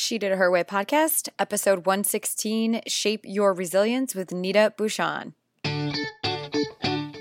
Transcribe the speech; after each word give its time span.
She 0.00 0.16
Did 0.16 0.30
It 0.30 0.38
Her 0.38 0.48
Way 0.48 0.62
podcast, 0.62 1.28
episode 1.40 1.84
116 1.84 2.82
Shape 2.86 3.22
Your 3.24 3.52
Resilience 3.52 4.14
with 4.14 4.30
Nita 4.30 4.72
Bouchon. 4.78 5.34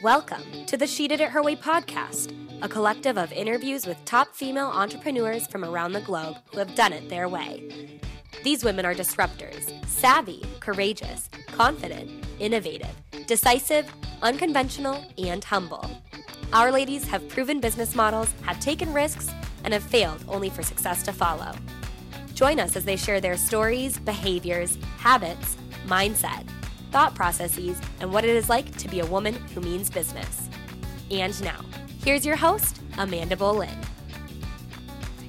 Welcome 0.04 0.44
to 0.68 0.78
the 0.78 0.86
She 0.86 1.08
Did 1.08 1.20
It 1.20 1.32
Her 1.32 1.42
Way 1.42 1.56
podcast, 1.56 2.32
a 2.62 2.70
collective 2.70 3.18
of 3.18 3.32
interviews 3.32 3.88
with 3.88 3.98
top 4.06 4.36
female 4.36 4.68
entrepreneurs 4.68 5.48
from 5.48 5.66
around 5.66 5.94
the 5.94 6.02
globe 6.02 6.36
who 6.52 6.60
have 6.60 6.76
done 6.76 6.94
it 6.94 7.10
their 7.10 7.28
way. 7.28 8.00
These 8.44 8.64
women 8.64 8.86
are 8.86 8.94
disruptors, 8.94 9.74
savvy, 9.88 10.46
courageous, 10.60 11.32
confident, 11.48 12.28
innovative, 12.38 12.96
decisive, 13.26 13.92
unconventional, 14.22 15.04
and 15.18 15.44
humble. 15.44 15.90
Our 16.54 16.72
ladies 16.72 17.08
have 17.08 17.28
proven 17.28 17.60
business 17.60 17.96
models, 17.96 18.32
have 18.44 18.60
taken 18.60 18.94
risks, 18.94 19.32
and 19.64 19.74
have 19.74 19.84
failed 19.84 20.24
only 20.28 20.52
for 20.52 20.62
success 20.62 21.02
to 21.02 21.12
follow. 21.12 21.54
Join 22.38 22.60
us 22.60 22.76
as 22.76 22.86
they 22.86 22.98
share 22.98 23.20
their 23.20 23.36
stories, 23.36 23.98
behaviors, 23.98 24.78
habits, 25.00 25.58
mindset, 25.88 26.48
thought 26.92 27.16
processes, 27.16 27.82
and 28.00 28.14
what 28.14 28.24
it 28.24 28.30
is 28.30 28.48
like 28.48 28.78
to 28.78 28.88
be 28.88 29.00
a 29.00 29.06
woman 29.08 29.34
who 29.56 29.62
means 29.62 29.90
business. 29.90 30.48
And 31.10 31.42
now, 31.44 31.66
here's 32.04 32.28
your 32.28 32.36
host, 32.36 32.80
Amanda 33.00 33.36
Boleyn. 33.36 33.76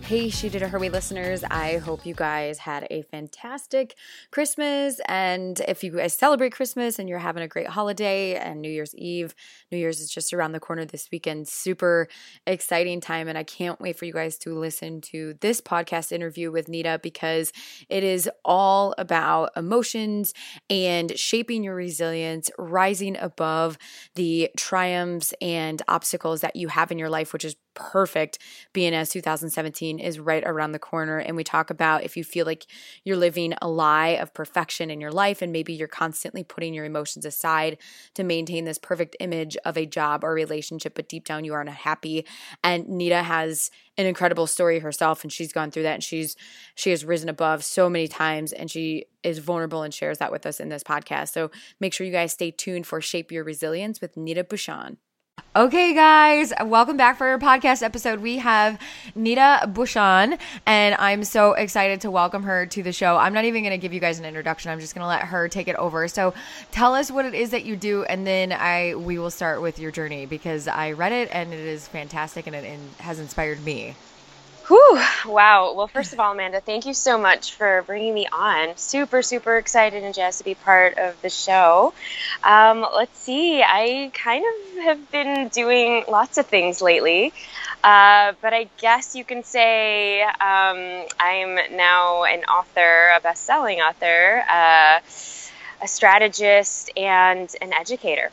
Hey, 0.09 0.31
She 0.31 0.49
Did 0.49 0.63
Her 0.63 0.79
Way 0.79 0.89
listeners. 0.89 1.45
I 1.51 1.77
hope 1.77 2.07
you 2.07 2.15
guys 2.15 2.57
had 2.57 2.87
a 2.91 3.03
fantastic 3.03 3.95
Christmas. 4.31 5.03
And 5.07 5.61
if 5.69 5.85
you 5.85 5.93
guys 5.93 6.17
celebrate 6.17 6.53
Christmas 6.53 6.99
and 6.99 7.11
you're 7.11 7.19
having 7.19 7.43
a 7.43 7.47
great 7.47 7.67
holiday 7.67 8.35
and 8.35 8.63
New 8.63 8.71
Year's 8.71 8.95
Eve, 8.95 9.35
New 9.71 9.77
Year's 9.77 10.01
is 10.01 10.11
just 10.11 10.33
around 10.33 10.53
the 10.53 10.61
corner 10.61 10.87
this 10.87 11.11
weekend. 11.13 11.47
Super 11.47 12.09
exciting 12.47 13.03
time. 13.03 13.29
And 13.29 13.37
I 13.37 13.43
can't 13.43 13.83
wait 13.83 13.99
for 13.99 14.07
you 14.07 14.15
guys 14.15 14.39
to 14.39 14.59
listen 14.59 15.03
to 15.03 15.35
this 15.43 15.61
podcast 15.61 16.11
interview 16.11 16.51
with 16.51 16.71
Nita 16.71 17.01
because 17.03 17.53
it 17.91 18.03
is 18.03 18.31
all 18.47 18.95
about 18.97 19.51
emotions 19.57 20.33
and 20.71 21.19
shaping 21.19 21.63
your 21.63 21.75
resilience, 21.75 22.51
rising 22.57 23.19
above 23.19 23.77
the 24.15 24.49
triumphs 24.57 25.35
and 25.43 25.83
obstacles 25.87 26.41
that 26.41 26.57
you 26.57 26.69
have 26.69 26.91
in 26.91 26.99
your 26.99 27.11
life, 27.11 27.35
which 27.35 27.45
is 27.45 27.57
perfect 27.75 28.39
as 28.77 29.11
2017 29.11 29.99
is 29.99 30.19
right 30.19 30.45
around 30.47 30.73
the 30.73 30.79
corner 30.79 31.19
and 31.19 31.37
we 31.37 31.45
talk 31.45 31.69
about 31.71 32.05
if 32.05 32.17
you 32.17 32.23
feel 32.23 32.47
like 32.47 32.67
you're 33.05 33.17
living 33.17 33.55
a 33.61 33.69
lie 33.69 34.09
of 34.09 34.33
perfection 34.33 34.91
in 34.91 35.01
your 35.01 35.11
life 35.11 35.43
and 35.43 35.53
maybe 35.53 35.73
you're 35.73 35.89
constantly 35.89 36.45
putting 36.45 36.75
your 36.75 36.85
emotions 36.85 37.25
aside 37.25 37.77
to 38.15 38.23
maintain 38.23 38.65
this 38.65 38.79
perfect 38.79 39.17
image 39.21 39.57
of 39.65 39.77
a 39.77 39.87
job 39.87 40.25
or 40.25 40.33
relationship 40.33 40.95
but 40.95 41.09
deep 41.09 41.25
down 41.25 41.45
you 41.45 41.55
are 41.55 41.65
not 41.65 41.75
happy. 41.75 42.25
And 42.63 42.89
Nita 42.89 43.23
has 43.23 43.71
an 43.97 44.07
incredible 44.07 44.47
story 44.47 44.79
herself 44.79 45.23
and 45.23 45.33
she's 45.33 45.53
gone 45.53 45.71
through 45.71 45.83
that 45.85 45.95
and 45.95 46.05
she's 46.05 46.37
she 46.75 46.91
has 46.91 47.05
risen 47.05 47.29
above 47.29 47.65
so 47.65 47.91
many 47.91 48.09
times 48.09 48.53
and 48.53 48.71
she 48.71 49.07
is 49.23 49.39
vulnerable 49.39 49.83
and 49.83 49.93
shares 49.93 50.19
that 50.19 50.33
with 50.33 50.47
us 50.47 50.61
in 50.61 50.69
this 50.69 50.85
podcast. 50.85 51.33
So 51.33 51.51
make 51.81 51.93
sure 51.93 52.07
you 52.07 52.13
guys 52.13 52.33
stay 52.33 52.51
tuned 52.51 52.87
for 52.87 53.01
shape 53.01 53.33
your 53.33 53.45
resilience 53.45 54.01
with 54.01 54.17
Nita 54.17 54.45
Bouchon 54.45 54.99
Okay, 55.59 55.93
guys, 55.93 56.53
welcome 56.65 56.97
back 56.97 57.19
for 57.19 57.27
our 57.27 57.37
podcast 57.37 57.83
episode. 57.83 58.21
We 58.21 58.37
have 58.37 58.79
Nita 59.17 59.69
Bouchon, 59.69 60.39
and 60.67 60.95
I'm 61.01 61.25
so 61.25 61.55
excited 61.55 62.03
to 62.03 62.13
welcome 62.13 62.45
her 62.45 62.65
to 62.67 62.81
the 62.81 62.93
show. 62.93 63.17
I'm 63.17 63.35
not 63.35 63.45
even 63.45 63.65
going 63.65 63.73
to 63.73 63.79
give 63.79 63.93
you 63.93 63.99
guys 63.99 64.21
an 64.21 64.25
introduction. 64.25 64.71
I'm 64.71 64.79
just 64.79 64.95
going 64.95 65.03
to 65.03 65.09
let 65.09 65.23
her 65.23 65.49
take 65.49 65.67
it 65.67 65.75
over. 65.75 66.07
So, 66.07 66.33
tell 66.71 66.95
us 66.95 67.11
what 67.11 67.25
it 67.25 67.35
is 67.35 67.51
that 67.51 67.65
you 67.65 67.75
do, 67.75 68.05
and 68.05 68.25
then 68.25 68.53
I 68.53 68.95
we 68.95 69.19
will 69.19 69.33
start 69.33 69.61
with 69.61 69.81
your 69.81 69.91
journey 69.91 70.27
because 70.27 70.69
I 70.69 70.93
read 70.93 71.11
it 71.11 71.29
and 71.33 71.53
it 71.53 71.59
is 71.59 71.89
fantastic 71.89 72.47
and 72.47 72.55
it 72.55 72.79
has 73.01 73.19
inspired 73.19 73.65
me. 73.65 73.97
Whew, 74.69 75.01
wow. 75.27 75.73
Well, 75.75 75.89
first 75.89 76.13
of 76.13 76.21
all, 76.21 76.33
Amanda, 76.33 76.61
thank 76.61 76.85
you 76.87 76.93
so 76.95 77.17
much 77.19 77.55
for 77.55 77.83
bringing 77.87 78.13
me 78.15 78.27
on. 78.31 78.77
Super, 78.77 79.23
super 79.23 79.57
excited 79.57 80.05
and 80.05 80.15
jazzed 80.15 80.39
to 80.39 80.45
be 80.45 80.55
part 80.55 80.99
of 80.99 81.21
the 81.23 81.31
show. 81.31 81.95
Um, 82.45 82.85
let's 82.95 83.19
see, 83.19 83.63
I 83.63 84.11
kind 84.15 84.45
of 84.45 84.83
have 84.85 85.11
been 85.11 85.49
doing 85.49 86.05
lots 86.09 86.37
of 86.39 86.47
things 86.47 86.83
lately, 86.83 87.33
uh, 87.83 88.35
but 88.43 88.53
I 88.53 88.69
guess 88.79 89.15
you 89.15 89.25
can 89.25 89.43
say 89.43 90.23
um, 90.23 91.07
I'm 91.19 91.55
now 91.77 92.25
an 92.25 92.45
author, 92.45 93.11
a 93.17 93.21
best 93.21 93.45
selling 93.45 93.81
author, 93.81 94.45
uh, 94.51 95.01
a 95.81 95.89
strategist, 95.89 96.91
and 96.97 97.51
an 97.63 97.73
educator 97.73 98.31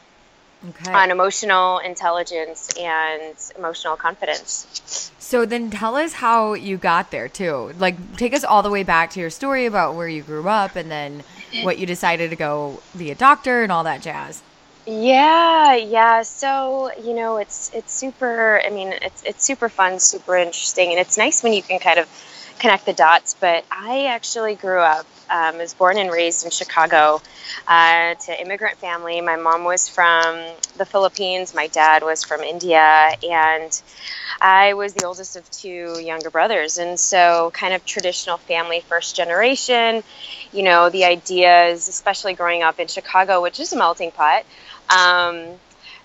okay. 0.70 0.92
on 0.92 1.12
emotional 1.12 1.80
intelligence 1.80 2.70
and 2.80 3.36
emotional 3.58 3.96
confidence. 3.96 5.12
So 5.20 5.46
then 5.46 5.72
tell 5.72 5.96
us 5.96 6.14
how 6.14 6.54
you 6.54 6.78
got 6.78 7.12
there 7.12 7.28
too. 7.28 7.74
Like 7.78 8.18
take 8.18 8.34
us 8.34 8.44
all 8.44 8.64
the 8.64 8.70
way 8.70 8.84
back 8.84 9.10
to 9.12 9.20
your 9.20 9.30
story 9.30 9.66
about 9.66 9.96
where 9.96 10.08
you 10.08 10.22
grew 10.22 10.48
up 10.48 10.76
and 10.76 10.90
then 10.92 11.24
what 11.64 11.78
you 11.78 11.86
decided 11.86 12.30
to 12.30 12.36
go 12.36 12.82
be 12.98 13.12
a 13.12 13.16
doctor 13.16 13.64
and 13.64 13.72
all 13.72 13.84
that 13.84 14.02
jazz. 14.02 14.42
Yeah, 14.88 15.74
yeah. 15.76 16.22
So, 16.22 16.92
you 17.02 17.16
know, 17.16 17.38
it's 17.38 17.72
it's 17.74 17.94
super 17.94 18.62
I 18.64 18.70
mean, 18.70 18.94
it's 19.02 19.24
it's 19.24 19.44
super 19.44 19.68
fun, 19.68 20.00
super 20.00 20.36
interesting, 20.36 20.92
and 20.92 21.00
it's 21.00 21.18
nice 21.18 21.42
when 21.42 21.54
you 21.54 21.64
can 21.64 21.80
kind 21.80 22.00
of 22.00 22.08
connect 22.60 22.86
the 22.86 22.94
dots, 22.94 23.36
but 23.40 23.66
I 23.72 24.08
actually 24.08 24.56
grew 24.56 24.80
up 24.80 25.06
um, 25.30 25.58
was 25.58 25.74
born 25.74 25.98
and 25.98 26.12
raised 26.12 26.46
in 26.46 26.52
Chicago 26.52 27.20
uh, 27.68 28.14
to 28.14 28.42
immigrant 28.42 28.78
family. 28.78 29.22
My 29.22 29.38
mom 29.38 29.64
was 29.64 29.90
from 29.90 30.36
the 30.78 30.86
Philippines. 30.86 31.54
My 31.56 31.66
dad 31.68 32.04
was 32.04 32.24
from 32.24 32.42
India, 32.42 33.10
and 33.24 33.82
I 34.42 34.74
was 34.74 34.94
the 34.94 35.06
oldest 35.06 35.36
of 35.36 35.50
two 35.52 36.00
younger 36.00 36.30
brothers. 36.30 36.78
And 36.78 37.00
so, 37.00 37.52
kind 37.54 37.74
of 37.74 37.86
traditional 37.86 38.38
family, 38.38 38.82
first 38.82 39.16
generation. 39.16 40.04
You 40.52 40.64
know, 40.64 40.90
the 40.90 41.06
ideas, 41.06 41.88
especially 41.88 42.34
growing 42.34 42.64
up 42.64 42.80
in 42.80 42.88
Chicago, 42.88 43.42
which 43.42 43.60
is 43.60 43.74
a 43.74 43.78
melting 43.78 44.12
pot. 44.12 44.46
Um, 44.96 45.60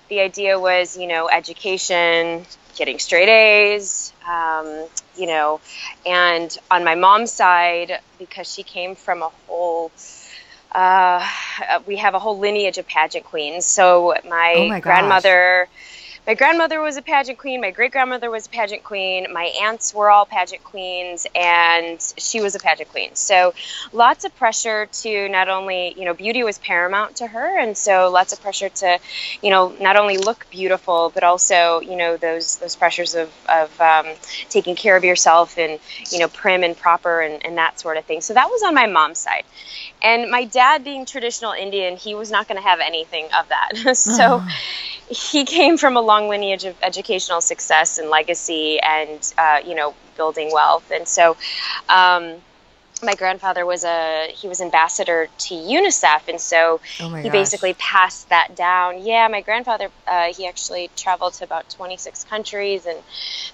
the 0.09 0.21
idea 0.21 0.59
was, 0.59 0.97
you 0.97 1.07
know, 1.07 1.29
education, 1.29 2.47
getting 2.77 2.99
straight 2.99 3.29
A's, 3.29 4.13
um, 4.29 4.87
you 5.17 5.27
know, 5.27 5.61
and 6.07 6.51
on 6.71 6.85
my 6.85 6.95
mom's 6.95 7.33
side, 7.33 7.93
because 8.19 8.53
she 8.53 8.63
came 8.63 8.95
from 8.95 9.23
a 9.23 9.29
whole, 9.47 9.93
uh, 10.75 11.27
we 11.87 11.97
have 11.97 12.15
a 12.15 12.19
whole 12.19 12.39
lineage 12.39 12.79
of 12.79 12.87
pageant 12.87 13.25
queens. 13.25 13.67
So 13.67 14.15
my, 14.29 14.53
oh 14.55 14.65
my 14.65 14.81
grandmother 14.81 15.69
my 16.27 16.35
grandmother 16.35 16.81
was 16.81 16.97
a 16.97 17.03
pageant 17.03 17.39
queen, 17.39 17.61
my 17.61 17.71
great 17.71 17.93
grandmother 17.93 18.31
was 18.31 18.47
a 18.47 18.51
pageant 18.51 18.85
queen, 18.85 19.27
my 19.33 19.45
aunts 19.63 19.95
were 19.95 20.11
all 20.11 20.27
pageant 20.27 20.63
queens, 20.63 21.27
and 21.35 22.01
she 22.19 22.41
was 22.41 22.55
a 22.55 22.59
pageant 22.59 22.89
queen. 22.89 23.15
So 23.15 23.55
lots 23.93 24.25
of 24.25 24.35
pressure 24.37 24.87
to 24.87 25.29
not 25.29 25.49
only, 25.49 25.95
you 25.99 26.05
know, 26.05 26.15
beauty 26.15 26.45
was 26.45 26.59
paramount 26.59 27.17
to 27.17 27.27
her, 27.27 27.59
and 27.59 27.77
so 27.77 28.11
lots 28.11 28.33
of 28.33 28.41
pressure 28.41 28.69
to, 28.69 28.99
you 29.43 29.51
know, 29.51 29.75
not 29.81 29.97
only 29.97 30.19
look 30.19 30.47
beautiful, 30.51 31.11
but 31.15 31.25
also, 31.25 31.81
you 31.81 31.97
know, 31.97 32.17
those 32.17 32.57
those 32.59 32.77
pressures 32.77 33.15
of, 33.15 33.33
of 33.49 33.81
um, 33.81 34.07
taking 34.49 34.77
care 34.77 34.97
of 34.97 35.05
yourself 35.05 35.59
and, 35.59 35.81
you 36.11 36.19
know, 36.19 36.29
prim 36.29 36.63
and 36.63 36.77
proper 36.77 37.21
and, 37.21 37.45
and 37.45 37.59
that 37.59 37.81
sort 37.81 37.97
of 37.97 38.05
thing. 38.05 38.21
So 38.21 38.35
that 38.35 38.49
was 38.49 38.63
on 38.63 38.75
my 38.75 38.87
mom's 38.87 39.19
side. 39.19 39.45
And 40.03 40.31
my 40.31 40.45
dad, 40.45 40.85
being 40.85 41.05
traditional 41.05 41.53
Indian, 41.53 41.97
he 41.97 42.15
was 42.15 42.31
not 42.31 42.49
going 42.49 42.57
to 42.57 42.67
have 42.67 42.81
anything 42.81 43.27
of 43.39 43.49
that. 43.49 43.97
so 43.97 44.43
oh. 44.43 44.49
he 45.09 45.45
came 45.45 45.77
from 45.77 45.97
a 45.97 46.01
long 46.01 46.29
lineage 46.29 46.65
of 46.65 46.77
educational 46.83 47.41
success 47.41 47.99
and 47.99 48.09
legacy 48.09 48.81
and, 48.81 49.35
uh, 49.37 49.61
you 49.65 49.75
know, 49.75 49.95
building 50.17 50.51
wealth. 50.53 50.91
And 50.91 51.07
so, 51.07 51.37
um, 51.89 52.37
my 53.03 53.15
grandfather 53.15 53.65
was 53.65 53.85
a 53.85 54.29
he 54.35 54.49
was 54.49 54.61
ambassador 54.61 55.29
to 55.39 55.55
UNICEF, 55.55 56.29
and 56.29 56.41
so 56.41 56.81
oh 57.01 57.15
he 57.15 57.25
gosh. 57.25 57.33
basically 57.33 57.75
passed 57.75 58.29
that 58.29 58.55
down. 58.55 59.03
Yeah, 59.03 59.27
my 59.29 59.41
grandfather 59.41 59.89
uh, 60.07 60.33
he 60.35 60.47
actually 60.47 60.91
traveled 60.97 61.35
to 61.35 61.45
about 61.45 61.69
26 61.71 62.25
countries 62.25 62.87
and 62.87 62.99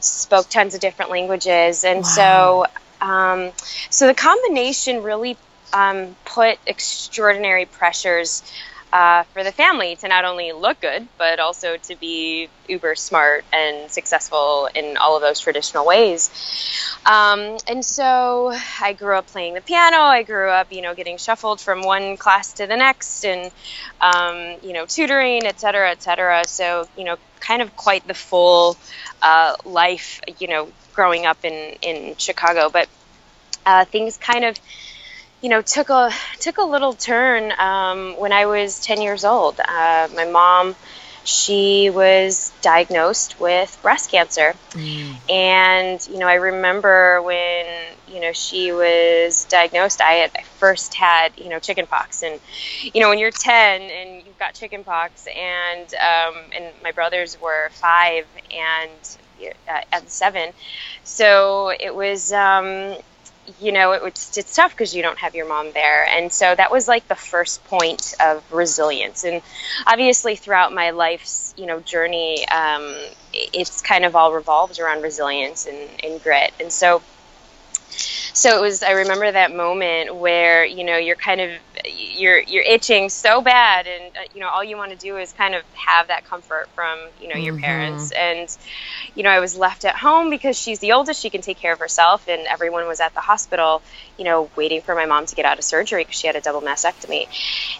spoke 0.00 0.48
tons 0.48 0.74
of 0.74 0.80
different 0.80 1.10
languages, 1.10 1.84
and 1.84 1.98
wow. 1.98 2.02
so 2.02 2.66
um, 3.00 3.52
so 3.90 4.06
the 4.06 4.14
combination 4.14 5.02
really 5.02 5.36
um, 5.72 6.16
put 6.24 6.58
extraordinary 6.66 7.66
pressures 7.66 8.42
uh, 8.92 9.24
for 9.32 9.44
the 9.44 9.52
family 9.52 9.96
to 9.96 10.08
not 10.08 10.24
only 10.24 10.52
look 10.52 10.80
good, 10.80 11.06
but 11.18 11.38
also 11.40 11.76
to 11.76 11.96
be 11.96 12.48
uber 12.68 12.94
smart 12.94 13.44
and 13.52 13.90
successful 13.90 14.68
in 14.74 14.96
all 14.96 15.16
of 15.16 15.22
those 15.22 15.40
traditional 15.40 15.84
ways. 15.84 16.30
Um, 17.04 17.58
and 17.68 17.84
so 17.84 18.52
I 18.80 18.92
grew 18.94 19.16
up 19.16 19.26
playing 19.26 19.54
the 19.54 19.60
piano. 19.60 19.98
I 19.98 20.22
grew 20.22 20.48
up, 20.48 20.72
you 20.72 20.82
know, 20.82 20.94
getting 20.94 21.18
shuffled 21.18 21.60
from 21.60 21.82
one 21.82 22.16
class 22.16 22.54
to 22.54 22.66
the 22.66 22.76
next 22.76 23.24
and, 23.24 23.50
um, 24.00 24.56
you 24.62 24.72
know, 24.72 24.86
tutoring, 24.86 25.44
et 25.44 25.60
cetera, 25.60 25.90
et 25.90 26.02
cetera. 26.02 26.46
So, 26.46 26.88
you 26.96 27.04
know, 27.04 27.16
kind 27.40 27.62
of 27.62 27.76
quite 27.76 28.06
the 28.06 28.14
full 28.14 28.76
uh, 29.20 29.56
life, 29.64 30.20
you 30.38 30.48
know, 30.48 30.68
growing 30.94 31.26
up 31.26 31.44
in, 31.44 31.76
in 31.82 32.16
Chicago. 32.16 32.70
But 32.70 32.88
uh, 33.66 33.84
things 33.84 34.16
kind 34.16 34.44
of 34.44 34.56
you 35.40 35.48
know 35.48 35.62
took 35.62 35.90
a 35.90 36.10
took 36.40 36.58
a 36.58 36.62
little 36.64 36.92
turn 36.92 37.52
um, 37.58 38.16
when 38.18 38.32
I 38.32 38.46
was 38.46 38.80
10 38.80 39.02
years 39.02 39.24
old. 39.24 39.60
Uh, 39.60 40.08
my 40.14 40.24
mom, 40.24 40.74
she 41.24 41.90
was 41.90 42.52
diagnosed 42.62 43.40
with 43.40 43.78
breast 43.82 44.10
cancer, 44.10 44.54
mm. 44.70 45.30
and 45.30 46.06
you 46.08 46.18
know 46.18 46.28
I 46.28 46.34
remember 46.34 47.22
when 47.22 47.66
you 48.08 48.20
know, 48.20 48.32
she 48.32 48.72
was 48.72 49.44
diagnosed, 49.44 50.00
I 50.00 50.12
had 50.12 50.30
I 50.36 50.42
first 50.42 50.94
had, 50.94 51.32
you 51.36 51.48
know, 51.48 51.58
chickenpox. 51.58 52.22
And, 52.22 52.40
you 52.82 53.00
know, 53.00 53.08
when 53.08 53.18
you're 53.18 53.30
10 53.30 53.82
and 53.82 54.26
you've 54.26 54.38
got 54.38 54.54
chickenpox, 54.54 55.26
and 55.26 55.94
um, 55.94 56.34
and 56.54 56.64
my 56.82 56.92
brothers 56.92 57.40
were 57.40 57.68
five 57.72 58.26
and 58.50 59.18
uh, 59.68 59.80
and 59.92 60.08
seven, 60.08 60.52
so 61.04 61.72
it 61.78 61.94
was. 61.94 62.32
Um, 62.32 62.96
you 63.60 63.72
know, 63.72 63.92
it 63.92 64.02
was, 64.02 64.36
it's 64.36 64.54
tough 64.54 64.72
because 64.72 64.94
you 64.94 65.02
don't 65.02 65.18
have 65.18 65.34
your 65.34 65.48
mom 65.48 65.72
there. 65.72 66.06
And 66.06 66.32
so 66.32 66.54
that 66.54 66.70
was 66.70 66.88
like 66.88 67.06
the 67.08 67.14
first 67.14 67.64
point 67.64 68.14
of 68.20 68.42
resilience. 68.52 69.24
And 69.24 69.42
obviously, 69.86 70.36
throughout 70.36 70.72
my 70.72 70.90
life's, 70.90 71.54
you 71.56 71.66
know, 71.66 71.80
journey, 71.80 72.46
um, 72.48 72.94
it's 73.32 73.82
kind 73.82 74.04
of 74.04 74.16
all 74.16 74.32
revolved 74.32 74.78
around 74.78 75.02
resilience 75.02 75.66
and, 75.66 75.88
and 76.02 76.22
grit. 76.22 76.52
And 76.60 76.72
so 76.72 77.02
so 78.36 78.58
it 78.58 78.60
was 78.60 78.82
i 78.82 78.90
remember 78.90 79.30
that 79.32 79.54
moment 79.54 80.14
where 80.14 80.66
you 80.66 80.84
know 80.84 80.96
you're 80.98 81.16
kind 81.16 81.40
of 81.40 81.50
you're 81.86 82.40
you're 82.40 82.62
itching 82.64 83.08
so 83.08 83.40
bad 83.40 83.86
and 83.86 84.16
uh, 84.16 84.20
you 84.34 84.40
know 84.40 84.48
all 84.48 84.64
you 84.64 84.76
want 84.76 84.90
to 84.90 84.96
do 84.96 85.16
is 85.16 85.32
kind 85.32 85.54
of 85.54 85.62
have 85.74 86.08
that 86.08 86.24
comfort 86.24 86.68
from 86.74 86.98
you 87.20 87.28
know 87.28 87.36
your 87.36 87.54
mm-hmm. 87.54 87.64
parents. 87.64 88.12
And 88.12 88.56
you 89.14 89.22
know 89.22 89.30
i 89.30 89.40
was 89.40 89.56
left 89.56 89.84
at 89.84 89.96
home 89.96 90.30
because 90.30 90.58
she's 90.58 90.78
the 90.80 90.92
oldest 90.92 91.20
she 91.20 91.30
can 91.30 91.40
take 91.40 91.58
care 91.58 91.72
of 91.72 91.78
herself 91.78 92.28
and 92.28 92.46
everyone 92.46 92.86
was 92.86 93.00
at 93.00 93.14
the 93.14 93.20
hospital 93.20 93.82
you 94.18 94.24
know 94.24 94.50
waiting 94.56 94.82
for 94.82 94.94
my 94.94 95.06
mom 95.06 95.26
to 95.26 95.34
get 95.34 95.44
out 95.44 95.58
of 95.58 95.64
surgery 95.64 96.02
because 96.02 96.18
she 96.18 96.26
had 96.26 96.36
a 96.36 96.40
double 96.40 96.60
mastectomy. 96.60 97.26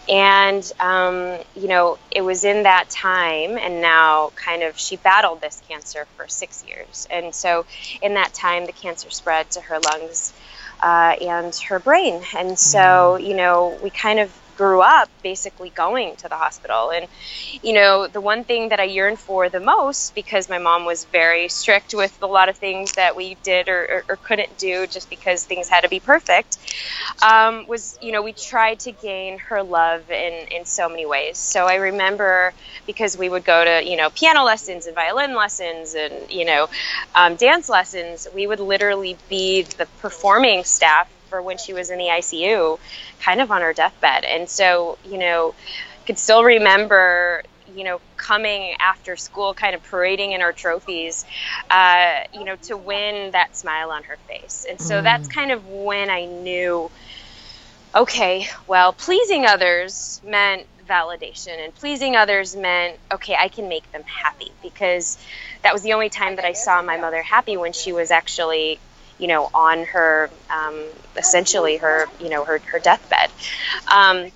And 0.08 0.72
um, 0.80 1.38
you 1.54 1.68
know 1.68 1.98
it 2.10 2.22
was 2.22 2.44
in 2.44 2.64
that 2.64 2.88
time 2.90 3.58
and 3.58 3.80
now 3.80 4.32
kind 4.36 4.62
of 4.62 4.78
she 4.78 4.96
battled 4.96 5.40
this 5.40 5.62
cancer 5.68 6.06
for 6.16 6.28
six 6.28 6.64
years. 6.66 7.06
And 7.10 7.34
so 7.34 7.66
in 8.02 8.14
that 8.14 8.34
time 8.34 8.66
the 8.66 8.72
cancer 8.72 9.10
spread 9.10 9.50
to 9.52 9.60
her 9.60 9.78
lungs 9.78 10.32
uh, 10.82 11.14
and 11.20 11.52
her 11.68 11.80
brain. 11.80 12.22
And 12.36 12.58
so, 12.58 13.18
mm. 13.20 13.26
you 13.26 13.34
know, 13.34 13.78
we 13.82 13.90
kind 13.90 14.20
of 14.20 14.32
grew 14.56 14.80
up 14.80 15.08
basically 15.22 15.70
going 15.70 16.16
to 16.16 16.28
the 16.28 16.36
hospital. 16.36 16.90
And, 16.90 17.06
you 17.62 17.72
know, 17.72 18.06
the 18.06 18.20
one 18.20 18.44
thing 18.44 18.70
that 18.70 18.80
I 18.80 18.84
yearned 18.84 19.18
for 19.18 19.48
the 19.48 19.60
most, 19.60 20.14
because 20.14 20.48
my 20.48 20.58
mom 20.58 20.84
was 20.84 21.04
very 21.06 21.48
strict 21.48 21.94
with 21.94 22.16
a 22.22 22.26
lot 22.26 22.48
of 22.48 22.56
things 22.56 22.92
that 22.92 23.16
we 23.16 23.36
did 23.42 23.68
or, 23.68 23.82
or, 23.84 24.04
or 24.10 24.16
couldn't 24.16 24.58
do 24.58 24.86
just 24.86 25.10
because 25.10 25.44
things 25.44 25.68
had 25.68 25.82
to 25.82 25.88
be 25.88 26.00
perfect, 26.00 26.58
um, 27.22 27.66
was, 27.68 27.98
you 28.00 28.12
know, 28.12 28.22
we 28.22 28.32
tried 28.32 28.80
to 28.80 28.92
gain 28.92 29.38
her 29.38 29.62
love 29.62 30.10
in, 30.10 30.48
in 30.50 30.64
so 30.64 30.88
many 30.88 31.06
ways. 31.06 31.38
So 31.38 31.66
I 31.66 31.76
remember 31.76 32.52
because 32.86 33.16
we 33.16 33.28
would 33.28 33.44
go 33.44 33.64
to, 33.64 33.84
you 33.84 33.96
know, 33.96 34.10
piano 34.10 34.44
lessons 34.44 34.86
and 34.86 34.94
violin 34.94 35.34
lessons 35.34 35.94
and, 35.94 36.30
you 36.30 36.44
know, 36.44 36.68
um, 37.14 37.36
dance 37.36 37.68
lessons, 37.68 38.26
we 38.34 38.46
would 38.46 38.60
literally 38.60 39.16
be 39.28 39.62
the 39.62 39.86
performing 40.00 40.64
staff 40.64 41.08
for 41.28 41.42
when 41.42 41.58
she 41.58 41.72
was 41.72 41.90
in 41.90 41.98
the 41.98 42.06
ICU, 42.06 42.78
kind 43.20 43.40
of 43.40 43.50
on 43.50 43.62
her 43.62 43.72
deathbed. 43.72 44.24
And 44.24 44.48
so, 44.48 44.98
you 45.04 45.18
know, 45.18 45.54
could 46.06 46.18
still 46.18 46.44
remember 46.44 47.42
you 47.74 47.84
know, 47.84 48.00
coming 48.16 48.74
after 48.78 49.16
school, 49.16 49.54
kind 49.54 49.74
of 49.74 49.82
parading 49.84 50.32
in 50.32 50.40
our 50.40 50.52
trophies, 50.52 51.24
uh, 51.70 52.20
you 52.32 52.44
know, 52.44 52.56
to 52.56 52.76
win 52.76 53.32
that 53.32 53.56
smile 53.56 53.90
on 53.90 54.04
her 54.04 54.16
face. 54.28 54.66
And 54.68 54.80
so 54.80 55.00
mm. 55.00 55.02
that's 55.02 55.28
kind 55.28 55.50
of 55.50 55.66
when 55.68 56.10
I 56.10 56.26
knew, 56.26 56.90
okay, 57.94 58.46
well, 58.66 58.92
pleasing 58.92 59.46
others 59.46 60.20
meant 60.24 60.66
validation, 60.88 61.62
and 61.64 61.74
pleasing 61.74 62.14
others 62.14 62.54
meant, 62.54 62.98
okay, 63.12 63.36
I 63.38 63.48
can 63.48 63.68
make 63.68 63.90
them 63.92 64.04
happy 64.04 64.52
because 64.62 65.18
that 65.62 65.72
was 65.72 65.82
the 65.82 65.94
only 65.94 66.08
time 66.08 66.36
that 66.36 66.44
I 66.44 66.52
saw 66.52 66.80
my 66.82 66.96
mother 66.96 67.22
happy 67.22 67.56
when 67.56 67.72
she 67.72 67.92
was 67.92 68.10
actually 68.10 68.78
you 69.18 69.28
know, 69.28 69.48
on 69.54 69.84
her, 69.86 70.30
um, 70.50 70.90
essentially 71.16 71.76
her, 71.78 72.06
you 72.20 72.28
know, 72.28 72.44
her, 72.44 72.60
her 72.70 72.78
deathbed. 72.78 73.30
Um, 73.92 74.30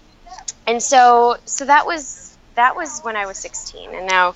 and 0.66 0.82
so, 0.82 1.36
so 1.44 1.64
that 1.66 1.86
was, 1.86 2.38
that 2.56 2.76
was 2.76 3.00
when 3.02 3.16
I 3.16 3.26
was 3.26 3.38
16. 3.38 3.94
And 3.94 4.06
now, 4.06 4.34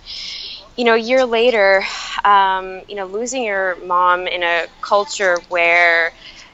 you 0.77 0.85
know, 0.85 0.95
a 0.95 0.99
year 0.99 1.25
later, 1.25 1.83
um, 2.25 2.83
you 2.89 2.97
know, 2.97 3.07
losing 3.07 3.45
your 3.45 3.77
mom 3.85 4.27
in 4.27 4.43
a 4.43 4.67
culture 4.81 5.37
where, 5.49 6.13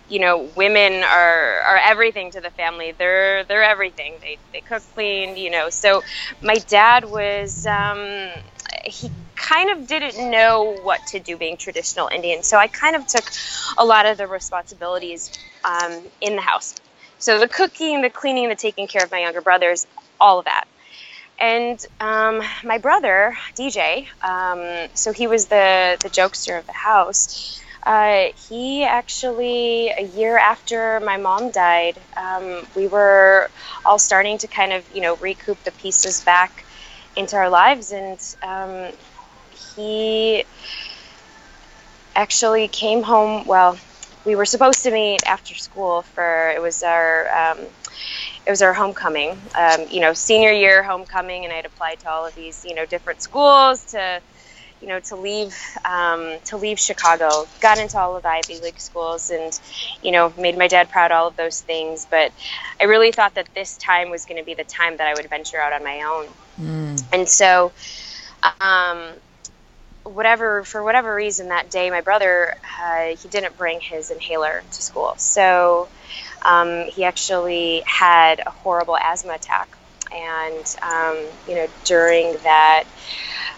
you 0.09 0.19
know, 0.21 0.51
women 0.57 1.03
are, 1.05 1.61
are 1.61 1.79
everything 1.85 2.31
to 2.33 2.41
the 2.41 2.51
family. 2.51 2.93
They're, 2.93 3.45
they're 3.45 3.63
everything. 3.63 4.19
They, 4.21 4.39
they 4.53 4.61
cook, 4.61 4.83
clean, 4.95 5.37
you 5.37 5.51
know. 5.51 5.71
So 5.71 6.03
my 6.43 6.57
dad 6.57 7.05
was, 7.05 7.67
um, 7.67 8.31
he 8.85 9.11
kind 9.41 9.71
of 9.71 9.87
didn't 9.87 10.31
know 10.31 10.79
what 10.83 11.05
to 11.09 11.21
do 11.21 11.37
being 11.37 11.57
traditional 11.57 12.09
Indian. 12.13 12.43
So 12.43 12.57
I 12.59 12.69
kind 12.69 12.97
of 12.97 13.07
took 13.07 13.25
a 13.79 13.85
lot 13.85 14.07
of 14.07 14.19
the 14.19 14.27
responsibilities 14.27 15.31
um, 15.65 16.03
in 16.21 16.37
the 16.37 16.43
house. 16.43 16.75
So 17.19 17.39
the 17.39 17.49
cooking, 17.49 18.03
the 18.03 18.11
cleaning, 18.11 18.49
the 18.49 18.55
taking 18.55 18.87
care 18.87 19.05
of 19.05 19.11
my 19.11 19.21
younger 19.21 19.41
brothers, 19.41 19.87
all 20.21 20.39
of 20.39 20.45
that. 20.45 20.65
And 21.39 21.85
um, 22.01 22.43
my 22.65 22.79
brother, 22.79 23.37
DJ, 23.57 24.07
um, 24.23 24.89
so 24.95 25.13
he 25.13 25.27
was 25.27 25.47
the, 25.47 25.97
the 26.03 26.11
jokester 26.11 26.59
of 26.59 26.67
the 26.67 26.73
house. 26.73 27.63
Uh, 27.83 28.27
he 28.49 28.85
actually, 28.85 29.89
a 29.89 30.03
year 30.03 30.37
after 30.37 31.01
my 31.01 31.17
mom 31.17 31.51
died, 31.51 31.99
um, 32.17 32.67
we 32.77 32.87
were 32.87 33.51
all 33.87 33.99
starting 33.99 34.37
to 34.39 34.49
kind 34.49 34.73
of, 34.73 34.85
you 34.95 35.01
know, 35.01 35.17
recoup 35.17 35.63
the 35.65 35.73
pieces 35.73 36.23
back 36.23 36.67
into 37.17 37.37
our 37.37 37.49
lives. 37.49 37.91
And 37.91 38.21
um, 38.43 38.93
he 39.81 40.45
actually 42.15 42.69
came 42.69 43.03
home. 43.03 43.47
Well, 43.47 43.79
we 44.25 44.35
were 44.35 44.45
supposed 44.45 44.83
to 44.83 44.91
meet 44.91 45.27
after 45.27 45.55
school 45.55 46.03
for 46.03 46.51
it 46.51 46.61
was 46.61 46.83
our 46.83 47.29
um, 47.35 47.59
it 48.47 48.51
was 48.51 48.63
our 48.63 48.75
homecoming. 48.75 49.39
Um, 49.55 49.87
you 49.91 50.01
know, 50.01 50.13
senior 50.13 50.53
year 50.53 50.83
homecoming, 50.83 51.45
and 51.45 51.53
I 51.53 51.57
had 51.57 51.67
applied 51.67 52.01
to 52.01 52.11
all 52.11 52.27
of 52.27 52.35
these 52.35 52.65
you 52.65 52.75
know 52.75 52.87
different 52.87 53.23
schools 53.23 53.85
to 53.93 54.21
you 54.83 54.89
know 54.89 55.01
to 55.01 55.17
leave 55.17 55.57
um, 55.85 56.37
to 56.47 56.57
leave 56.57 56.79
Chicago. 56.79 57.47
Got 57.61 57.79
into 57.79 57.99
all 57.99 58.17
of 58.17 58.23
the 58.23 58.29
Ivy 58.29 58.61
League 58.61 58.81
schools, 58.81 59.31
and 59.31 59.59
you 60.03 60.13
know 60.13 60.33
made 60.37 60.59
my 60.59 60.69
dad 60.69 60.91
proud. 60.91 61.13
All 61.13 61.29
of 61.29 61.37
those 61.37 61.61
things, 61.61 62.07
but 62.11 62.33
I 62.81 62.85
really 62.85 63.13
thought 63.13 63.35
that 63.37 63.49
this 63.55 63.79
time 63.79 64.11
was 64.11 64.27
going 64.27 64.39
to 64.39 64.45
be 64.45 64.55
the 64.55 64.65
time 64.65 64.99
that 64.99 65.07
I 65.07 65.15
would 65.15 65.29
venture 65.31 65.59
out 65.59 65.73
on 65.73 65.83
my 65.83 66.03
own. 66.03 66.27
Mm. 66.61 67.05
And 67.15 67.29
so. 67.29 67.73
Um, 68.63 69.13
whatever 70.15 70.65
for 70.65 70.83
whatever 70.85 71.15
reason 71.15 71.49
that 71.49 71.71
day 71.71 71.91
my 71.91 72.01
brother 72.01 72.55
uh, 72.83 73.17
he 73.21 73.29
didn't 73.29 73.57
bring 73.57 73.81
his 73.81 74.11
inhaler 74.11 74.65
to 74.73 74.83
school. 74.83 75.15
So 75.19 75.89
um, 76.45 76.85
he 76.87 77.05
actually 77.05 77.83
had 77.87 78.41
a 78.47 78.51
horrible 78.51 78.97
asthma 78.97 79.35
attack. 79.35 79.77
And 80.13 80.67
um, 80.83 81.29
you 81.47 81.55
know 81.57 81.69
during 81.85 82.37
that 82.45 82.85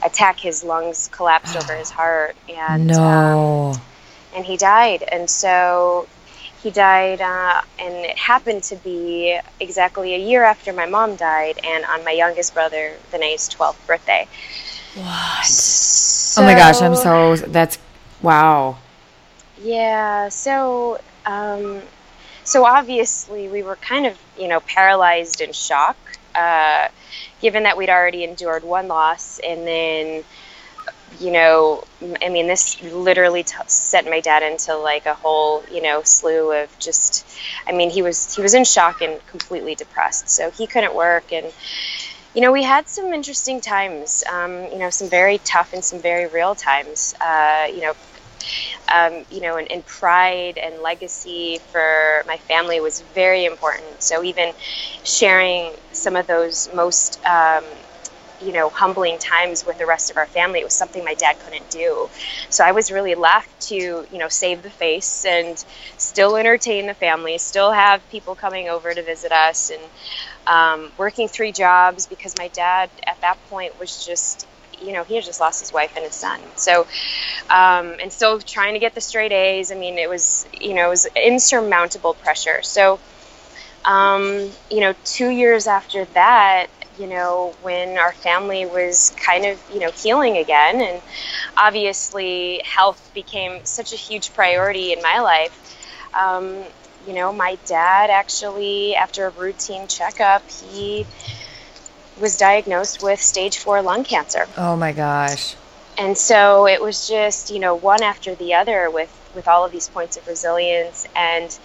attack 0.04 0.40
his 0.40 0.62
lungs 0.64 1.08
collapsed 1.12 1.56
over 1.56 1.76
his 1.76 1.90
heart. 1.90 2.36
And 2.48 2.90
no. 2.90 3.02
um, 3.02 3.48
and 4.34 4.44
he 4.44 4.56
died. 4.56 5.04
And 5.10 5.28
so 5.28 6.08
he 6.56 6.70
died 6.70 7.20
uh, 7.20 7.60
and 7.78 7.94
it 8.06 8.18
happened 8.18 8.62
to 8.64 8.76
be 8.76 9.38
exactly 9.60 10.14
a 10.14 10.18
year 10.18 10.44
after 10.44 10.72
my 10.72 10.86
mom 10.86 11.16
died 11.16 11.58
and 11.64 11.84
on 11.84 12.04
my 12.04 12.12
youngest 12.12 12.54
brother 12.54 12.98
Vinay's 13.12 13.48
12th 13.48 13.84
birthday 13.86 14.28
what 14.94 15.46
so, 15.46 16.42
oh 16.42 16.44
my 16.46 16.54
gosh, 16.54 16.80
I'm 16.80 16.96
so 16.96 17.36
that's 17.36 17.78
wow. 18.22 18.78
Yeah, 19.62 20.30
so 20.30 20.98
um, 21.26 21.82
so 22.44 22.64
obviously 22.64 23.48
we 23.48 23.62
were 23.62 23.76
kind 23.76 24.06
of 24.06 24.18
you 24.38 24.48
know 24.48 24.60
paralyzed 24.60 25.42
in 25.42 25.52
shock, 25.52 25.96
uh, 26.34 26.88
given 27.40 27.64
that 27.64 27.76
we'd 27.76 27.90
already 27.90 28.24
endured 28.24 28.64
one 28.64 28.88
loss, 28.88 29.40
and 29.40 29.66
then 29.66 30.24
you 31.20 31.30
know, 31.30 31.84
I 32.22 32.28
mean, 32.30 32.46
this 32.46 32.82
literally 32.82 33.42
t- 33.42 33.54
set 33.66 34.06
my 34.06 34.20
dad 34.20 34.42
into 34.42 34.74
like 34.76 35.06
a 35.06 35.14
whole, 35.14 35.62
you 35.70 35.82
know, 35.82 36.02
slew 36.02 36.52
of 36.52 36.78
just. 36.78 37.26
I 37.66 37.72
mean, 37.72 37.90
he 37.90 38.02
was 38.02 38.34
he 38.34 38.42
was 38.42 38.54
in 38.54 38.64
shock 38.64 39.02
and 39.02 39.24
completely 39.26 39.74
depressed, 39.74 40.30
so 40.30 40.50
he 40.50 40.66
couldn't 40.66 40.94
work, 40.94 41.32
and 41.32 41.46
you 42.34 42.40
know, 42.42 42.52
we 42.52 42.62
had 42.62 42.88
some 42.88 43.12
interesting 43.12 43.60
times, 43.60 44.22
um, 44.30 44.64
you 44.72 44.78
know, 44.78 44.90
some 44.90 45.10
very 45.10 45.38
tough 45.38 45.72
and 45.72 45.84
some 45.84 46.00
very 46.02 46.26
real 46.26 46.54
times. 46.54 47.14
Uh, 47.20 47.66
you 47.72 47.80
know, 47.82 47.94
um, 48.92 49.24
you 49.30 49.40
know, 49.40 49.56
and, 49.56 49.70
and, 49.70 49.84
pride 49.86 50.58
and 50.58 50.80
legacy 50.82 51.60
for 51.70 52.24
my 52.26 52.38
family 52.38 52.80
was 52.80 53.00
very 53.14 53.44
important. 53.44 54.02
So 54.02 54.22
even 54.24 54.52
sharing 55.04 55.76
some 55.92 56.16
of 56.16 56.26
those 56.26 56.68
most, 56.74 57.20
um, 57.26 57.64
you 58.40 58.52
know, 58.52 58.70
humbling 58.70 59.18
times 59.18 59.64
with 59.64 59.78
the 59.78 59.86
rest 59.86 60.10
of 60.10 60.16
our 60.16 60.26
family, 60.26 60.60
it 60.60 60.64
was 60.64 60.74
something 60.74 61.04
my 61.04 61.14
dad 61.14 61.38
couldn't 61.38 61.70
do. 61.70 62.08
So 62.50 62.64
I 62.64 62.72
was 62.72 62.90
really 62.90 63.14
left 63.14 63.60
to, 63.68 63.74
you 63.76 64.18
know, 64.18 64.28
save 64.28 64.62
the 64.62 64.70
face 64.70 65.24
and 65.24 65.56
still 65.96 66.36
entertain 66.36 66.86
the 66.86 66.94
family, 66.94 67.38
still 67.38 67.70
have 67.70 68.06
people 68.08 68.34
coming 68.34 68.68
over 68.68 68.92
to 68.94 69.02
visit 69.04 69.30
us, 69.32 69.70
and 69.70 69.80
um, 70.46 70.92
working 70.96 71.28
three 71.28 71.52
jobs 71.52 72.06
because 72.06 72.34
my 72.38 72.48
dad 72.48 72.90
at 73.06 73.20
that 73.22 73.38
point 73.48 73.78
was 73.78 74.04
just 74.04 74.46
you 74.78 74.92
know, 74.92 75.04
he 75.04 75.14
had 75.14 75.24
just 75.24 75.40
lost 75.40 75.60
his 75.60 75.72
wife 75.72 75.92
and 75.96 76.04
his 76.04 76.14
son. 76.16 76.40
So, 76.56 76.86
um, 77.50 77.96
and 78.02 78.12
still 78.12 78.40
trying 78.40 78.74
to 78.74 78.80
get 78.80 78.94
the 78.94 79.00
straight 79.00 79.32
A's. 79.32 79.70
I 79.70 79.74
mean, 79.74 79.98
it 79.98 80.08
was, 80.08 80.46
you 80.52 80.74
know, 80.74 80.86
it 80.86 80.90
was 80.90 81.06
insurmountable 81.16 82.14
pressure. 82.14 82.62
So, 82.62 83.00
um, 83.84 84.54
you 84.70 84.80
know, 84.80 84.94
two 85.04 85.28
years 85.30 85.66
after 85.66 86.06
that, 86.14 86.68
you 86.96 87.06
know, 87.08 87.56
when 87.60 87.98
our 87.98 88.12
family 88.12 88.66
was 88.66 89.12
kind 89.16 89.44
of, 89.46 89.60
you 89.68 89.80
know, 89.80 89.90
healing 89.90 90.36
again, 90.36 90.80
and 90.80 91.02
obviously 91.56 92.62
health 92.64 93.10
became 93.14 93.64
such 93.64 93.92
a 93.92 93.96
huge 93.96 94.32
priority 94.34 94.92
in 94.92 95.02
my 95.02 95.20
life. 95.20 95.58
Um, 96.14 96.64
you 97.06 97.14
know, 97.14 97.32
my 97.32 97.58
dad 97.66 98.10
actually, 98.10 98.94
after 98.94 99.26
a 99.26 99.30
routine 99.30 99.86
checkup, 99.88 100.48
he 100.50 101.06
was 102.20 102.36
diagnosed 102.36 103.02
with 103.02 103.20
stage 103.20 103.58
four 103.58 103.82
lung 103.82 104.04
cancer. 104.04 104.46
Oh 104.56 104.76
my 104.76 104.92
gosh. 104.92 105.56
And 105.98 106.16
so 106.16 106.66
it 106.66 106.80
was 106.80 107.06
just, 107.06 107.50
you 107.50 107.58
know, 107.58 107.74
one 107.74 108.02
after 108.02 108.34
the 108.34 108.54
other 108.54 108.90
with, 108.90 109.12
with 109.34 109.46
all 109.46 109.64
of 109.64 109.72
these 109.72 109.88
points 109.88 110.16
of 110.16 110.26
resilience. 110.26 111.06
And 111.14 111.56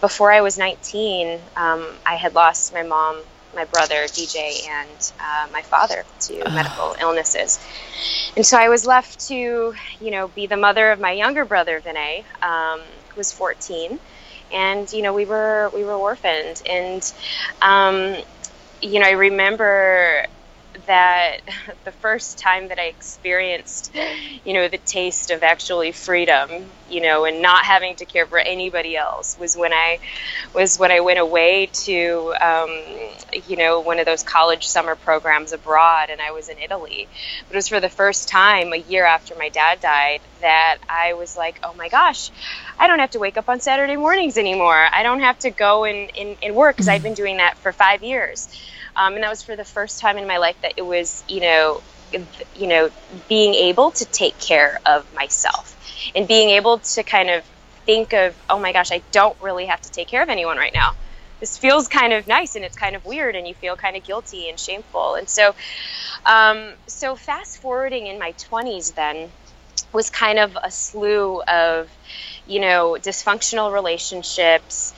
before 0.00 0.30
I 0.32 0.40
was 0.42 0.58
19, 0.58 1.40
um, 1.56 1.86
I 2.06 2.14
had 2.14 2.34
lost 2.34 2.72
my 2.72 2.82
mom, 2.82 3.22
my 3.54 3.64
brother, 3.64 4.04
DJ, 4.04 4.66
and 4.68 5.12
uh, 5.18 5.48
my 5.52 5.62
father 5.62 6.04
to 6.20 6.38
medical 6.50 6.94
illnesses. 7.00 7.58
And 8.36 8.46
so 8.46 8.58
I 8.58 8.68
was 8.68 8.86
left 8.86 9.26
to, 9.28 9.34
you 9.34 10.10
know, 10.10 10.28
be 10.28 10.46
the 10.46 10.56
mother 10.56 10.92
of 10.92 11.00
my 11.00 11.12
younger 11.12 11.44
brother, 11.44 11.80
Vinay, 11.80 12.24
um, 12.42 12.80
who 13.08 13.18
was 13.18 13.32
14 13.32 13.98
and 14.54 14.90
you 14.92 15.02
know 15.02 15.14
we 15.14 15.26
were 15.26 15.70
we 15.74 15.84
were 15.84 15.96
orphaned. 15.96 16.62
And 16.68 17.02
um, 17.62 18.16
you 18.82 19.00
know 19.00 19.06
i 19.08 19.12
remember 19.12 20.24
that 20.86 21.38
the 21.84 21.92
first 21.92 22.38
time 22.38 22.68
that 22.68 22.78
I 22.78 22.84
experienced, 22.86 23.94
you 24.44 24.54
know, 24.54 24.68
the 24.68 24.78
taste 24.78 25.30
of 25.30 25.42
actually 25.42 25.92
freedom, 25.92 26.78
you 26.90 27.00
know, 27.00 27.24
and 27.24 27.42
not 27.42 27.64
having 27.64 27.96
to 27.96 28.04
care 28.04 28.26
for 28.26 28.38
anybody 28.38 28.96
else 28.96 29.38
was 29.38 29.56
when 29.56 29.72
I 29.72 29.98
was 30.54 30.78
when 30.78 30.90
I 30.90 31.00
went 31.00 31.18
away 31.18 31.66
to, 31.84 32.34
um, 32.40 32.70
you 33.48 33.56
know, 33.56 33.80
one 33.80 33.98
of 33.98 34.06
those 34.06 34.22
college 34.22 34.66
summer 34.66 34.94
programs 34.94 35.52
abroad, 35.52 36.10
and 36.10 36.20
I 36.20 36.32
was 36.32 36.48
in 36.48 36.58
Italy. 36.58 37.08
But 37.48 37.54
it 37.54 37.56
was 37.56 37.68
for 37.68 37.80
the 37.80 37.88
first 37.88 38.28
time 38.28 38.72
a 38.72 38.78
year 38.78 39.04
after 39.04 39.34
my 39.34 39.48
dad 39.48 39.80
died 39.80 40.20
that 40.40 40.78
I 40.88 41.14
was 41.14 41.36
like, 41.36 41.60
oh 41.62 41.74
my 41.74 41.88
gosh, 41.88 42.30
I 42.78 42.86
don't 42.86 42.98
have 42.98 43.10
to 43.12 43.18
wake 43.18 43.36
up 43.36 43.48
on 43.48 43.60
Saturday 43.60 43.96
mornings 43.96 44.36
anymore. 44.36 44.86
I 44.92 45.02
don't 45.02 45.20
have 45.20 45.38
to 45.40 45.50
go 45.50 45.84
and, 45.84 46.10
and, 46.18 46.36
and 46.42 46.54
work 46.54 46.76
because 46.76 46.88
I've 46.88 47.02
been 47.02 47.14
doing 47.14 47.38
that 47.38 47.56
for 47.58 47.72
five 47.72 48.02
years. 48.02 48.48
Um, 48.96 49.14
and 49.14 49.22
that 49.22 49.30
was 49.30 49.42
for 49.42 49.56
the 49.56 49.64
first 49.64 50.00
time 50.00 50.18
in 50.18 50.26
my 50.26 50.38
life 50.38 50.60
that 50.62 50.74
it 50.76 50.82
was, 50.82 51.24
you 51.28 51.40
know, 51.40 51.82
you 52.54 52.68
know, 52.68 52.90
being 53.28 53.54
able 53.54 53.90
to 53.90 54.04
take 54.04 54.38
care 54.38 54.78
of 54.86 55.12
myself 55.14 55.76
and 56.14 56.28
being 56.28 56.50
able 56.50 56.78
to 56.78 57.02
kind 57.02 57.30
of 57.30 57.44
think 57.86 58.12
of, 58.12 58.34
oh 58.48 58.58
my 58.58 58.72
gosh, 58.72 58.90
I 58.92 59.02
don't 59.12 59.36
really 59.42 59.66
have 59.66 59.80
to 59.82 59.90
take 59.90 60.08
care 60.08 60.22
of 60.22 60.28
anyone 60.28 60.56
right 60.56 60.72
now. 60.72 60.92
This 61.40 61.58
feels 61.58 61.88
kind 61.88 62.12
of 62.12 62.26
nice 62.26 62.54
and 62.54 62.64
it's 62.64 62.76
kind 62.76 62.96
of 62.96 63.04
weird 63.04 63.36
and 63.36 63.46
you 63.46 63.54
feel 63.54 63.76
kind 63.76 63.96
of 63.96 64.04
guilty 64.04 64.48
and 64.48 64.58
shameful. 64.58 65.14
And 65.16 65.28
so, 65.28 65.54
um, 66.24 66.72
so 66.86 67.16
fast 67.16 67.58
forwarding 67.58 68.06
in 68.06 68.18
my 68.18 68.32
20s 68.50 68.94
then 68.94 69.30
was 69.92 70.10
kind 70.10 70.38
of 70.38 70.56
a 70.62 70.70
slew 70.70 71.42
of, 71.42 71.88
you 72.46 72.60
know, 72.60 72.96
dysfunctional 73.00 73.72
relationships, 73.72 74.94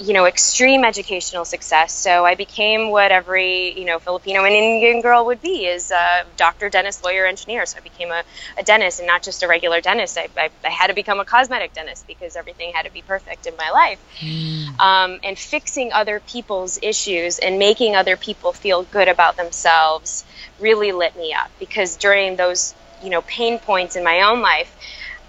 you 0.00 0.14
know, 0.14 0.24
extreme 0.24 0.82
educational 0.82 1.44
success. 1.44 1.92
So 1.92 2.24
I 2.24 2.34
became 2.34 2.90
what 2.90 3.12
every, 3.12 3.78
you 3.78 3.84
know, 3.84 3.98
Filipino 3.98 4.44
and 4.44 4.54
Indian 4.54 5.02
girl 5.02 5.26
would 5.26 5.42
be 5.42 5.66
is 5.66 5.90
a 5.90 6.24
doctor, 6.38 6.70
dentist, 6.70 7.04
lawyer, 7.04 7.26
engineer. 7.26 7.66
So 7.66 7.76
I 7.76 7.80
became 7.82 8.10
a, 8.10 8.22
a 8.58 8.62
dentist 8.62 9.00
and 9.00 9.06
not 9.06 9.22
just 9.22 9.42
a 9.42 9.48
regular 9.48 9.82
dentist. 9.82 10.16
I, 10.16 10.28
I, 10.38 10.48
I, 10.64 10.70
had 10.70 10.86
to 10.86 10.94
become 10.94 11.20
a 11.20 11.26
cosmetic 11.26 11.74
dentist 11.74 12.06
because 12.06 12.34
everything 12.34 12.72
had 12.72 12.86
to 12.86 12.92
be 12.92 13.02
perfect 13.02 13.46
in 13.46 13.54
my 13.58 13.70
life. 13.70 14.00
Mm. 14.20 14.80
Um, 14.80 15.20
and 15.22 15.38
fixing 15.38 15.92
other 15.92 16.20
people's 16.20 16.78
issues 16.80 17.38
and 17.38 17.58
making 17.58 17.94
other 17.94 18.16
people 18.16 18.54
feel 18.54 18.84
good 18.84 19.08
about 19.08 19.36
themselves 19.36 20.24
really 20.60 20.92
lit 20.92 21.14
me 21.14 21.34
up 21.34 21.50
because 21.58 21.96
during 21.96 22.36
those, 22.36 22.74
you 23.02 23.10
know, 23.10 23.20
pain 23.20 23.58
points 23.58 23.96
in 23.96 24.04
my 24.04 24.22
own 24.22 24.40
life, 24.40 24.74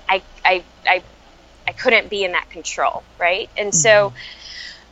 I, 0.07 0.21
I, 0.45 0.63
I, 0.87 1.03
I 1.67 1.71
couldn't 1.73 2.09
be 2.09 2.23
in 2.23 2.31
that 2.31 2.49
control, 2.49 3.03
right? 3.19 3.49
And 3.57 3.69
mm-hmm. 3.69 3.75
so, 3.75 4.13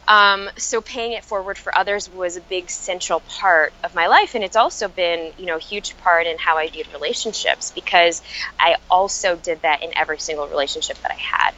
um, 0.10 0.50
so 0.58 0.82
paying 0.82 1.14
it 1.14 1.24
forward 1.26 1.58
for 1.58 1.78
others 1.78 2.10
was 2.10 2.36
a 2.38 2.42
big 2.42 2.72
central 2.72 3.22
part 3.22 3.74
of 3.84 3.96
my 3.96 4.08
life, 4.08 4.36
and 4.36 4.44
it's 4.44 4.58
also 4.58 4.90
been, 4.90 5.34
you 5.38 5.46
know, 5.46 5.58
a 5.58 5.62
huge 5.62 5.98
part 5.98 6.28
in 6.28 6.38
how 6.40 6.58
I 6.58 6.70
viewed 6.70 6.90
relationships 6.94 7.72
because 7.72 8.24
I 8.60 8.78
also 8.90 9.38
did 9.38 9.62
that 9.64 9.84
in 9.84 9.92
every 9.96 10.20
single 10.20 10.48
relationship 10.50 11.02
that 11.04 11.12
I 11.12 11.18
had, 11.38 11.56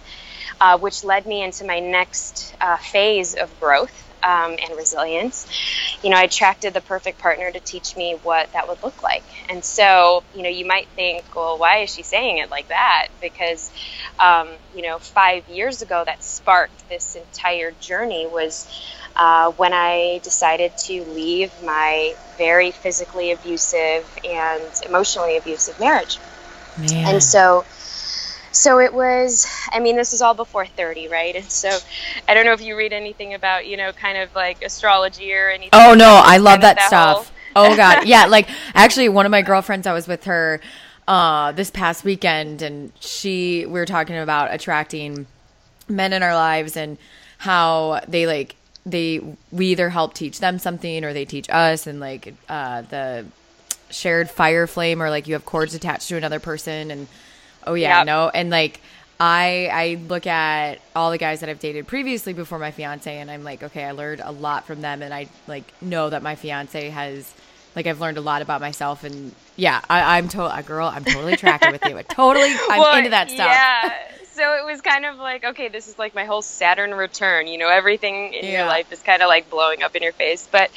uh, 0.62 0.80
which 0.80 1.04
led 1.04 1.26
me 1.26 1.44
into 1.44 1.66
my 1.66 1.80
next 1.80 2.56
uh, 2.62 2.78
phase 2.78 3.36
of 3.36 3.60
growth 3.60 4.11
um, 4.24 4.56
and 4.62 4.76
resilience, 4.78 5.48
you 6.04 6.10
know, 6.10 6.18
I 6.18 6.24
attracted 6.24 6.74
the 6.74 6.82
perfect 6.82 7.20
partner 7.20 7.52
to 7.52 7.60
teach 7.60 7.96
me 7.96 8.18
what 8.24 8.52
that 8.54 8.68
would 8.68 8.82
look 8.84 9.04
like. 9.04 9.24
And 9.50 9.64
so, 9.64 10.24
you 10.34 10.44
know, 10.44 10.50
you 10.50 10.66
might 10.66 10.88
think, 10.96 11.24
well, 11.36 11.58
why 11.58 11.80
is 11.80 11.94
she 11.94 12.04
saying 12.04 12.38
it 12.38 12.50
like 12.50 12.68
that? 12.70 13.08
Because, 13.22 13.72
um, 14.20 14.48
you 14.76 14.84
know, 14.84 15.00
five 15.00 15.48
years 15.48 15.82
ago, 15.82 16.04
that 16.06 16.24
sparked 16.24 16.88
this 16.90 17.16
entire 17.16 17.72
journey 17.72 18.28
was 18.28 18.68
uh, 19.16 19.52
when 19.52 19.74
I 19.74 20.20
decided 20.24 20.76
to 20.86 21.04
leave 21.06 21.52
my 21.64 22.16
very 22.38 22.72
physically 22.72 23.32
abusive 23.32 24.06
and 24.24 24.72
emotionally 24.86 25.38
abusive 25.38 25.80
marriage. 25.80 26.20
Man. 26.78 27.08
And 27.08 27.24
so, 27.24 27.66
so 28.52 28.80
it 28.80 28.94
was 28.94 29.48
i 29.72 29.80
mean 29.80 29.96
this 29.96 30.14
is 30.14 30.22
all 30.22 30.34
before 30.34 30.66
30 30.66 31.08
right? 31.08 31.36
And 31.36 31.46
so 31.46 31.78
i 32.28 32.34
don't 32.34 32.46
know 32.46 32.54
if 32.54 32.62
you 32.62 32.76
read 32.76 32.94
anything 32.94 33.34
about 33.34 33.66
you 33.66 33.78
know 33.78 33.92
kind 33.92 34.18
of 34.18 34.34
like 34.36 34.64
astrology 34.64 35.34
or 35.34 35.50
anything 35.50 35.70
oh 35.74 35.94
no 35.94 36.22
i 36.24 36.38
love 36.38 36.62
that, 36.62 36.76
that, 36.78 36.88
stuff. 36.88 37.32
whole... 37.56 37.72
oh 37.72 37.76
god. 37.76 38.06
Yeah 38.06 38.26
like 38.26 38.50
actually 38.74 39.10
one 39.10 39.26
of 39.26 39.32
my 39.32 39.42
girlfriends 39.42 39.88
i 39.88 39.94
was 39.94 40.08
with 40.08 40.26
her 40.26 40.60
uh 41.08 41.52
this 41.54 41.72
past 41.72 42.04
weekend 42.04 42.62
and 42.62 42.92
she 43.00 43.66
we 43.66 43.74
were 43.74 43.86
talking 43.86 44.18
about 44.18 44.54
attracting 44.54 45.28
men 45.88 46.14
in 46.14 46.24
our 46.24 46.36
lives 46.36 46.78
and 46.78 46.98
how 47.38 48.02
they 48.08 48.28
like 48.28 48.56
they 48.86 49.22
we 49.52 49.68
either 49.68 49.90
help 49.90 50.14
teach 50.14 50.40
them 50.40 50.60
something 50.60 51.04
or 51.04 51.14
they 51.14 51.26
teach 51.26 51.50
us 51.50 51.88
and 51.88 52.00
like 52.00 52.34
uh 52.50 52.82
the 52.84 53.26
shared 53.90 54.30
fire 54.30 54.68
flame 54.68 55.02
or 55.02 55.10
like 55.10 55.28
you 55.28 55.34
have 55.34 55.46
cords 55.46 55.76
attached 55.76 56.08
to 56.08 56.18
another 56.18 56.40
person 56.40 56.92
and 56.92 57.08
Oh 57.66 57.74
yeah, 57.74 58.00
yep. 58.00 58.08
no, 58.08 58.30
and 58.30 58.50
like 58.50 58.80
I 59.20 59.70
I 59.72 60.02
look 60.08 60.26
at 60.26 60.82
all 60.96 61.12
the 61.12 61.18
guys 61.18 61.42
that 61.42 61.50
I've 61.50 61.60
dated 61.60 61.88
previously 61.88 62.34
before 62.34 62.58
my 62.58 62.72
fiance, 62.72 63.16
and 63.16 63.30
I'm 63.30 63.44
like, 63.44 63.62
okay, 63.62 63.84
I 63.84 63.92
learned 63.92 64.22
a 64.24 64.32
lot 64.32 64.66
from 64.66 64.82
them, 64.82 65.02
and 65.02 65.14
I 65.14 65.28
like 65.48 65.72
know 65.82 66.10
that 66.10 66.24
my 66.24 66.36
fiance 66.36 66.90
has 66.90 67.32
like 67.76 67.88
I've 67.88 68.02
learned 68.02 68.18
a 68.18 68.22
lot 68.22 68.42
about 68.42 68.62
myself, 68.62 69.04
and 69.04 69.34
yeah, 69.56 69.82
I, 69.90 70.18
am 70.18 70.28
to 70.30 70.58
a 70.58 70.64
girl. 70.64 70.88
I'm 70.88 71.06
totally 71.06 71.38
tracking 71.38 71.72
with 71.72 71.86
you. 71.86 71.98
I 71.98 72.02
totally, 72.02 72.50
I'm 72.70 72.80
well, 72.80 72.98
into 72.98 73.12
that 73.12 73.30
stuff. 73.30 73.48
Yeah. 73.48 73.94
So 74.34 74.56
it 74.56 74.66
was 74.66 74.82
kind 74.82 75.06
of 75.06 75.18
like, 75.18 75.44
okay, 75.44 75.68
this 75.68 75.88
is 75.88 76.00
like 76.00 76.16
my 76.16 76.26
whole 76.26 76.42
Saturn 76.42 76.94
return. 76.94 77.48
You 77.48 77.60
know, 77.60 77.70
everything 77.70 78.34
in 78.34 78.46
yeah. 78.46 78.60
your 78.60 78.66
life 78.66 78.92
is 78.92 79.02
kind 79.02 79.22
of 79.22 79.28
like 79.28 79.50
blowing 79.50 79.84
up 79.84 79.96
in 79.96 80.02
your 80.02 80.14
face. 80.14 80.48
But, 80.52 80.72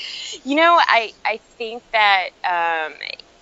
you 0.44 0.56
know, 0.56 0.76
I 0.78 1.14
I 1.24 1.38
think 1.56 1.82
that 1.92 2.30
um, 2.44 2.92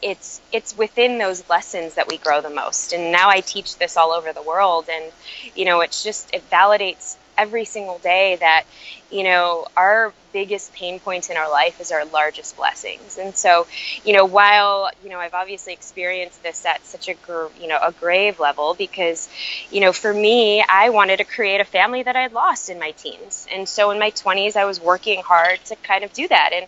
it's 0.03 0.43
it's 0.53 0.77
within 0.77 1.19
those 1.19 1.49
lessons 1.49 1.95
that 1.95 2.09
we 2.09 2.19
grow 2.19 2.41
the 2.43 2.51
most. 2.51 2.93
And 2.93 3.13
now 3.13 3.31
i 3.31 3.41
teach 3.41 3.79
this 3.79 3.97
all 3.97 4.13
over 4.13 4.33
the 4.33 4.43
world. 4.43 4.89
And 4.91 5.13
you 5.55 5.65
know 5.65 5.81
it's 5.81 6.03
just 6.03 6.31
it 6.35 6.49
validates 6.51 7.17
every 7.39 7.65
single 7.65 7.99
day 7.99 8.37
that 8.41 8.65
you 9.13 9.25
know 9.25 9.67
our 9.77 10.13
biggest 10.33 10.73
pain 10.73 10.99
points 10.99 11.31
in 11.31 11.37
our 11.37 11.51
life 11.51 11.81
is 11.81 11.93
our 11.93 12.05
largest 12.07 12.57
blessings. 12.57 13.19
And 13.19 13.37
so, 13.37 13.67
you 14.05 14.13
know, 14.13 14.25
while, 14.25 14.91
you 15.05 15.11
know, 15.11 15.19
I've 15.19 15.35
obviously 15.35 15.73
experienced 15.73 16.43
this 16.43 16.65
at 16.65 16.85
such 16.87 17.09
a, 17.09 17.15
you 17.61 17.69
know, 17.69 17.79
a 17.81 17.93
grave 17.93 18.41
level 18.41 18.75
because, 18.75 19.29
you 19.71 19.81
know, 19.81 19.93
for 19.93 20.13
me, 20.13 20.65
I 20.69 20.91
wanted 20.91 21.19
to 21.19 21.25
create 21.25 21.61
a 21.61 21.65
family 21.65 22.03
that 22.03 22.17
I 22.17 22.23
had 22.23 22.33
lost 22.33 22.71
in 22.71 22.79
my 22.79 22.93
teens. 22.93 23.47
And 23.53 23.69
so 23.69 23.91
in 23.91 23.99
my 23.99 24.11
20s, 24.11 24.57
I 24.57 24.65
was 24.65 24.81
working 24.81 25.23
hard 25.23 25.65
to 25.67 25.77
kind 25.77 26.05
of 26.05 26.13
do 26.13 26.27
that 26.29 26.51
and, 26.53 26.67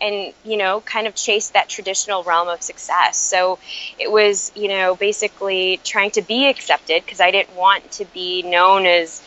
and, 0.00 0.34
you 0.44 0.56
know, 0.56 0.80
kind 0.80 1.06
of 1.06 1.14
chase 1.14 1.50
that 1.50 1.68
traditional 1.68 2.24
realm 2.24 2.48
of 2.48 2.62
success. 2.62 3.18
So 3.18 3.58
it 3.98 4.10
was, 4.10 4.52
you 4.54 4.68
know, 4.68 4.96
basically 4.96 5.80
trying 5.84 6.12
to 6.12 6.22
be 6.22 6.48
accepted 6.48 7.04
because 7.04 7.20
I 7.20 7.30
didn't 7.30 7.54
want 7.56 7.90
to 7.92 8.04
be 8.06 8.42
known 8.42 8.86
as, 8.86 9.22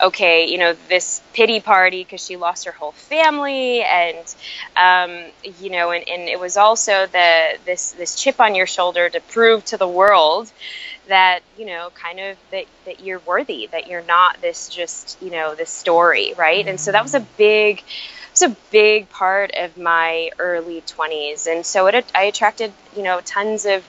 okay, 0.00 0.46
you 0.46 0.58
know, 0.58 0.74
this 0.88 1.22
pity 1.32 1.60
party 1.60 2.04
because 2.10 2.24
she 2.24 2.36
lost 2.36 2.64
her 2.64 2.72
whole 2.72 2.92
family 2.92 3.82
and 3.82 4.34
um, 4.76 5.30
you 5.60 5.70
know 5.70 5.92
and, 5.92 6.08
and 6.08 6.22
it 6.28 6.40
was 6.40 6.56
also 6.56 7.06
the 7.06 7.56
this 7.64 7.92
this 7.92 8.16
chip 8.16 8.40
on 8.40 8.54
your 8.54 8.66
shoulder 8.66 9.08
to 9.08 9.20
prove 9.20 9.64
to 9.64 9.76
the 9.76 9.86
world 9.86 10.50
that 11.06 11.40
you 11.56 11.66
know 11.66 11.90
kind 11.94 12.18
of 12.18 12.36
that 12.50 12.64
that 12.84 13.00
you're 13.00 13.20
worthy 13.20 13.68
that 13.70 13.86
you're 13.86 14.02
not 14.02 14.40
this 14.40 14.68
just 14.68 15.20
you 15.22 15.30
know 15.30 15.54
this 15.54 15.70
story 15.70 16.34
right? 16.36 16.66
And 16.66 16.80
so 16.80 16.92
that 16.92 17.02
was 17.02 17.14
a 17.14 17.20
big 17.20 17.82
it's 18.40 18.52
a 18.52 18.56
big 18.70 19.08
part 19.10 19.50
of 19.56 19.76
my 19.76 20.30
early 20.38 20.82
20s 20.82 21.46
and 21.46 21.64
so 21.64 21.86
it 21.86 22.04
i 22.14 22.24
attracted 22.24 22.72
you 22.96 23.02
know 23.02 23.20
tons 23.20 23.66
of 23.66 23.86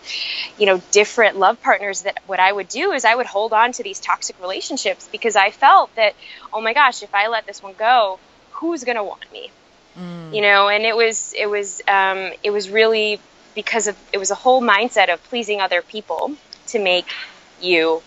you 0.57 0.65
know 0.65 0.81
different 0.91 1.37
love 1.37 1.61
partners 1.61 2.01
that 2.01 2.19
what 2.27 2.39
i 2.39 2.51
would 2.51 2.67
do 2.67 2.91
is 2.91 3.05
i 3.05 3.15
would 3.15 3.25
hold 3.25 3.53
on 3.53 3.71
to 3.71 3.83
these 3.83 3.99
toxic 3.99 4.35
relationships 4.41 5.07
because 5.11 5.35
i 5.35 5.51
felt 5.51 5.93
that 5.95 6.13
oh 6.51 6.59
my 6.59 6.73
gosh 6.73 7.01
if 7.01 7.13
i 7.15 7.27
let 7.27 7.45
this 7.45 7.63
one 7.63 7.73
go 7.77 8.19
who's 8.51 8.83
going 8.83 8.97
to 8.97 9.03
want 9.03 9.31
me? 9.31 9.49
Mm. 9.97 10.35
you 10.35 10.41
know 10.41 10.67
and 10.67 10.83
it 10.83 10.95
was 10.95 11.33
it 11.37 11.49
was 11.49 11.81
um, 11.87 12.31
it 12.43 12.51
was 12.51 12.69
really 12.69 13.19
because 13.55 13.87
of 13.87 13.97
it 14.13 14.17
was 14.17 14.31
a 14.31 14.35
whole 14.35 14.61
mindset 14.61 15.13
of 15.13 15.21
pleasing 15.25 15.59
other 15.61 15.81
people 15.81 16.33
to 16.67 16.79
make 16.79 17.07
you 17.61 18.01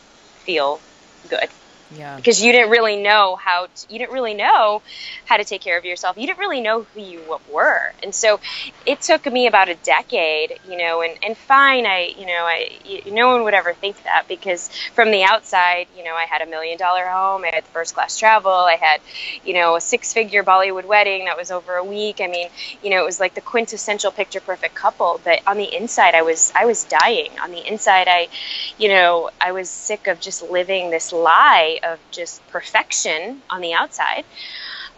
feel 0.44 0.80
good 1.28 1.48
yeah. 1.96 2.16
Because 2.16 2.42
you 2.42 2.52
didn't 2.52 2.70
really 2.70 2.96
know 2.96 3.36
how 3.36 3.66
to, 3.66 3.92
you 3.92 3.98
didn't 3.98 4.12
really 4.12 4.34
know 4.34 4.82
how 5.24 5.36
to 5.36 5.44
take 5.44 5.60
care 5.60 5.78
of 5.78 5.84
yourself. 5.84 6.16
You 6.16 6.26
didn't 6.26 6.38
really 6.38 6.60
know 6.60 6.82
who 6.82 7.00
you 7.00 7.22
were. 7.52 7.92
And 8.02 8.14
so 8.14 8.40
it 8.86 9.00
took 9.00 9.26
me 9.26 9.46
about 9.46 9.68
a 9.68 9.74
decade, 9.76 10.58
you 10.68 10.76
know, 10.76 11.02
and, 11.02 11.16
and 11.22 11.36
fine, 11.36 11.86
I, 11.86 12.14
you 12.18 12.26
know, 12.26 12.44
I, 12.44 12.70
you, 12.84 13.12
no 13.12 13.32
one 13.32 13.44
would 13.44 13.54
ever 13.54 13.72
think 13.74 14.02
that 14.04 14.26
because 14.28 14.68
from 14.94 15.10
the 15.10 15.22
outside, 15.24 15.86
you 15.96 16.04
know, 16.04 16.14
I 16.14 16.24
had 16.24 16.42
a 16.42 16.46
million 16.46 16.78
dollar 16.78 17.06
home, 17.06 17.44
I 17.44 17.50
had 17.54 17.64
first 17.64 17.94
class 17.94 18.18
travel, 18.18 18.52
I 18.52 18.76
had, 18.76 19.00
you 19.44 19.54
know, 19.54 19.76
a 19.76 19.80
six 19.80 20.12
figure 20.12 20.42
Bollywood 20.44 20.84
wedding 20.84 21.26
that 21.26 21.36
was 21.36 21.50
over 21.50 21.74
a 21.76 21.84
week. 21.84 22.20
I 22.20 22.26
mean, 22.26 22.48
you 22.82 22.90
know, 22.90 23.00
it 23.02 23.06
was 23.06 23.20
like 23.20 23.34
the 23.34 23.40
quintessential 23.40 24.10
picture 24.10 24.40
perfect 24.40 24.74
couple. 24.74 25.20
But 25.24 25.40
on 25.46 25.56
the 25.56 25.74
inside, 25.74 26.14
I 26.14 26.22
was, 26.22 26.52
I 26.54 26.66
was 26.66 26.84
dying. 26.84 27.30
On 27.42 27.50
the 27.50 27.66
inside, 27.66 28.08
I, 28.08 28.28
you 28.78 28.88
know, 28.88 29.30
I 29.40 29.52
was 29.52 29.70
sick 29.70 30.06
of 30.06 30.20
just 30.20 30.42
living 30.50 30.90
this 30.90 31.12
lie 31.12 31.80
of 31.84 31.98
just 32.10 32.46
perfection 32.48 33.42
on 33.50 33.60
the 33.60 33.72
outside 33.72 34.24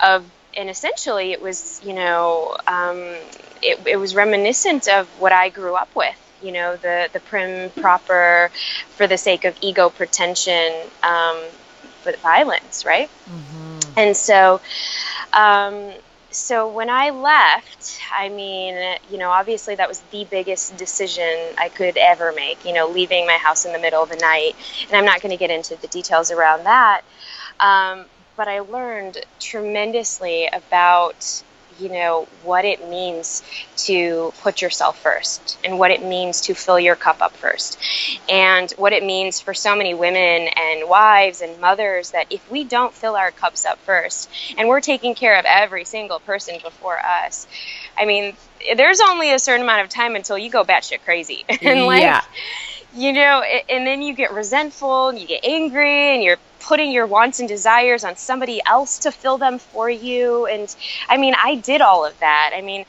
of 0.01 0.25
and 0.57 0.71
essentially 0.71 1.33
it 1.33 1.43
was 1.43 1.81
you 1.85 1.93
know 1.93 2.57
um, 2.67 2.99
it, 3.63 3.79
it 3.87 3.97
was 3.97 4.15
reminiscent 4.15 4.89
of 4.89 5.07
what 5.21 5.33
i 5.33 5.49
grew 5.49 5.75
up 5.75 5.95
with 5.95 6.17
you 6.43 6.53
know 6.53 6.77
the 6.77 7.09
the 7.13 7.21
prim 7.21 7.71
proper 7.71 8.51
for 8.97 9.07
the 9.07 9.19
sake 9.19 9.45
of 9.45 9.57
ego 9.61 9.89
pretension 9.91 10.73
um, 11.03 11.39
but 12.05 12.19
violence 12.21 12.85
right 12.85 13.11
mm-hmm. 13.29 13.99
and 13.99 14.17
so 14.17 14.61
um, 15.33 15.93
so 16.37 16.69
when 16.69 16.91
I 16.91 17.11
left, 17.11 17.99
I 18.17 18.29
mean, 18.29 18.97
you 19.09 19.19
know, 19.19 19.31
obviously 19.31 19.75
that 19.77 19.89
was 19.89 20.03
the 20.11 20.27
biggest 20.31 20.77
decision 20.77 21.55
I 21.59 21.69
could 21.69 21.97
ever 21.97 22.33
make, 22.33 22.65
you 22.65 22.73
know, 22.75 22.89
leaving 22.89 23.27
my 23.27 23.39
house 23.39 23.65
in 23.65 23.73
the 23.73 23.79
middle 23.79 24.03
of 24.03 24.11
the 24.11 24.17
night. 24.17 24.55
And 24.89 24.97
I'm 24.97 25.05
not 25.05 25.21
going 25.23 25.31
to 25.31 25.37
get 25.39 25.51
into 25.51 25.77
the 25.77 25.89
details 25.89 26.31
around 26.31 26.65
that. 26.65 27.03
Um, 27.61 28.07
but 28.37 28.49
I 28.49 28.61
learned 28.61 29.19
tremendously 29.41 30.49
about 30.53 31.43
you 31.79 31.89
know 31.89 32.27
what 32.43 32.65
it 32.65 32.89
means 32.89 33.43
to 33.77 34.33
put 34.43 34.63
yourself 34.63 34.99
first 35.03 35.59
and 35.65 35.79
what 35.79 35.91
it 35.91 36.03
means 36.03 36.41
to 36.43 36.55
fill 36.55 36.81
your 36.81 36.97
cup 36.97 37.21
up 37.21 37.33
first 37.33 37.79
and 38.29 38.71
what 38.73 38.93
it 38.93 39.05
means 39.05 39.41
for 39.41 39.55
so 39.55 39.77
many 39.77 39.95
women 39.95 40.49
and 40.57 40.89
wives 40.89 41.41
and 41.41 41.61
mothers 41.61 42.13
that 42.13 42.27
if 42.31 42.51
we 42.51 42.65
don't 42.65 42.95
fill 42.95 43.17
our 43.17 43.31
cups 43.31 43.65
up 43.65 43.79
first 43.81 44.31
and 44.57 44.69
we're 44.69 44.81
taking 44.81 45.15
care 45.15 45.39
of 45.39 45.45
every 45.45 45.85
single 45.85 46.21
person 46.21 46.59
before 46.63 46.99
us 46.99 47.47
i 47.99 48.05
mean 48.05 48.35
there's 48.77 49.01
only 49.01 49.33
a 49.33 49.39
certain 49.39 49.63
amount 49.63 49.83
of 49.83 49.89
time 49.89 50.17
until 50.17 50.39
you 50.39 50.51
go 50.51 50.65
batshit 50.65 51.03
crazy 51.05 51.45
and 51.63 51.85
like 51.85 52.03
yeah. 52.03 52.23
you 52.95 53.13
know 53.13 53.43
and 53.43 53.87
then 53.87 54.03
you 54.03 54.15
get 54.15 54.33
resentful 54.33 55.09
and 55.09 55.19
you 55.19 55.27
get 55.27 55.45
angry 55.45 56.15
and 56.15 56.23
you're 56.23 56.39
putting 56.67 56.91
your 56.91 57.07
wants 57.07 57.39
and 57.39 57.49
desires 57.49 58.03
on 58.03 58.17
somebody 58.17 58.61
else 58.67 58.99
to 58.99 59.13
fill 59.13 59.39
them 59.39 59.59
for 59.59 59.89
you. 59.89 60.47
And 60.47 60.75
I 61.09 61.17
mean, 61.17 61.35
I 61.41 61.55
did 61.55 61.81
all 61.81 62.05
of 62.05 62.19
that. 62.19 62.51
I 62.55 62.61
mean, 62.61 62.85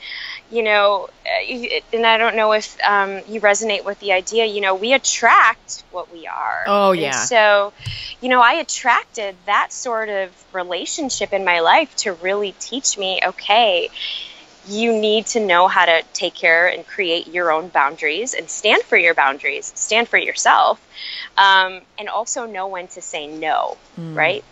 you 0.50 0.64
know, 0.64 1.08
uh, 1.24 1.80
and 1.92 2.04
I 2.04 2.18
don't 2.18 2.34
know 2.34 2.52
if 2.52 2.76
um, 2.82 3.20
you 3.28 3.40
resonate 3.40 3.84
with 3.84 4.00
the 4.00 4.12
idea, 4.12 4.46
you 4.46 4.60
know, 4.60 4.74
we 4.74 4.94
attract 4.94 5.84
what 5.92 6.12
we 6.12 6.26
are. 6.26 6.64
Oh, 6.66 6.92
yeah. 6.92 7.06
And 7.06 7.14
so, 7.14 7.72
you 8.20 8.28
know, 8.28 8.40
I 8.40 8.54
attracted 8.54 9.36
that 9.46 9.72
sort 9.72 10.08
of 10.08 10.30
relationship 10.52 11.32
in 11.32 11.44
my 11.44 11.60
life 11.60 11.94
to 11.98 12.14
really 12.14 12.56
teach 12.58 12.98
me, 12.98 13.20
okay, 13.24 13.90
you 14.68 14.92
need 14.92 15.26
to 15.26 15.40
know 15.40 15.66
how 15.66 15.86
to 15.86 16.02
take 16.12 16.34
care 16.34 16.68
and 16.68 16.86
create 16.86 17.26
your 17.26 17.50
own 17.50 17.68
boundaries 17.68 18.34
and 18.34 18.48
stand 18.50 18.82
for 18.82 18.96
your 18.96 19.14
boundaries, 19.14 19.72
stand 19.74 20.08
for 20.08 20.18
yourself, 20.18 20.80
um, 21.36 21.80
and 21.98 22.08
also 22.08 22.46
know 22.46 22.68
when 22.68 22.86
to 22.88 23.00
say 23.00 23.26
no, 23.26 23.76
mm. 23.98 24.14
right? 24.14 24.44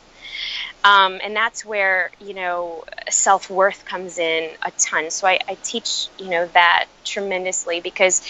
Um, 0.85 1.19
and 1.23 1.35
that's 1.35 1.65
where 1.65 2.11
you 2.21 2.33
know 2.33 2.85
self 3.11 3.51
worth 3.51 3.85
comes 3.85 4.19
in 4.19 4.51
a 4.63 4.71
ton. 4.73 5.11
So 5.11 5.27
I, 5.27 5.41
I, 5.49 5.57
teach 5.63 6.07
you 6.19 6.31
know 6.31 6.47
that 6.55 6.87
tremendously 7.05 7.81
because 7.81 8.27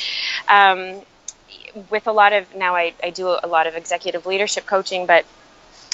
um, 0.49 1.03
with 1.91 2.07
a 2.07 2.13
lot 2.13 2.33
of 2.33 2.55
now 2.55 2.75
I, 2.75 2.95
I 3.03 3.11
do 3.11 3.29
a 3.29 3.47
lot 3.47 3.67
of 3.67 3.77
executive 3.77 4.25
leadership 4.25 4.65
coaching, 4.67 5.07
but 5.07 5.27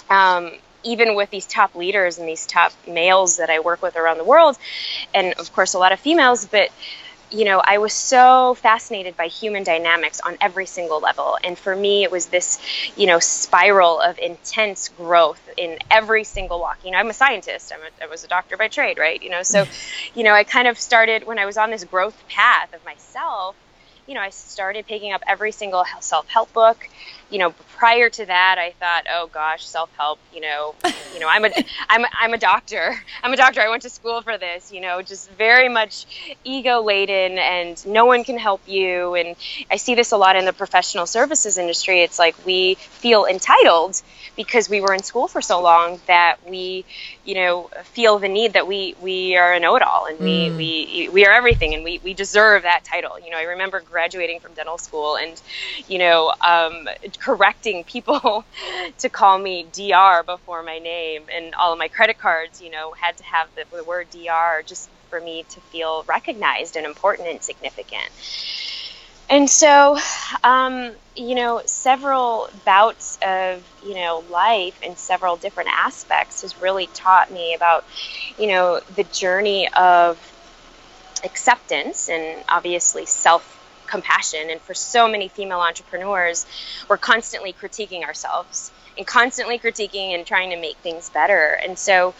um, 0.08 0.52
even 0.84 1.14
with 1.14 1.30
these 1.30 1.46
top 1.46 1.74
leaders 1.74 2.18
and 2.18 2.28
these 2.28 2.46
top 2.46 2.72
males 2.86 3.36
that 3.36 3.50
I 3.50 3.60
work 3.60 3.82
with 3.82 3.96
around 3.96 4.18
the 4.18 4.24
world, 4.24 4.56
and 5.14 5.34
of 5.34 5.52
course 5.52 5.74
a 5.74 5.78
lot 5.78 5.92
of 5.92 6.00
females, 6.00 6.46
but 6.46 6.70
you 7.32 7.46
know, 7.46 7.62
I 7.64 7.78
was 7.78 7.94
so 7.94 8.54
fascinated 8.54 9.16
by 9.16 9.26
human 9.26 9.64
dynamics 9.64 10.20
on 10.20 10.36
every 10.40 10.66
single 10.66 11.00
level. 11.00 11.38
And 11.42 11.58
for 11.58 11.74
me, 11.74 12.02
it 12.02 12.10
was 12.10 12.26
this, 12.26 12.60
you 12.96 13.06
know, 13.06 13.18
spiral 13.18 14.00
of 14.00 14.18
intense 14.18 14.90
growth 14.90 15.40
in 15.56 15.78
every 15.90 16.24
single 16.24 16.60
walk. 16.60 16.78
You 16.84 16.90
know, 16.90 16.98
I'm 16.98 17.08
a 17.08 17.14
scientist, 17.14 17.72
I'm 17.74 17.80
a, 17.80 18.04
I 18.04 18.08
was 18.08 18.22
a 18.22 18.28
doctor 18.28 18.56
by 18.56 18.68
trade, 18.68 18.98
right? 18.98 19.20
You 19.22 19.30
know, 19.30 19.42
so, 19.42 19.64
you 20.14 20.24
know, 20.24 20.34
I 20.34 20.44
kind 20.44 20.68
of 20.68 20.78
started 20.78 21.26
when 21.26 21.38
I 21.38 21.46
was 21.46 21.56
on 21.56 21.70
this 21.70 21.84
growth 21.84 22.22
path 22.28 22.72
of 22.74 22.84
myself, 22.84 23.56
you 24.06 24.14
know, 24.14 24.20
I 24.20 24.30
started 24.30 24.86
picking 24.86 25.12
up 25.12 25.22
every 25.26 25.52
single 25.52 25.84
self 26.00 26.28
help 26.28 26.52
book 26.52 26.88
you 27.32 27.38
know, 27.38 27.54
prior 27.78 28.10
to 28.10 28.26
that, 28.26 28.56
I 28.58 28.72
thought, 28.72 29.06
oh 29.10 29.28
gosh, 29.32 29.66
self 29.66 29.90
help. 29.96 30.18
You 30.34 30.42
know, 30.42 30.74
you 31.14 31.18
know, 31.18 31.28
I'm 31.28 31.46
a, 31.46 31.50
I'm, 31.88 32.04
a, 32.04 32.08
I'm 32.20 32.34
a 32.34 32.38
doctor. 32.38 32.94
I'm 33.22 33.32
a 33.32 33.36
doctor. 33.36 33.62
I 33.62 33.70
went 33.70 33.82
to 33.82 33.90
school 33.90 34.20
for 34.20 34.36
this. 34.36 34.70
You 34.70 34.82
know, 34.82 35.00
just 35.00 35.30
very 35.32 35.70
much 35.70 36.36
ego 36.44 36.82
laden, 36.82 37.38
and 37.38 37.84
no 37.86 38.04
one 38.04 38.22
can 38.22 38.38
help 38.38 38.60
you. 38.68 39.14
And 39.14 39.34
I 39.70 39.76
see 39.76 39.94
this 39.94 40.12
a 40.12 40.18
lot 40.18 40.36
in 40.36 40.44
the 40.44 40.52
professional 40.52 41.06
services 41.06 41.56
industry. 41.56 42.02
It's 42.02 42.18
like 42.18 42.36
we 42.44 42.74
feel 42.74 43.24
entitled 43.24 44.00
because 44.36 44.68
we 44.68 44.80
were 44.80 44.94
in 44.94 45.02
school 45.02 45.28
for 45.28 45.42
so 45.42 45.60
long 45.62 46.00
that 46.06 46.36
we, 46.48 46.84
you 47.24 47.34
know, 47.34 47.70
feel 47.84 48.18
the 48.18 48.28
need 48.28 48.54
that 48.54 48.66
we 48.66 48.94
we 49.00 49.36
are 49.36 49.52
a 49.52 49.60
know-it-all 49.60 50.06
and 50.06 50.18
we 50.20 50.48
mm. 50.48 50.56
we 50.56 51.08
we 51.12 51.26
are 51.26 51.32
everything, 51.32 51.74
and 51.74 51.84
we 51.84 52.00
we 52.04 52.14
deserve 52.14 52.62
that 52.62 52.84
title. 52.84 53.18
You 53.20 53.30
know, 53.30 53.38
I 53.38 53.42
remember 53.44 53.80
graduating 53.80 54.40
from 54.40 54.54
dental 54.54 54.78
school, 54.78 55.16
and 55.16 55.40
you 55.88 55.98
know. 55.98 56.32
Um, 56.46 56.88
correcting 57.18 57.84
people 57.84 58.44
to 58.98 59.08
call 59.08 59.38
me 59.38 59.66
DR 59.72 60.22
before 60.24 60.62
my 60.62 60.78
name, 60.78 61.22
and 61.34 61.54
all 61.54 61.72
of 61.72 61.78
my 61.78 61.88
credit 61.88 62.18
cards, 62.18 62.60
you 62.60 62.70
know, 62.70 62.92
had 63.00 63.16
to 63.18 63.24
have 63.24 63.48
the, 63.54 63.64
the 63.76 63.84
word 63.84 64.08
DR 64.10 64.62
just 64.66 64.90
for 65.10 65.20
me 65.20 65.44
to 65.50 65.60
feel 65.60 66.04
recognized 66.08 66.76
and 66.76 66.86
important 66.86 67.28
and 67.28 67.42
significant. 67.42 68.10
And 69.32 69.50
so, 69.50 69.98
um, 70.44 70.96
you 71.16 71.36
know, 71.36 71.62
several 71.66 72.50
bouts 72.66 73.18
of, 73.22 73.64
you 73.82 73.96
know, 73.96 74.24
life 74.30 74.76
in 74.82 74.96
several 74.96 75.38
different 75.38 75.70
aspects 75.72 76.42
has 76.42 76.60
really 76.60 76.88
taught 76.88 77.32
me 77.32 77.54
about, 77.56 77.86
you 78.38 78.48
know, 78.48 78.82
the 78.96 79.04
journey 79.04 79.68
of 79.74 80.20
acceptance 81.24 82.08
and 82.10 82.44
obviously 82.48 83.06
self 83.06 83.60
compassion. 83.86 84.50
And 84.50 84.62
for 84.62 84.74
so 84.74 85.08
many 85.08 85.28
female 85.28 85.60
entrepreneurs, 85.60 86.46
we're 86.90 86.98
constantly 86.98 87.54
critiquing 87.54 88.04
ourselves 88.04 88.72
and 88.96 89.06
constantly 89.06 89.58
critiquing 89.58 90.14
and 90.14 90.26
trying 90.26 90.50
to 90.50 90.56
make 90.56 90.76
things 90.78 91.10
better. 91.10 91.58
And 91.62 91.78
so 91.78 92.14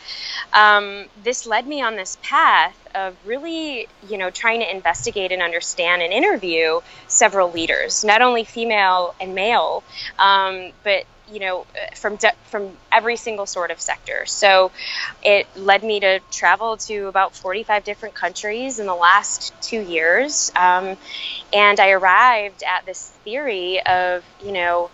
um, 0.52 1.06
this 1.22 1.46
led 1.46 1.66
me 1.66 1.82
on 1.82 1.96
this 1.96 2.18
path 2.22 2.76
of 2.94 3.16
really, 3.26 3.88
you 4.08 4.18
know, 4.18 4.30
trying 4.30 4.60
to 4.60 4.70
investigate 4.70 5.32
and 5.32 5.42
understand 5.42 6.02
and 6.02 6.12
interview 6.12 6.80
several 7.08 7.50
leaders, 7.50 8.04
not 8.04 8.22
only 8.22 8.44
female 8.44 9.14
and 9.20 9.34
male, 9.34 9.82
um, 10.18 10.72
but 10.84 11.04
you 11.30 11.40
know, 11.40 11.64
from 11.94 12.16
de- 12.16 12.34
from 12.44 12.76
every 12.90 13.16
single 13.16 13.46
sort 13.46 13.70
of 13.70 13.80
sector. 13.80 14.26
So 14.26 14.70
it 15.22 15.46
led 15.56 15.82
me 15.82 16.00
to 16.00 16.20
travel 16.30 16.76
to 16.78 17.06
about 17.06 17.34
45 17.34 17.84
different 17.84 18.14
countries 18.14 18.78
in 18.78 18.86
the 18.86 18.94
last 18.94 19.54
two 19.62 19.80
years, 19.80 20.52
um, 20.56 20.96
and 21.52 21.80
I 21.80 21.90
arrived 21.90 22.62
at 22.62 22.84
this 22.84 23.08
theory 23.24 23.80
of, 23.86 24.24
you 24.44 24.52
know, 24.52 24.90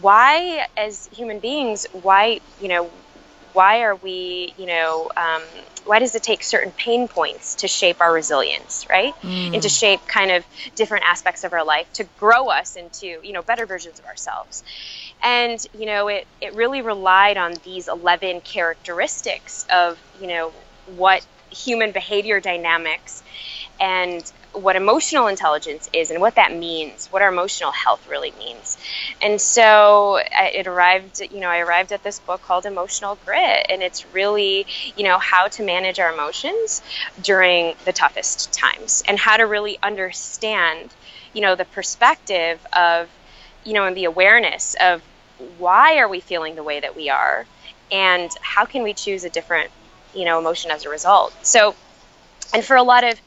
why 0.00 0.66
as 0.76 1.06
human 1.12 1.38
beings, 1.38 1.86
why 1.92 2.40
you 2.60 2.68
know, 2.68 2.90
why 3.52 3.82
are 3.82 3.96
we, 3.96 4.54
you 4.56 4.66
know, 4.66 5.10
um, 5.16 5.42
why 5.84 5.98
does 5.98 6.14
it 6.14 6.22
take 6.22 6.42
certain 6.42 6.72
pain 6.72 7.08
points 7.08 7.56
to 7.56 7.68
shape 7.68 8.00
our 8.00 8.12
resilience, 8.12 8.86
right? 8.88 9.14
Mm. 9.22 9.54
And 9.54 9.62
to 9.62 9.68
shape 9.68 10.00
kind 10.06 10.30
of 10.30 10.44
different 10.74 11.04
aspects 11.06 11.44
of 11.44 11.52
our 11.52 11.64
life 11.64 11.92
to 11.94 12.04
grow 12.18 12.48
us 12.48 12.76
into, 12.76 13.06
you 13.22 13.32
know, 13.32 13.42
better 13.42 13.66
versions 13.66 13.98
of 13.98 14.04
ourselves. 14.06 14.62
And, 15.22 15.64
you 15.74 15.86
know, 15.86 16.08
it, 16.08 16.26
it 16.40 16.54
really 16.54 16.82
relied 16.82 17.36
on 17.36 17.54
these 17.64 17.88
11 17.88 18.40
characteristics 18.40 19.66
of, 19.72 19.98
you 20.20 20.28
know, 20.28 20.52
what 20.96 21.26
human 21.50 21.92
behavior 21.92 22.40
dynamics 22.40 23.22
and 23.80 24.30
what 24.54 24.76
emotional 24.76 25.28
intelligence 25.28 25.88
is 25.94 26.10
and 26.10 26.20
what 26.20 26.34
that 26.34 26.54
means, 26.54 27.06
what 27.10 27.22
our 27.22 27.30
emotional 27.30 27.72
health 27.72 28.06
really 28.06 28.32
means. 28.38 28.76
And 29.22 29.40
so 29.40 30.20
it 30.36 30.66
arrived, 30.66 31.20
you 31.20 31.40
know, 31.40 31.48
I 31.48 31.60
arrived 31.60 31.90
at 31.92 32.02
this 32.02 32.18
book 32.20 32.42
called 32.42 32.66
Emotional 32.66 33.18
Grit, 33.24 33.66
and 33.70 33.82
it's 33.82 34.04
really, 34.12 34.66
you 34.94 35.04
know, 35.04 35.18
how 35.18 35.48
to 35.48 35.62
manage 35.62 35.98
our 36.00 36.12
emotions 36.12 36.82
during 37.22 37.74
the 37.86 37.92
toughest 37.92 38.52
times 38.52 39.02
and 39.08 39.18
how 39.18 39.38
to 39.38 39.44
really 39.44 39.78
understand, 39.82 40.90
you 41.32 41.40
know, 41.40 41.54
the 41.54 41.64
perspective 41.64 42.58
of, 42.74 43.08
you 43.64 43.72
know, 43.72 43.86
and 43.86 43.96
the 43.96 44.04
awareness 44.04 44.76
of 44.82 45.00
why 45.58 45.96
are 45.96 46.08
we 46.08 46.20
feeling 46.20 46.56
the 46.56 46.62
way 46.62 46.78
that 46.78 46.94
we 46.94 47.08
are 47.08 47.46
and 47.90 48.30
how 48.42 48.66
can 48.66 48.82
we 48.82 48.92
choose 48.92 49.24
a 49.24 49.30
different, 49.30 49.70
you 50.14 50.26
know, 50.26 50.38
emotion 50.38 50.70
as 50.70 50.84
a 50.84 50.90
result. 50.90 51.32
So, 51.42 51.74
and 52.52 52.62
for 52.62 52.76
a 52.76 52.82
lot 52.82 53.02
of, 53.04 53.18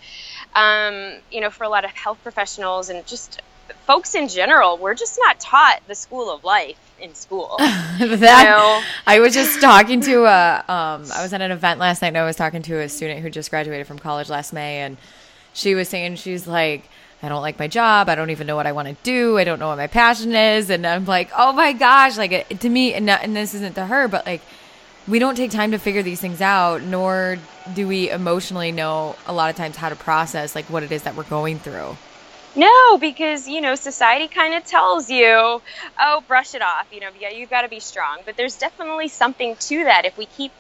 um, 0.56 1.14
you 1.32 1.42
know, 1.42 1.50
for 1.50 1.64
a 1.64 1.70
lot 1.70 1.86
of 1.86 1.92
health 1.92 2.20
professionals 2.24 2.90
and 2.90 3.06
just 3.06 3.42
folks 3.86 4.16
in 4.16 4.28
general, 4.28 4.78
we're 4.78 4.96
just 4.96 5.20
not 5.22 5.40
taught 5.40 5.82
the 5.88 5.96
school 5.96 6.32
of 6.32 6.44
life 6.44 6.78
in 7.00 7.14
school. 7.14 7.56
that, 7.60 8.00
you 8.00 8.10
know? 8.10 8.82
I 9.06 9.20
was 9.20 9.34
just 9.34 9.62
talking 9.62 10.02
to 10.02 10.26
a, 10.26 10.58
um, 10.68 11.06
I 11.14 11.22
was 11.22 11.34
at 11.34 11.42
an 11.42 11.52
event 11.52 11.80
last 11.80 12.02
night 12.02 12.10
and 12.10 12.18
I 12.18 12.26
was 12.26 12.36
talking 12.36 12.62
to 12.64 12.80
a 12.80 12.90
student 12.90 13.22
who 13.22 13.30
just 13.30 13.50
graduated 13.50 13.86
from 13.86 14.00
college 14.00 14.30
last 14.30 14.54
May 14.54 14.80
and 14.80 14.98
she 15.54 15.76
was 15.76 15.90
saying, 15.90 16.16
she's 16.16 16.48
like, 16.48 16.90
I 17.22 17.30
don't 17.30 17.42
like 17.42 17.58
my 17.58 17.68
job. 17.68 18.10
I 18.10 18.16
don't 18.16 18.30
even 18.30 18.46
know 18.46 18.56
what 18.56 18.68
I 18.68 18.72
want 18.72 18.88
to 18.88 18.96
do. 19.04 19.38
I 19.38 19.44
don't 19.46 19.60
know 19.60 19.70
what 19.70 19.78
my 19.78 19.88
passion 19.88 20.34
is. 20.36 20.70
And 20.70 20.86
I'm 20.86 21.06
like, 21.06 21.32
oh 21.36 21.54
my 21.54 21.74
gosh, 21.74 22.18
like 22.18 22.32
it, 22.32 22.60
to 22.60 22.70
me, 22.70 22.94
and, 22.94 23.10
and 23.10 23.36
this 23.36 23.54
isn't 23.54 23.76
to 23.76 23.86
her, 23.86 24.08
but 24.08 24.26
like, 24.26 24.42
we 25.08 25.20
don't 25.20 25.36
take 25.36 25.52
time 25.52 25.72
to 25.72 25.78
figure 25.78 26.02
these 26.02 26.20
things 26.20 26.42
out, 26.42 26.82
nor 26.82 27.38
do 27.74 27.88
we 27.88 28.10
emotionally 28.10 28.72
know 28.72 29.16
a 29.28 29.34
lot 29.34 29.50
of 29.50 29.56
times 29.56 29.76
how 29.76 29.90
to 29.90 29.96
process 29.96 30.56
like 30.56 30.66
what 30.66 30.84
it 30.84 30.92
is 30.92 31.04
that 31.04 31.16
we're 31.16 31.24
going 31.24 31.60
through. 31.60 31.96
No, 32.56 32.98
because 32.98 33.48
you 33.48 33.60
know 33.60 33.76
society 33.76 34.28
kind 34.28 34.54
of 34.54 34.66
tells 34.66 35.10
you, 35.10 35.62
"Oh, 36.00 36.24
brush 36.28 36.56
it 36.56 36.62
off." 36.62 36.88
You 36.92 37.02
know, 37.02 37.10
yeah, 37.20 37.30
you've 37.30 37.50
got 37.50 37.64
to 37.64 37.68
be 37.68 37.82
strong. 37.82 38.20
But 38.26 38.38
there's 38.38 38.58
definitely 38.58 39.10
something 39.10 39.56
to 39.58 39.84
that. 39.84 40.06
If 40.06 40.18
we 40.18 40.26
keep, 40.26 40.54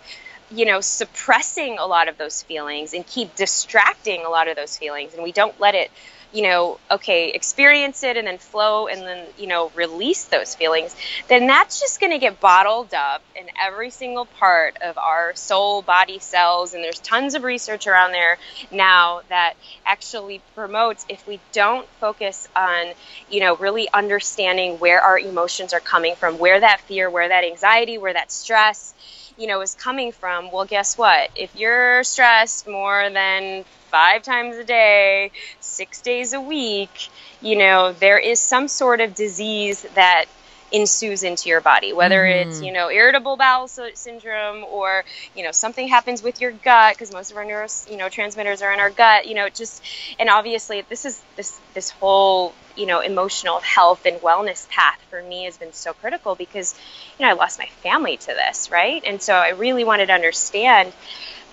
you 0.52 0.66
know, 0.66 0.82
suppressing 0.82 1.78
a 1.78 1.86
lot 1.86 2.10
of 2.10 2.18
those 2.18 2.44
feelings 2.44 2.94
and 2.94 3.08
keep 3.08 3.36
distracting 3.36 4.26
a 4.26 4.30
lot 4.30 4.50
of 4.50 4.58
those 4.58 4.78
feelings, 4.78 5.14
and 5.14 5.24
we 5.24 5.32
don't 5.32 5.58
let 5.60 5.74
it 5.74 5.90
you 6.36 6.42
know, 6.42 6.78
okay, 6.92 7.30
experience 7.30 8.04
it 8.04 8.18
and 8.18 8.28
then 8.28 8.38
flow 8.38 8.88
and 8.88 9.02
then, 9.02 9.26
you 9.40 9.48
know, 9.48 9.72
release 9.74 10.26
those 10.26 10.54
feelings, 10.54 10.94
then 11.30 11.48
that's 11.48 11.80
just 11.80 12.02
going 12.02 12.12
to 12.12 12.20
get 12.20 12.42
bottled 12.42 12.94
up 12.94 13.22
in 13.38 13.46
every 13.62 13.90
single 13.90 14.26
part 14.26 14.76
of 14.84 14.98
our 14.98 15.34
soul, 15.36 15.82
body, 15.82 16.20
cells. 16.20 16.74
And 16.74 16.84
there's 16.84 17.00
tons 17.00 17.36
of 17.36 17.44
research 17.44 17.88
around 17.88 18.12
there 18.12 18.38
now 18.70 19.22
that 19.30 19.54
actually 19.86 20.42
promotes 20.56 21.06
if 21.08 21.26
we 21.26 21.40
don't 21.54 21.88
focus 22.02 22.50
on, 22.54 22.88
you 23.30 23.40
know, 23.40 23.56
really 23.56 23.88
understanding 23.94 24.78
where 24.78 25.00
our 25.02 25.18
emotions 25.18 25.72
are 25.72 25.80
coming 25.80 26.16
from, 26.16 26.38
where 26.38 26.60
that 26.60 26.82
fear, 26.82 27.10
where 27.10 27.30
that 27.30 27.46
anxiety, 27.46 27.98
where 27.98 28.14
that 28.14 28.30
stress, 28.30 28.94
you 29.38 29.48
know, 29.48 29.62
is 29.62 29.76
coming 29.76 30.12
from, 30.12 30.52
well, 30.52 30.66
guess 30.66 30.98
what? 30.98 31.30
If 31.36 31.56
you're 31.56 32.04
stressed 32.04 32.68
more 32.68 33.10
than 33.10 33.66
five 33.92 34.24
times 34.24 34.56
a 34.58 34.64
day, 34.64 35.32
six 35.60 36.02
days 36.02 36.34
a 36.34 36.42
week, 36.42 37.10
you 37.42 37.58
know, 37.58 37.94
there 37.94 38.18
is 38.20 38.40
some 38.40 38.68
sort 38.68 39.02
of 39.02 39.16
disease 39.16 39.86
that 39.96 40.26
ensues 40.76 41.24
into 41.24 41.48
your 41.48 41.62
body, 41.62 41.94
whether 41.94 42.24
mm-hmm. 42.24 42.50
it's, 42.50 42.62
you 42.62 42.72
know, 42.74 42.90
irritable 42.92 43.38
bowel 43.38 43.68
syndrome 43.68 44.66
or, 44.66 45.06
you 45.34 45.42
know, 45.42 45.52
something 45.52 45.88
happens 45.88 46.22
with 46.22 46.42
your 46.42 46.52
gut 46.52 46.94
because 46.94 47.14
most 47.14 47.32
of 47.32 47.38
our 47.38 47.46
neuro, 47.46 47.66
you 47.90 47.96
know, 47.96 48.10
transmitters 48.10 48.62
are 48.62 48.74
in 48.74 48.80
our 48.82 48.90
gut, 48.90 49.26
you 49.26 49.36
know, 49.36 49.48
just, 49.48 49.82
and 50.20 50.30
obviously 50.30 50.82
this 50.90 51.06
is 51.06 51.22
this, 51.38 51.58
this 51.74 51.92
whole, 51.92 52.54
you 52.76 52.86
know, 52.86 53.00
emotional 53.00 53.62
health 53.62 54.06
and 54.06 54.20
wellness 54.20 54.68
path 54.68 55.00
for 55.10 55.24
me 55.24 55.46
has 55.46 55.58
been 55.58 55.72
so 55.72 55.94
critical 55.94 56.36
because, 56.36 56.76
you 57.18 57.26
know, 57.26 57.32
I 57.32 57.36
lost 57.36 57.58
my 57.58 57.68
family 57.82 58.18
to 58.18 58.28
this, 58.28 58.70
right? 58.70 59.02
And 59.06 59.22
so 59.22 59.34
I 59.34 59.52
really 59.52 59.86
wanted 59.86 60.08
to 60.08 60.14
understand, 60.14 60.92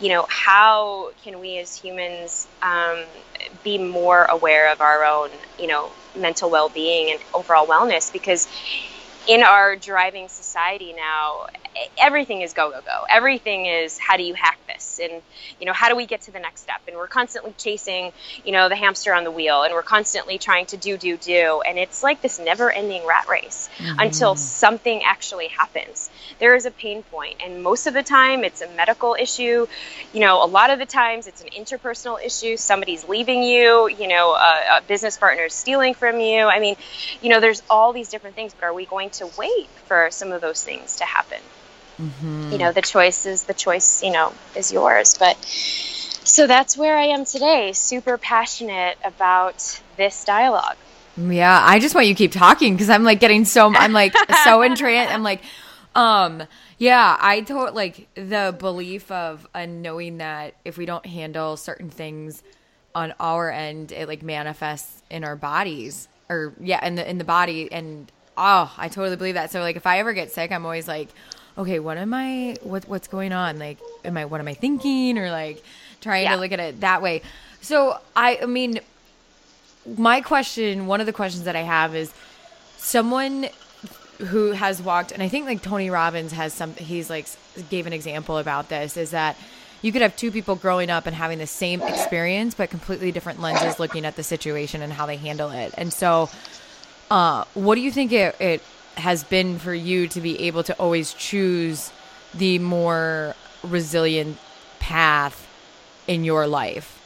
you 0.01 0.09
know, 0.09 0.27
how 0.29 1.13
can 1.23 1.39
we 1.39 1.59
as 1.59 1.77
humans 1.77 2.49
um, 2.61 3.05
be 3.63 3.79
more 3.79 4.25
aware 4.25 4.73
of 4.73 4.81
our 4.81 5.05
own, 5.05 5.31
you 5.61 5.69
know, 5.69 5.93
mental 6.17 6.51
well-being 6.51 7.13
and 7.13 7.21
overall 7.33 7.69
wellness? 7.69 8.13
Because 8.13 8.49
in 9.27 9.43
our 9.43 9.77
driving 9.77 10.29
society 10.29 10.93
now, 10.93 11.47
everything 11.99 12.43
is 12.43 12.53
go 12.53 12.71
go 12.71 12.81
go. 12.81 13.05
Everything 13.09 13.67
is 13.67 13.99
how 13.99 14.17
do 14.17 14.23
you 14.23 14.35
hack 14.35 14.59
this, 14.67 15.01
and 15.03 15.23
you 15.61 15.67
know 15.67 15.73
how 15.73 15.89
do 15.89 15.97
we 15.97 16.07
get 16.07 16.23
to 16.23 16.31
the 16.33 16.41
next 16.41 16.63
step? 16.63 16.81
And 16.89 16.97
we're 16.97 17.07
constantly 17.07 17.55
chasing, 17.57 18.13
you 18.45 18.53
know, 18.53 18.69
the 18.69 18.77
hamster 18.77 19.15
on 19.15 19.25
the 19.25 19.31
wheel, 19.31 19.63
and 19.63 19.73
we're 19.73 19.83
constantly 19.83 20.39
trying 20.39 20.67
to 20.67 20.77
do 20.77 20.97
do 20.97 21.17
do, 21.17 21.63
and 21.67 21.79
it's 21.79 22.03
like 22.03 22.21
this 22.21 22.39
never 22.39 22.71
ending 22.71 23.07
rat 23.07 23.29
race 23.29 23.69
mm-hmm. 23.79 23.99
until 24.01 24.35
something 24.35 25.03
actually 25.05 25.49
happens. 25.49 26.11
There 26.39 26.55
is 26.55 26.67
a 26.67 26.71
pain 26.71 27.03
point, 27.05 27.37
and 27.45 27.63
most 27.63 27.87
of 27.87 27.95
the 27.95 28.03
time 28.03 28.45
it's 28.45 28.61
a 28.61 28.69
medical 28.71 29.17
issue. 29.19 29.67
You 30.13 30.21
know, 30.21 30.45
a 30.45 30.47
lot 30.47 30.71
of 30.71 30.79
the 30.79 30.87
times 30.87 31.27
it's 31.27 31.43
an 31.43 31.49
interpersonal 31.57 32.23
issue. 32.23 32.57
Somebody's 32.57 33.09
leaving 33.09 33.43
you. 33.43 33.89
You 33.89 34.09
know, 34.09 34.33
a, 34.33 34.79
a 34.79 34.83
business 34.87 35.17
partner 35.17 35.45
is 35.45 35.55
stealing 35.55 35.95
from 35.95 36.19
you. 36.19 36.45
I 36.47 36.59
mean, 36.59 36.77
you 37.23 37.31
know, 37.31 37.41
there's 37.41 37.63
all 37.71 37.93
these 37.93 38.09
different 38.09 38.35
things, 38.37 38.53
but 38.53 38.67
are 38.67 38.75
we 38.75 38.85
going 38.85 39.11
to 39.15 39.31
wait 39.39 39.69
for 39.87 40.11
some 40.11 40.33
of 40.33 40.41
those 40.41 40.63
things 40.63 40.97
to 40.97 41.05
happen? 41.05 41.39
Mm-hmm. 42.01 42.53
You 42.53 42.59
know, 42.59 42.73
the 42.73 42.83
choice 42.83 43.27
is 43.27 43.45
the 43.45 43.55
choice, 43.55 44.03
you 44.03 44.11
know, 44.11 44.33
is 44.57 44.73
yours. 44.73 45.17
But 45.19 45.37
so 45.45 46.47
that's 46.47 46.77
where 46.77 46.97
I 46.97 47.07
am 47.07 47.25
today, 47.25 47.73
super 47.73 48.17
passionate 48.19 48.97
about 49.05 49.81
this 49.97 50.25
dialogue. 50.25 50.77
Yeah, 51.17 51.61
I 51.63 51.79
just 51.79 51.95
want 51.95 52.07
you 52.07 52.15
to 52.15 52.19
keep 52.19 52.33
talking 52.33 52.75
because 52.75 52.89
I'm 52.89 53.05
like 53.05 53.21
getting 53.21 53.45
so 53.45 53.73
I'm 53.75 53.93
like 53.93 54.15
so 54.45 54.63
entranced. 54.63 55.13
I'm 55.13 55.23
like, 55.23 55.43
um, 55.95 56.45
yeah, 56.79 57.17
I 57.21 57.43
told 57.43 57.75
like 57.75 58.09
the 58.15 58.55
belief 58.59 59.11
of 59.11 59.47
uh, 59.55 59.67
knowing 59.67 60.19
that 60.19 60.55
if 60.65 60.79
we 60.79 60.87
don't 60.87 61.05
handle 61.05 61.57
certain 61.57 61.91
things 61.91 62.43
on 62.95 63.15
our 63.21 63.51
end, 63.51 63.93
it 63.93 64.09
like 64.09 64.23
manifests 64.23 65.03
in 65.11 65.23
our 65.25 65.37
bodies 65.37 66.09
or 66.31 66.55
yeah, 66.61 66.85
in 66.87 66.95
the 66.95 67.09
in 67.09 67.19
the 67.19 67.25
body 67.25 67.71
and 67.71 68.11
oh, 68.37 68.73
I 68.77 68.89
totally 68.89 69.17
believe 69.17 69.35
that. 69.35 69.51
So 69.51 69.61
like 69.61 69.77
if 69.77 69.87
I 69.87 69.99
ever 69.99 70.13
get 70.13 70.33
sick, 70.33 70.53
I'm 70.53 70.65
always 70.65 70.89
like 70.89 71.09
okay, 71.59 71.79
what 71.79 71.99
am 71.99 72.15
I 72.15 72.57
what 72.63 72.89
what's 72.89 73.09
going 73.09 73.33
on? 73.33 73.59
Like 73.59 73.79
am 74.05 74.17
I 74.17 74.25
what 74.25 74.41
am 74.41 74.49
I 74.49 74.55
thinking 74.55 75.19
or 75.19 75.31
like 75.31 75.63
trying 76.01 76.25
yeah. 76.25 76.35
to 76.35 76.41
look 76.41 76.53
at 76.53 76.61
it 76.61 76.81
that 76.81 77.03
way. 77.03 77.23
So 77.61 77.99
I 78.17 78.39
I 78.43 78.47
mean 78.47 78.81
my 79.97 80.21
question, 80.21 80.87
one 80.87 81.01
of 81.01 81.07
the 81.07 81.13
questions 81.13 81.45
that 81.45 81.57
I 81.57 81.63
have 81.63 81.95
is 81.95 82.13
someone 82.77 83.49
who 84.19 84.53
has 84.53 84.81
walked 84.81 85.13
and 85.13 85.23
I 85.23 85.29
think 85.29 85.47
like 85.47 85.63
Tony 85.63 85.91
Robbins 85.91 86.33
has 86.33 86.53
some 86.53 86.75
he's 86.75 87.11
like 87.11 87.27
gave 87.71 87.87
an 87.87 87.93
example 87.93 88.39
about 88.39 88.69
this 88.69 88.97
is 88.97 89.11
that 89.11 89.37
you 89.83 89.91
could 89.91 90.03
have 90.03 90.15
two 90.17 90.31
people 90.31 90.55
growing 90.55 90.91
up 90.91 91.07
and 91.07 91.17
having 91.17 91.39
the 91.39 91.47
same 91.47 91.83
experience 91.83 92.55
but 92.55 92.71
completely 92.71 93.11
different 93.11 93.41
lenses 93.41 93.81
looking 93.81 94.05
at 94.05 94.15
the 94.15 94.23
situation 94.23 94.81
and 94.81 94.93
how 94.93 95.07
they 95.07 95.17
handle 95.17 95.51
it. 95.51 95.75
And 95.77 95.93
so 95.93 96.31
uh, 97.13 97.45
what 97.53 97.75
do 97.75 97.83
you 97.83 97.93
think 97.93 98.11
it, 98.11 98.41
it 98.41 98.63
has 98.97 99.23
been 99.23 99.59
for 99.59 99.75
you 99.75 100.09
to 100.09 100.19
be 100.19 100.41
able 100.47 100.63
to 100.63 100.73
always 100.79 101.13
choose 101.13 101.93
the 102.33 102.59
more 102.59 103.37
resilient 103.63 104.39
path 104.79 105.47
in 106.09 106.25
your 106.25 106.47
life? 106.47 106.99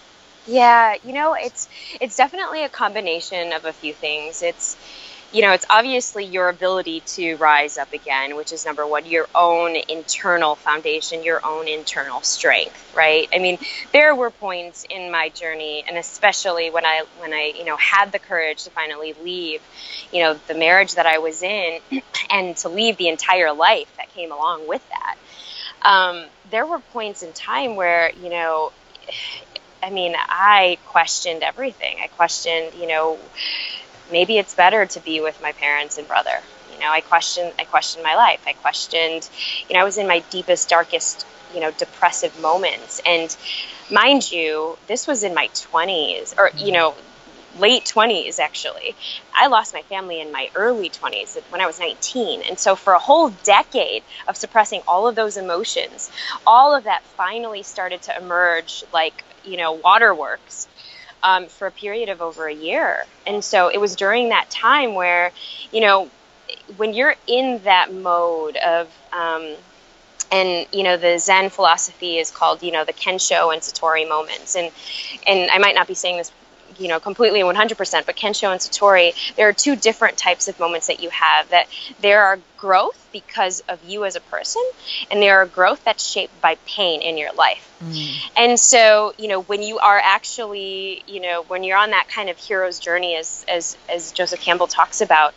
Yeah, 0.46 0.94
you 1.04 1.12
know, 1.12 1.34
it's 1.34 1.68
it's 2.00 2.16
definitely 2.16 2.62
a 2.62 2.68
combination 2.68 3.52
of 3.52 3.64
a 3.64 3.72
few 3.72 3.92
things. 3.92 4.44
It's 4.44 4.76
you 5.32 5.42
know, 5.42 5.52
it's 5.52 5.66
obviously 5.68 6.24
your 6.24 6.48
ability 6.48 7.00
to 7.00 7.34
rise 7.36 7.78
up 7.78 7.92
again, 7.92 8.36
which 8.36 8.52
is 8.52 8.64
number 8.64 8.86
one, 8.86 9.06
your 9.06 9.26
own 9.34 9.76
internal 9.88 10.54
foundation, 10.54 11.22
your 11.22 11.44
own 11.44 11.68
internal 11.68 12.22
strength, 12.22 12.94
right? 12.96 13.28
I 13.34 13.38
mean, 13.38 13.58
there 13.92 14.14
were 14.14 14.30
points 14.30 14.86
in 14.88 15.10
my 15.10 15.28
journey, 15.30 15.84
and 15.86 15.98
especially 15.98 16.70
when 16.70 16.86
I 16.86 17.04
when 17.18 17.32
I 17.32 17.52
you 17.56 17.64
know 17.64 17.76
had 17.76 18.12
the 18.12 18.18
courage 18.18 18.64
to 18.64 18.70
finally 18.70 19.14
leave, 19.22 19.60
you 20.12 20.22
know, 20.22 20.34
the 20.46 20.54
marriage 20.54 20.94
that 20.94 21.06
I 21.06 21.18
was 21.18 21.42
in, 21.42 21.80
and 22.30 22.56
to 22.58 22.68
leave 22.68 22.96
the 22.96 23.08
entire 23.08 23.52
life 23.52 23.92
that 23.96 24.12
came 24.14 24.32
along 24.32 24.68
with 24.68 24.82
that. 24.90 25.16
Um, 25.82 26.24
there 26.50 26.66
were 26.66 26.78
points 26.78 27.22
in 27.22 27.32
time 27.32 27.76
where 27.76 28.10
you 28.22 28.30
know. 28.30 28.72
I 29.82 29.90
mean, 29.90 30.16
I 30.18 30.78
questioned 30.86 31.44
everything. 31.44 31.98
I 32.02 32.08
questioned, 32.08 32.74
you 32.74 32.88
know, 32.88 33.18
maybe 34.10 34.38
it's 34.38 34.54
better 34.54 34.86
to 34.86 35.00
be 35.00 35.20
with 35.20 35.40
my 35.42 35.52
parents 35.52 35.98
and 35.98 36.06
brother. 36.06 36.40
You 36.74 36.80
know, 36.80 36.90
I 36.90 37.00
questioned 37.00 37.52
I 37.58 37.64
questioned 37.64 38.04
my 38.04 38.14
life. 38.16 38.40
I 38.46 38.52
questioned, 38.52 39.28
you 39.68 39.74
know, 39.74 39.80
I 39.80 39.84
was 39.84 39.98
in 39.98 40.06
my 40.06 40.20
deepest, 40.30 40.68
darkest, 40.68 41.26
you 41.54 41.60
know, 41.60 41.70
depressive 41.72 42.38
moments. 42.40 43.00
And 43.06 43.34
mind 43.90 44.30
you, 44.30 44.76
this 44.86 45.06
was 45.06 45.22
in 45.22 45.34
my 45.34 45.48
twenties, 45.54 46.34
or 46.38 46.50
you 46.58 46.72
know, 46.72 46.94
late 47.58 47.84
20s 47.84 48.38
actually 48.38 48.94
i 49.34 49.46
lost 49.46 49.72
my 49.72 49.80
family 49.82 50.20
in 50.20 50.30
my 50.30 50.50
early 50.54 50.90
20s 50.90 51.38
when 51.50 51.60
i 51.62 51.66
was 51.66 51.80
19 51.80 52.42
and 52.42 52.58
so 52.58 52.76
for 52.76 52.92
a 52.92 52.98
whole 52.98 53.30
decade 53.44 54.02
of 54.28 54.36
suppressing 54.36 54.82
all 54.86 55.08
of 55.08 55.14
those 55.14 55.38
emotions 55.38 56.10
all 56.46 56.74
of 56.74 56.84
that 56.84 57.02
finally 57.16 57.62
started 57.62 58.02
to 58.02 58.16
emerge 58.16 58.84
like 58.92 59.24
you 59.44 59.56
know 59.56 59.72
waterworks 59.72 60.68
um, 61.22 61.46
for 61.46 61.66
a 61.66 61.72
period 61.72 62.08
of 62.08 62.20
over 62.20 62.46
a 62.46 62.54
year. 62.54 63.04
And 63.26 63.42
so 63.42 63.68
it 63.68 63.78
was 63.78 63.96
during 63.96 64.30
that 64.30 64.50
time 64.50 64.94
where 64.94 65.32
you 65.72 65.80
know 65.80 66.10
when 66.76 66.94
you're 66.94 67.16
in 67.26 67.62
that 67.64 67.92
mode 67.92 68.56
of 68.56 68.88
um, 69.12 69.54
and 70.30 70.66
you 70.72 70.82
know 70.82 70.96
the 70.96 71.18
zen 71.18 71.50
philosophy 71.50 72.18
is 72.18 72.30
called 72.30 72.62
you 72.62 72.72
know 72.72 72.84
the 72.84 72.92
kensho 72.92 73.52
and 73.52 73.62
satori 73.62 74.08
moments. 74.08 74.56
And 74.56 74.70
and 75.26 75.50
i 75.50 75.58
might 75.58 75.74
not 75.74 75.86
be 75.86 75.94
saying 75.94 76.16
this 76.18 76.32
you 76.78 76.88
know 76.88 77.00
completely 77.00 77.40
100% 77.40 78.06
but 78.06 78.16
kensho 78.16 78.50
and 78.50 78.60
satori 78.60 79.14
there 79.36 79.48
are 79.48 79.52
two 79.52 79.76
different 79.76 80.16
types 80.16 80.48
of 80.48 80.58
moments 80.58 80.88
that 80.88 81.00
you 81.00 81.10
have 81.10 81.48
that 81.50 81.68
there 82.00 82.22
are 82.22 82.38
growth 82.66 83.08
because 83.12 83.60
of 83.68 83.78
you 83.84 84.04
as 84.04 84.16
a 84.16 84.20
person 84.20 84.62
and 85.08 85.22
there 85.22 85.38
are 85.38 85.46
growth 85.46 85.80
that's 85.84 86.04
shaped 86.04 86.40
by 86.40 86.56
pain 86.66 87.00
in 87.00 87.16
your 87.16 87.32
life. 87.34 87.62
Mm. 87.76 88.16
and 88.38 88.58
so 88.58 89.12
you 89.18 89.28
know 89.28 89.42
when 89.42 89.62
you 89.62 89.78
are 89.78 90.00
actually 90.02 91.04
you 91.06 91.20
know 91.20 91.44
when 91.46 91.62
you're 91.62 91.76
on 91.76 91.90
that 91.90 92.08
kind 92.08 92.30
of 92.30 92.38
hero's 92.38 92.78
journey 92.78 93.16
as 93.16 93.44
as 93.48 93.76
as 93.90 94.12
joseph 94.12 94.40
campbell 94.40 94.66
talks 94.66 95.02
about 95.02 95.34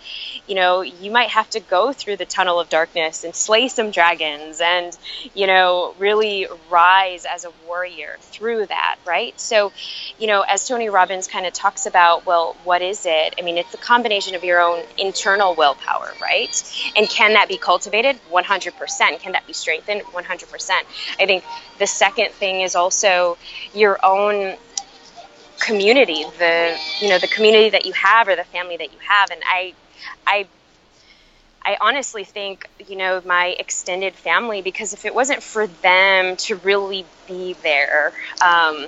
you 0.47 0.55
know 0.55 0.79
you 0.79 1.11
might 1.11 1.27
have 1.29 1.49
to 1.49 1.59
go 1.59 1.91
through 1.91 2.15
the 2.15 2.25
tunnel 2.25 2.57
of 2.57 2.69
darkness 2.69 3.25
and 3.25 3.35
slay 3.35 3.67
some 3.67 3.91
dragons 3.91 4.61
and 4.61 4.97
you 5.33 5.47
know 5.47 5.93
really 5.99 6.47
rise 6.69 7.25
as 7.25 7.43
a 7.43 7.51
warrior 7.67 8.15
through 8.21 8.65
that 8.65 8.95
right? 9.05 9.37
So 9.39 9.71
you 10.17 10.27
know 10.27 10.41
as 10.41 10.65
tony 10.67 10.89
robbins 10.89 11.27
kind 11.27 11.45
of 11.45 11.51
talks 11.51 11.85
about 11.85 12.25
well 12.25 12.55
what 12.63 12.81
is 12.81 13.05
it? 13.05 13.35
I 13.37 13.41
mean 13.41 13.57
it's 13.57 13.73
a 13.73 13.77
combination 13.77 14.33
of 14.35 14.43
your 14.45 14.61
own 14.61 14.83
internal 14.97 15.55
willpower 15.55 16.13
right? 16.21 16.55
And 16.95 17.09
can 17.19 17.33
that 17.33 17.47
be 17.49 17.57
cultivated? 17.57 18.15
100%. 18.29 19.19
Can 19.23 19.33
that 19.33 19.45
be 19.47 19.53
strengthened? 19.53 20.01
100%. 20.11 20.85
I 21.19 21.25
think 21.25 21.43
the 21.79 21.87
second 21.87 22.31
thing 22.31 22.61
is 22.61 22.75
also 22.75 23.37
your 23.73 23.99
own 24.03 24.55
community, 25.59 26.23
the 26.39 26.77
you 27.01 27.09
know 27.09 27.17
the 27.19 27.27
community 27.27 27.69
that 27.69 27.85
you 27.85 27.93
have 27.93 28.27
or 28.27 28.35
the 28.35 28.43
family 28.45 28.77
that 28.77 28.91
you 28.93 28.99
have, 29.07 29.31
and 29.31 29.41
I, 29.45 29.73
I. 30.27 30.47
I 31.63 31.77
honestly 31.81 32.23
think, 32.23 32.67
you 32.87 32.95
know, 32.95 33.21
my 33.25 33.47
extended 33.59 34.15
family, 34.15 34.61
because 34.61 34.93
if 34.93 35.05
it 35.05 35.13
wasn't 35.13 35.43
for 35.43 35.67
them 35.67 36.37
to 36.37 36.55
really 36.55 37.05
be 37.27 37.53
there, 37.63 38.13
um, 38.41 38.87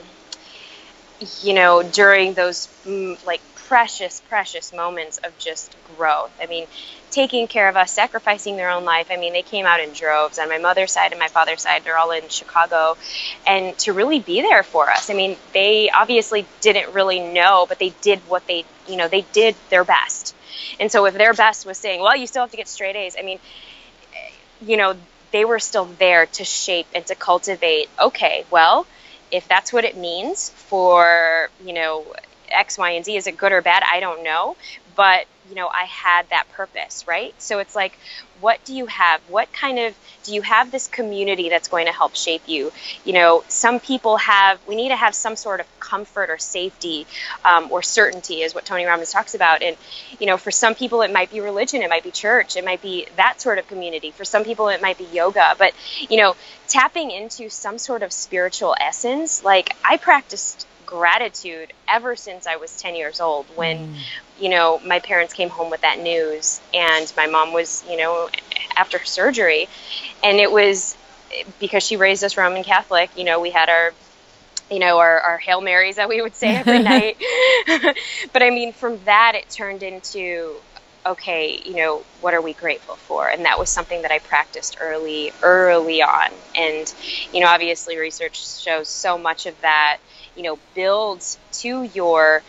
you 1.41 1.53
know, 1.53 1.83
during 1.83 2.33
those 2.33 2.67
mm, 2.85 3.23
like 3.25 3.41
precious, 3.55 4.21
precious 4.27 4.73
moments 4.73 5.17
of 5.19 5.37
just 5.37 5.75
growth. 5.97 6.31
I 6.41 6.47
mean, 6.47 6.67
taking 7.11 7.47
care 7.47 7.69
of 7.69 7.77
us, 7.77 7.91
sacrificing 7.91 8.57
their 8.57 8.69
own 8.69 8.85
life. 8.85 9.07
I 9.11 9.17
mean, 9.17 9.33
they 9.33 9.41
came 9.41 9.65
out 9.65 9.79
in 9.79 9.93
droves 9.93 10.39
on 10.39 10.49
my 10.49 10.57
mother's 10.57 10.91
side 10.91 11.11
and 11.11 11.19
my 11.19 11.27
father's 11.27 11.61
side. 11.61 11.83
They're 11.83 11.97
all 11.97 12.11
in 12.11 12.27
Chicago. 12.29 12.97
And 13.45 13.77
to 13.79 13.93
really 13.93 14.19
be 14.19 14.41
there 14.41 14.63
for 14.63 14.89
us. 14.89 15.09
I 15.09 15.13
mean, 15.13 15.37
they 15.53 15.89
obviously 15.89 16.45
didn't 16.61 16.93
really 16.93 17.19
know, 17.19 17.65
but 17.67 17.79
they 17.79 17.93
did 18.01 18.19
what 18.27 18.47
they, 18.47 18.65
you 18.87 18.95
know, 18.95 19.07
they 19.07 19.21
did 19.33 19.55
their 19.69 19.83
best. 19.83 20.35
And 20.79 20.91
so 20.91 21.05
if 21.05 21.13
their 21.13 21.33
best 21.33 21.65
was 21.65 21.77
saying, 21.77 22.01
well, 22.01 22.15
you 22.15 22.27
still 22.27 22.43
have 22.43 22.51
to 22.51 22.57
get 22.57 22.67
straight 22.67 22.95
A's, 22.95 23.15
I 23.19 23.23
mean, 23.23 23.39
eh, 24.13 24.31
you 24.65 24.77
know, 24.77 24.95
they 25.31 25.45
were 25.45 25.59
still 25.59 25.85
there 25.85 26.25
to 26.25 26.43
shape 26.43 26.87
and 26.93 27.05
to 27.07 27.15
cultivate, 27.15 27.89
okay, 27.99 28.45
well, 28.51 28.85
if 29.31 29.47
that's 29.47 29.71
what 29.71 29.85
it 29.85 29.95
means 29.95 30.49
for, 30.49 31.49
you 31.63 31.73
know, 31.73 32.05
X, 32.49 32.77
Y, 32.77 32.91
and 32.91 33.05
Z, 33.05 33.15
is 33.15 33.27
it 33.27 33.37
good 33.37 33.51
or 33.51 33.61
bad? 33.61 33.83
I 33.89 33.99
don't 34.01 34.23
know. 34.23 34.57
But 34.95 35.25
you 35.51 35.57
know, 35.57 35.67
I 35.67 35.83
had 35.83 36.29
that 36.29 36.49
purpose, 36.53 37.05
right? 37.07 37.35
So 37.39 37.59
it's 37.59 37.75
like, 37.75 37.97
what 38.39 38.63
do 38.65 38.73
you 38.73 38.87
have? 38.87 39.21
What 39.29 39.51
kind 39.53 39.77
of, 39.77 39.95
do 40.23 40.33
you 40.33 40.41
have 40.41 40.71
this 40.71 40.87
community 40.87 41.49
that's 41.49 41.67
going 41.67 41.87
to 41.87 41.91
help 41.91 42.15
shape 42.15 42.43
you? 42.47 42.71
You 43.03 43.13
know, 43.13 43.43
some 43.49 43.81
people 43.81 44.15
have, 44.17 44.65
we 44.65 44.75
need 44.75 44.89
to 44.89 44.95
have 44.95 45.13
some 45.13 45.35
sort 45.35 45.59
of 45.59 45.67
comfort 45.79 46.29
or 46.29 46.37
safety 46.37 47.05
um, 47.43 47.69
or 47.69 47.83
certainty, 47.83 48.41
is 48.41 48.55
what 48.55 48.65
Tony 48.65 48.85
Robbins 48.85 49.11
talks 49.11 49.35
about. 49.35 49.61
And, 49.61 49.75
you 50.19 50.25
know, 50.25 50.37
for 50.37 50.51
some 50.51 50.73
people, 50.73 51.01
it 51.01 51.11
might 51.11 51.31
be 51.31 51.41
religion, 51.41 51.81
it 51.81 51.89
might 51.89 52.03
be 52.03 52.11
church, 52.11 52.55
it 52.55 52.63
might 52.63 52.81
be 52.81 53.05
that 53.17 53.41
sort 53.41 53.59
of 53.59 53.67
community. 53.67 54.11
For 54.11 54.23
some 54.23 54.45
people, 54.45 54.69
it 54.69 54.81
might 54.81 54.97
be 54.97 55.07
yoga. 55.11 55.55
But, 55.59 55.73
you 56.09 56.17
know, 56.17 56.35
tapping 56.69 57.11
into 57.11 57.49
some 57.49 57.77
sort 57.77 58.03
of 58.03 58.13
spiritual 58.13 58.73
essence, 58.79 59.43
like 59.43 59.75
I 59.83 59.97
practiced 59.97 60.65
gratitude 60.91 61.71
ever 61.87 62.17
since 62.17 62.45
I 62.45 62.57
was 62.57 62.75
10 62.81 62.95
years 62.95 63.21
old 63.21 63.45
when, 63.55 63.77
mm. 63.77 63.97
you 64.41 64.49
know, 64.49 64.81
my 64.85 64.99
parents 64.99 65.33
came 65.33 65.49
home 65.49 65.71
with 65.71 65.81
that 65.81 65.99
news 65.99 66.59
and 66.73 67.11
my 67.15 67.27
mom 67.27 67.53
was, 67.53 67.81
you 67.89 67.95
know, 67.95 68.29
after 68.75 69.03
surgery. 69.05 69.69
And 70.21 70.37
it 70.37 70.51
was 70.51 70.97
because 71.61 71.81
she 71.81 71.95
raised 71.95 72.25
us 72.25 72.35
Roman 72.35 72.65
Catholic, 72.65 73.09
you 73.15 73.23
know, 73.23 73.39
we 73.39 73.51
had 73.51 73.69
our 73.69 73.93
you 74.69 74.79
know, 74.79 74.99
our, 74.99 75.19
our 75.19 75.37
Hail 75.37 75.59
Marys 75.59 75.97
that 75.97 76.07
we 76.07 76.21
would 76.21 76.33
say 76.35 76.55
every 76.55 76.79
night. 76.83 77.17
but 78.33 78.41
I 78.41 78.49
mean, 78.49 78.71
from 78.71 79.03
that, 79.03 79.33
it 79.35 79.49
turned 79.49 79.83
into, 79.83 80.55
okay, 81.05 81.61
you 81.65 81.75
know, 81.75 82.03
what 82.21 82.33
are 82.33 82.41
we 82.41 82.53
grateful 82.53 82.95
for? 82.95 83.27
And 83.27 83.45
that 83.45 83.57
was 83.59 83.69
something 83.69 84.03
that 84.03 84.11
I 84.11 84.19
practiced 84.19 84.77
early, 84.79 85.33
early 85.41 86.01
on. 86.01 86.29
And, 86.55 86.93
you 87.33 87.41
know, 87.41 87.47
obviously 87.47 87.97
research 87.97 88.61
shows 88.61 88.89
so 88.89 89.17
much 89.17 89.45
of 89.45 89.59
that 89.61 89.97
you 90.35 90.43
know 90.43 90.59
builds 90.75 91.37
to 91.51 91.83
your 91.83 92.43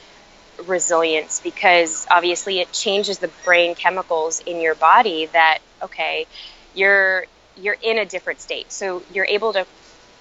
resilience 0.66 1.40
because 1.40 2.06
obviously 2.10 2.60
it 2.60 2.72
changes 2.72 3.18
the 3.18 3.30
brain 3.44 3.74
chemicals 3.74 4.40
in 4.46 4.60
your 4.60 4.74
body 4.74 5.26
that 5.32 5.58
okay 5.82 6.26
you're 6.74 7.26
you're 7.56 7.76
in 7.82 7.98
a 7.98 8.06
different 8.06 8.40
state 8.40 8.70
so 8.70 9.02
you're 9.12 9.26
able 9.26 9.52
to 9.52 9.66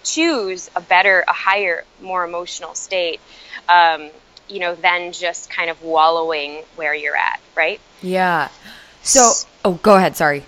choose 0.04 0.70
a 0.76 0.82
better 0.82 1.24
a 1.28 1.34
higher 1.34 1.84
more 2.02 2.26
emotional 2.26 2.74
state 2.74 3.20
um, 3.70 4.10
you 4.52 4.60
know 4.60 4.76
than 4.76 5.12
just 5.12 5.50
kind 5.50 5.70
of 5.70 5.82
wallowing 5.82 6.64
where 6.76 6.94
you're 6.94 7.16
at 7.16 7.40
right? 7.56 7.80
Yeah. 8.02 8.50
So 9.04 9.34
oh 9.66 9.74
go 9.82 9.96
ahead 9.96 10.16
sorry. 10.16 10.46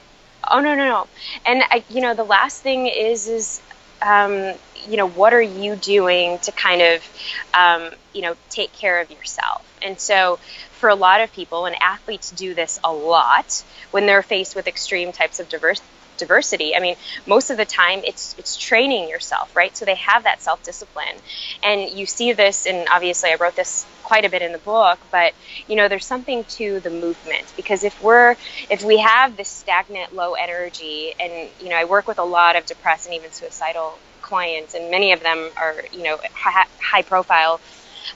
Oh 0.49 0.59
no 0.59 0.75
no 0.75 0.85
no. 0.85 1.07
And 1.45 1.63
I, 1.69 1.83
you 1.89 2.01
know 2.01 2.13
the 2.13 2.23
last 2.23 2.61
thing 2.61 2.87
is 2.87 3.27
is 3.27 3.61
um, 4.03 4.53
you 4.87 4.97
know, 4.97 5.07
what 5.07 5.33
are 5.33 5.41
you 5.41 5.75
doing 5.75 6.37
to 6.39 6.51
kind 6.51 6.81
of, 6.81 7.47
um, 7.53 7.89
you 8.13 8.21
know, 8.21 8.35
take 8.49 8.73
care 8.73 8.99
of 8.99 9.09
yourself? 9.09 9.65
And 9.81 9.99
so, 9.99 10.39
for 10.71 10.89
a 10.89 10.95
lot 10.95 11.21
of 11.21 11.31
people, 11.31 11.65
and 11.65 11.75
athletes 11.81 12.31
do 12.31 12.53
this 12.53 12.79
a 12.83 12.91
lot 12.91 13.63
when 13.91 14.05
they're 14.05 14.23
faced 14.23 14.55
with 14.55 14.67
extreme 14.67 15.11
types 15.11 15.39
of 15.39 15.47
diverse, 15.49 15.81
diversity. 16.17 16.76
I 16.76 16.80
mean, 16.80 16.95
most 17.26 17.49
of 17.49 17.58
the 17.58 17.65
time 17.65 18.02
it's 18.04 18.36
it's 18.38 18.58
training 18.58 19.10
yourself, 19.10 19.56
right? 19.56 19.76
So 19.76 19.86
they 19.86 19.95
have 19.95 20.23
that 20.23 20.41
self 20.41 20.63
discipline, 20.63 21.15
and 21.63 21.89
you 21.89 22.06
see 22.06 22.34
this. 22.34 22.65
And 22.65 22.88
obviously, 22.89 23.32
I 23.32 23.36
wrote 23.36 23.56
this 23.56 23.86
quite 24.04 24.26
a 24.26 24.30
bit 24.30 24.41
in 24.41 24.52
the 24.52 24.58
book, 24.60 24.99
but 25.12 25.34
you 25.67 25.76
know, 25.76 25.88
there's 25.88 26.06
something 26.06 26.43
to 26.45 26.80
the 26.82 26.89
movement 26.89 27.54
because 27.56 27.84
if 27.84 28.02
we're 28.04 28.36
if 28.69 28.84
we 28.84 28.97
have 28.97 29.38
this 29.38 29.49
stagnant, 29.49 30.15
low 30.15 30.34
energy, 30.34 31.13
and 31.19 31.49
you 31.62 31.69
know, 31.69 31.76
I 31.76 31.86
work 31.86 32.08
with 32.08 32.19
a 32.19 32.23
lot 32.23 32.56
of 32.56 32.65
depressed 32.65 33.06
and 33.06 33.15
even 33.15 33.32
suicidal 33.32 33.97
clients, 34.21 34.73
and 34.73 34.91
many 34.91 35.13
of 35.13 35.21
them 35.21 35.49
are 35.58 35.84
you 35.91 36.04
know 36.04 36.19
high, 36.34 37.02
profile. 37.02 37.60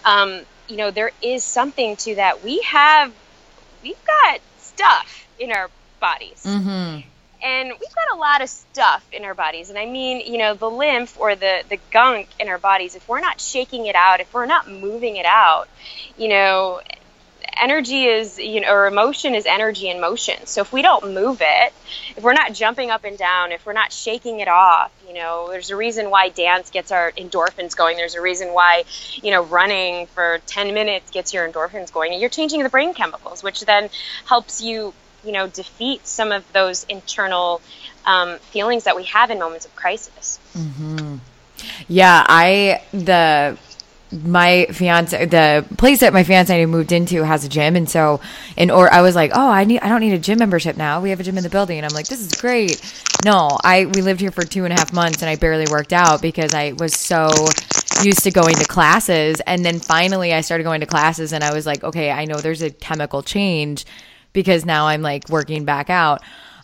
Um, 0.05 0.41
you 0.67 0.77
know, 0.77 0.91
there 0.91 1.11
is 1.21 1.43
something 1.43 1.95
to 1.97 2.15
that. 2.15 2.43
We 2.43 2.61
have 2.69 3.11
we've 3.81 4.05
got 4.05 4.39
stuff 4.57 5.27
in 5.39 5.51
our 5.51 5.69
bodies. 5.99 6.43
Mm-hmm 6.45 7.16
and 7.43 7.69
we've 7.69 7.95
got 7.95 8.15
a 8.15 8.19
lot 8.19 8.41
of 8.41 8.49
stuff 8.49 9.05
in 9.11 9.23
our 9.23 9.33
bodies. 9.33 9.69
And 9.69 9.77
i 9.77 9.85
mean 9.85 10.21
you 10.31 10.37
know 10.37 10.53
the 10.53 10.69
lymph 10.69 11.19
or 11.19 11.35
the 11.35 11.63
the 11.69 11.79
gunk 11.91 12.27
in 12.39 12.47
our 12.49 12.57
bodies 12.57 12.95
if 12.95 13.07
we're 13.07 13.19
not 13.19 13.39
shaking 13.39 13.85
it 13.85 13.95
out 13.95 14.19
if 14.19 14.33
we're 14.33 14.45
not 14.45 14.69
moving 14.69 15.17
it 15.17 15.25
out 15.25 15.67
you 16.17 16.27
know 16.27 16.81
energy 17.59 18.05
is 18.05 18.37
you 18.37 18.61
know 18.61 18.71
or 18.71 18.87
emotion 18.87 19.35
is 19.35 19.45
energy 19.45 19.89
in 19.89 19.99
motion. 19.99 20.45
So 20.45 20.61
if 20.61 20.71
we 20.71 20.81
don't 20.81 21.13
move 21.13 21.39
it 21.41 21.73
if 22.15 22.23
we're 22.23 22.33
not 22.33 22.53
jumping 22.53 22.91
up 22.91 23.03
and 23.03 23.17
down 23.17 23.51
if 23.51 23.65
we're 23.65 23.73
not 23.73 23.91
shaking 23.91 24.39
it 24.39 24.47
off 24.47 24.91
you 25.07 25.13
know 25.13 25.47
there's 25.49 25.69
a 25.69 25.75
reason 25.75 26.09
why 26.09 26.29
dance 26.29 26.69
gets 26.69 26.91
our 26.91 27.11
endorphins 27.11 27.75
going. 27.75 27.97
There's 27.97 28.15
a 28.15 28.21
reason 28.21 28.53
why 28.53 28.83
you 29.15 29.31
know 29.31 29.43
running 29.43 30.07
for 30.07 30.39
10 30.47 30.73
minutes 30.73 31.11
gets 31.11 31.33
your 31.33 31.49
endorphins 31.49 31.91
going. 31.91 32.11
And 32.11 32.21
you're 32.21 32.29
changing 32.29 32.63
the 32.63 32.69
brain 32.69 32.93
chemicals 32.93 33.43
which 33.43 33.61
then 33.61 33.89
helps 34.25 34.61
you 34.61 34.93
you 35.27 35.33
know 35.33 35.47
defeat 35.47 36.07
some 36.07 36.31
of 36.31 36.51
those 36.53 36.85
internal 36.85 37.61
um, 38.05 38.39
feelings 38.39 38.85
that 38.85 38.95
we 38.95 39.03
have 39.03 39.29
in 39.29 39.37
moments 39.37 39.65
of 39.65 39.75
crisis. 39.75 40.39
Mm-hmm. 40.55 41.17
Yeah, 41.87 42.25
I 42.27 42.81
the 42.91 43.57
my 44.11 44.67
fiance 44.71 45.25
the 45.25 45.65
place 45.77 45.99
that 45.99 46.13
my 46.13 46.23
fiance 46.23 46.65
moved 46.65 46.93
into 46.93 47.23
has 47.23 47.43
a 47.43 47.49
gym 47.49 47.75
and 47.75 47.89
so 47.89 48.21
and 48.57 48.71
or 48.71 48.91
I 48.93 49.01
was 49.01 49.15
like 49.15 49.31
oh 49.35 49.49
I 49.49 49.65
need 49.65 49.81
I 49.81 49.89
don't 49.89 49.99
need 49.99 50.13
a 50.13 50.19
gym 50.19 50.39
membership 50.39 50.77
now. 50.77 51.01
We 51.01 51.09
have 51.09 51.19
a 51.19 51.23
gym 51.23 51.37
in 51.37 51.43
the 51.43 51.49
building. 51.49 51.77
And 51.77 51.85
I'm 51.85 51.93
like 51.93 52.07
this 52.07 52.21
is 52.21 52.31
great. 52.39 52.81
No 53.25 53.57
I 53.63 53.85
we 53.85 54.01
lived 54.01 54.21
here 54.21 54.31
for 54.31 54.43
two 54.43 54.63
and 54.63 54.73
a 54.73 54.77
half 54.77 54.93
months 54.93 55.21
and 55.21 55.29
I 55.29 55.35
barely 55.35 55.65
worked 55.69 55.91
out 55.91 56.21
because 56.21 56.53
I 56.53 56.71
was 56.79 56.93
so 56.93 57.29
used 58.01 58.23
to 58.23 58.31
going 58.31 58.55
to 58.55 58.65
classes. 58.65 59.41
And 59.45 59.65
then 59.65 59.79
finally 59.79 60.33
I 60.33 60.39
started 60.39 60.63
going 60.63 60.79
to 60.79 60.87
classes 60.87 61.33
and 61.33 61.43
I 61.43 61.53
was 61.53 61.65
like, 61.65 61.83
okay, 61.83 62.09
I 62.09 62.23
know 62.23 62.37
there's 62.37 62.61
a 62.61 62.69
chemical 62.69 63.23
change 63.23 63.85
because 64.33 64.65
now 64.65 64.87
I'm 64.87 65.01
like 65.01 65.29
working 65.29 65.65
back 65.65 65.89
out. 65.89 66.21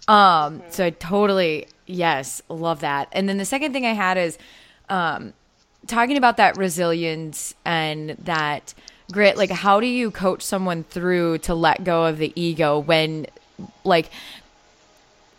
Um, 0.08 0.62
so 0.70 0.86
I 0.86 0.90
totally, 0.92 1.68
yes, 1.86 2.42
love 2.50 2.82
that. 2.82 3.08
And 3.12 3.28
then 3.30 3.38
the 3.38 3.46
second 3.46 3.74
thing 3.74 3.86
I 3.86 3.94
had 3.94 4.18
is, 4.18 4.38
um, 4.90 5.34
talking 5.88 6.18
about 6.18 6.38
that 6.38 6.58
resilience 6.58 7.56
and 7.66 8.12
that 8.12 8.74
grit, 9.12 9.38
like 9.38 9.50
how 9.50 9.80
do 9.80 9.88
you 9.88 10.12
coach 10.12 10.42
someone 10.42 10.84
through 10.84 11.40
to 11.40 11.54
let 11.54 11.84
go 11.84 12.06
of 12.06 12.18
the 12.18 12.32
ego 12.36 12.80
when 12.80 13.28
like 13.84 14.10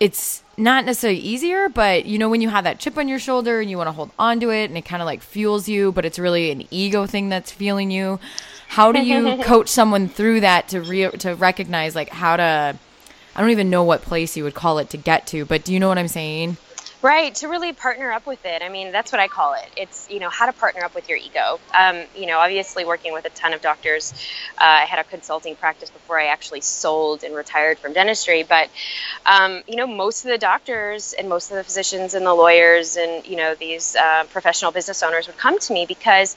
it's 0.00 0.42
not 0.56 0.84
necessarily 0.84 1.18
easier, 1.18 1.68
but 1.68 2.04
you 2.04 2.18
know, 2.18 2.28
when 2.28 2.40
you 2.40 2.48
have 2.48 2.64
that 2.64 2.78
chip 2.78 2.98
on 2.98 3.08
your 3.08 3.18
shoulder 3.18 3.60
and 3.60 3.70
you 3.70 3.76
want 3.76 3.88
to 3.88 3.92
hold 3.92 4.10
on 4.18 4.40
to 4.40 4.50
it 4.50 4.64
and 4.64 4.76
it 4.76 4.84
kind 4.84 5.02
of 5.02 5.06
like 5.06 5.22
fuels 5.22 5.68
you, 5.68 5.92
but 5.92 6.04
it's 6.04 6.18
really 6.18 6.50
an 6.50 6.66
ego 6.70 7.06
thing 7.06 7.28
that's 7.28 7.50
feeling 7.50 7.90
you. 7.90 8.20
How 8.74 8.90
do 8.90 9.00
you 9.00 9.36
coach 9.44 9.68
someone 9.68 10.08
through 10.08 10.40
that 10.40 10.68
to 10.70 10.80
re- 10.80 11.10
to 11.10 11.34
recognize 11.36 11.94
like 11.94 12.08
how 12.08 12.36
to 12.36 12.76
I 13.36 13.40
don't 13.40 13.50
even 13.50 13.70
know 13.70 13.84
what 13.84 14.02
place 14.02 14.36
you 14.36 14.42
would 14.42 14.54
call 14.54 14.78
it 14.78 14.90
to 14.90 14.96
get 14.96 15.28
to, 15.28 15.44
but 15.44 15.64
do 15.64 15.72
you 15.72 15.78
know 15.78 15.88
what 15.88 15.98
I'm 15.98 16.08
saying? 16.08 16.56
Right, 17.04 17.34
to 17.36 17.48
really 17.48 17.74
partner 17.74 18.12
up 18.12 18.26
with 18.26 18.46
it. 18.46 18.62
I 18.62 18.70
mean, 18.70 18.90
that's 18.90 19.12
what 19.12 19.20
I 19.20 19.28
call 19.28 19.52
it. 19.52 19.70
It's, 19.76 20.08
you 20.10 20.20
know, 20.20 20.30
how 20.30 20.46
to 20.46 20.54
partner 20.54 20.84
up 20.84 20.94
with 20.94 21.06
your 21.10 21.18
ego. 21.18 21.60
Um, 21.78 22.06
you 22.16 22.26
know, 22.26 22.38
obviously 22.38 22.86
working 22.86 23.12
with 23.12 23.26
a 23.26 23.30
ton 23.30 23.52
of 23.52 23.60
doctors. 23.60 24.14
Uh, 24.58 24.64
I 24.64 24.86
had 24.86 24.98
a 25.00 25.04
consulting 25.04 25.54
practice 25.54 25.90
before 25.90 26.18
I 26.18 26.28
actually 26.28 26.62
sold 26.62 27.22
and 27.22 27.34
retired 27.34 27.78
from 27.78 27.92
dentistry. 27.92 28.42
But, 28.42 28.70
um, 29.26 29.62
you 29.68 29.76
know, 29.76 29.86
most 29.86 30.24
of 30.24 30.30
the 30.30 30.38
doctors 30.38 31.14
and 31.18 31.28
most 31.28 31.50
of 31.50 31.58
the 31.58 31.64
physicians 31.64 32.14
and 32.14 32.24
the 32.24 32.34
lawyers 32.34 32.96
and, 32.96 33.26
you 33.26 33.36
know, 33.36 33.54
these 33.54 33.96
uh, 33.96 34.24
professional 34.30 34.72
business 34.72 35.02
owners 35.02 35.26
would 35.26 35.36
come 35.36 35.58
to 35.60 35.74
me 35.74 35.84
because 35.86 36.36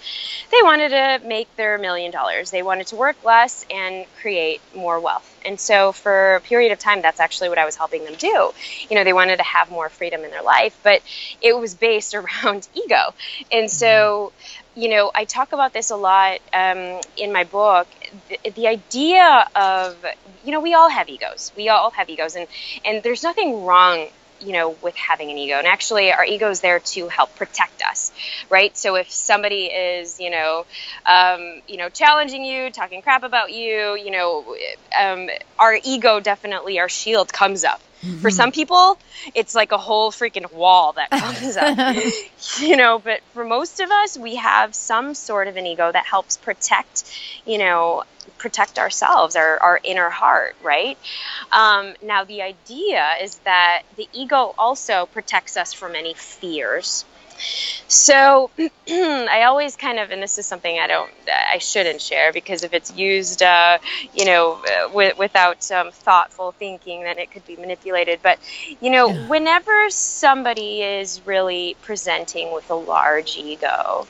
they 0.52 0.60
wanted 0.64 0.90
to 0.90 1.22
make 1.26 1.56
their 1.56 1.78
million 1.78 2.12
dollars. 2.12 2.52
They 2.52 2.64
wanted 2.64 2.88
to 2.88 2.98
work 2.98 3.24
less 3.24 3.66
and 3.74 4.06
create 4.22 4.62
more 4.76 5.00
wealth. 5.00 5.37
And 5.48 5.60
so 5.60 5.94
for 5.94 6.36
a 6.36 6.42
period 6.42 6.74
of 6.74 6.80
time, 6.80 7.02
that's 7.02 7.20
actually 7.22 7.50
what 7.50 7.58
I 7.58 7.66
was 7.66 7.76
helping 7.78 8.04
them 8.04 8.16
do. 8.16 8.52
You 8.90 8.96
know, 8.96 9.04
they 9.06 9.14
wanted 9.14 9.38
to 9.38 9.44
have 9.44 9.72
more 9.72 9.90
freedom 9.90 10.24
in 10.26 10.30
their 10.30 10.44
life, 10.44 10.78
but 10.84 11.02
it 11.42 11.58
was 11.58 11.74
based 11.74 12.14
around 12.20 12.68
ego. 12.76 13.14
And 13.52 13.72
so, 13.72 14.34
you 14.76 14.90
know, 14.90 15.10
I 15.16 15.26
talk 15.26 15.54
about 15.54 15.74
this 15.74 15.90
a 15.90 15.96
lot 15.96 16.40
um, 16.54 17.00
in 17.16 17.32
my 17.32 17.46
book. 17.46 17.88
The, 18.30 18.52
the 18.52 18.68
idea 18.68 19.48
of, 19.56 19.96
you 20.44 20.52
know, 20.52 20.60
we 20.60 20.74
all 20.74 20.90
have 20.90 21.10
egos. 21.10 21.52
We 21.56 21.70
all 21.70 21.92
have 21.92 22.10
egos, 22.10 22.36
and 22.36 22.48
and 22.86 23.02
there's 23.04 23.24
nothing 23.24 23.64
wrong 23.64 24.08
you 24.40 24.54
know, 24.54 24.78
with 24.82 24.96
having 24.96 25.32
an 25.32 25.38
ego. 25.38 25.58
And 25.58 25.68
actually, 25.68 26.12
our 26.12 26.26
ego 26.26 26.50
is 26.50 26.62
there 26.62 26.80
to 26.94 27.08
help 27.08 27.36
protect 27.36 27.82
us, 27.82 28.12
right? 28.50 28.76
So 28.78 28.96
if 28.96 29.10
somebody 29.12 29.66
is, 29.66 30.20
you 30.20 30.30
know, 30.30 30.66
um, 31.06 31.62
you 31.68 31.78
know, 31.78 31.90
challenging 31.90 32.44
you, 32.44 32.72
talking 32.72 33.02
crap 33.02 33.24
about 33.24 33.52
you, 33.52 33.96
you 33.96 34.12
know, 34.12 34.56
um, 35.00 35.28
our 35.60 35.78
ego 35.84 36.20
definitely, 36.20 36.80
our 36.80 36.90
shield 36.90 37.32
comes 37.34 37.64
up. 37.64 37.82
Mm-hmm. 38.02 38.20
For 38.20 38.30
some 38.30 38.52
people, 38.52 39.00
it's 39.34 39.56
like 39.56 39.72
a 39.72 39.78
whole 39.78 40.12
freaking 40.12 40.52
wall 40.54 40.94
that 40.94 41.10
comes 41.12 41.58
up, 41.58 41.96
you 42.60 42.78
know. 42.78 43.00
But 43.00 43.22
for 43.34 43.44
most 43.44 43.80
of 43.80 43.90
us, 43.90 44.18
we 44.18 44.36
have 44.36 44.76
some 44.76 45.14
sort 45.14 45.48
of 45.48 45.58
an 45.58 45.66
ego 45.66 45.92
that 45.92 46.06
helps 46.06 46.38
protect, 46.38 47.04
you 47.46 47.58
know, 47.58 48.04
protect 48.38 48.78
ourselves, 48.78 49.36
our, 49.36 49.60
our 49.60 49.80
inner 49.84 50.10
heart, 50.10 50.56
right? 50.62 50.98
Um, 51.52 51.96
now, 52.04 52.24
the 52.24 52.42
idea 52.42 53.14
is 53.22 53.36
that 53.40 53.84
the 53.96 54.08
ego 54.14 54.54
also 54.58 55.08
protects 55.08 55.58
us 55.58 55.74
from 55.74 55.96
any 55.96 56.14
fears. 56.14 57.06
So 57.88 58.52
I 58.90 59.44
always 59.44 59.76
kind 59.76 60.00
of, 60.00 60.12
and 60.12 60.22
this 60.22 60.38
is 60.38 60.46
something 60.46 60.80
I 60.80 60.88
don't, 60.88 61.12
I 61.52 61.58
shouldn't 61.60 62.02
share 62.02 62.34
because 62.34 62.64
if 62.64 62.74
it's 62.74 62.94
used, 62.96 63.42
uh, 63.44 63.80
you 64.14 64.26
know, 64.26 64.54
uh, 64.54 64.88
w- 64.88 65.14
without 65.18 65.70
um, 65.72 65.92
thoughtful 65.92 66.54
thinking, 66.54 67.04
then 67.04 67.18
it 67.18 67.32
could 67.32 67.46
be 67.46 67.56
manipulated. 67.56 68.20
But 68.22 68.40
you 68.82 68.90
know, 68.92 69.10
yeah. 69.10 69.28
whenever 69.28 69.90
somebody 69.90 70.82
is 70.82 71.26
really 71.26 71.76
presenting 71.82 72.54
with 72.54 72.70
a 72.70 72.76
large 72.76 73.38
ego, 73.38 74.08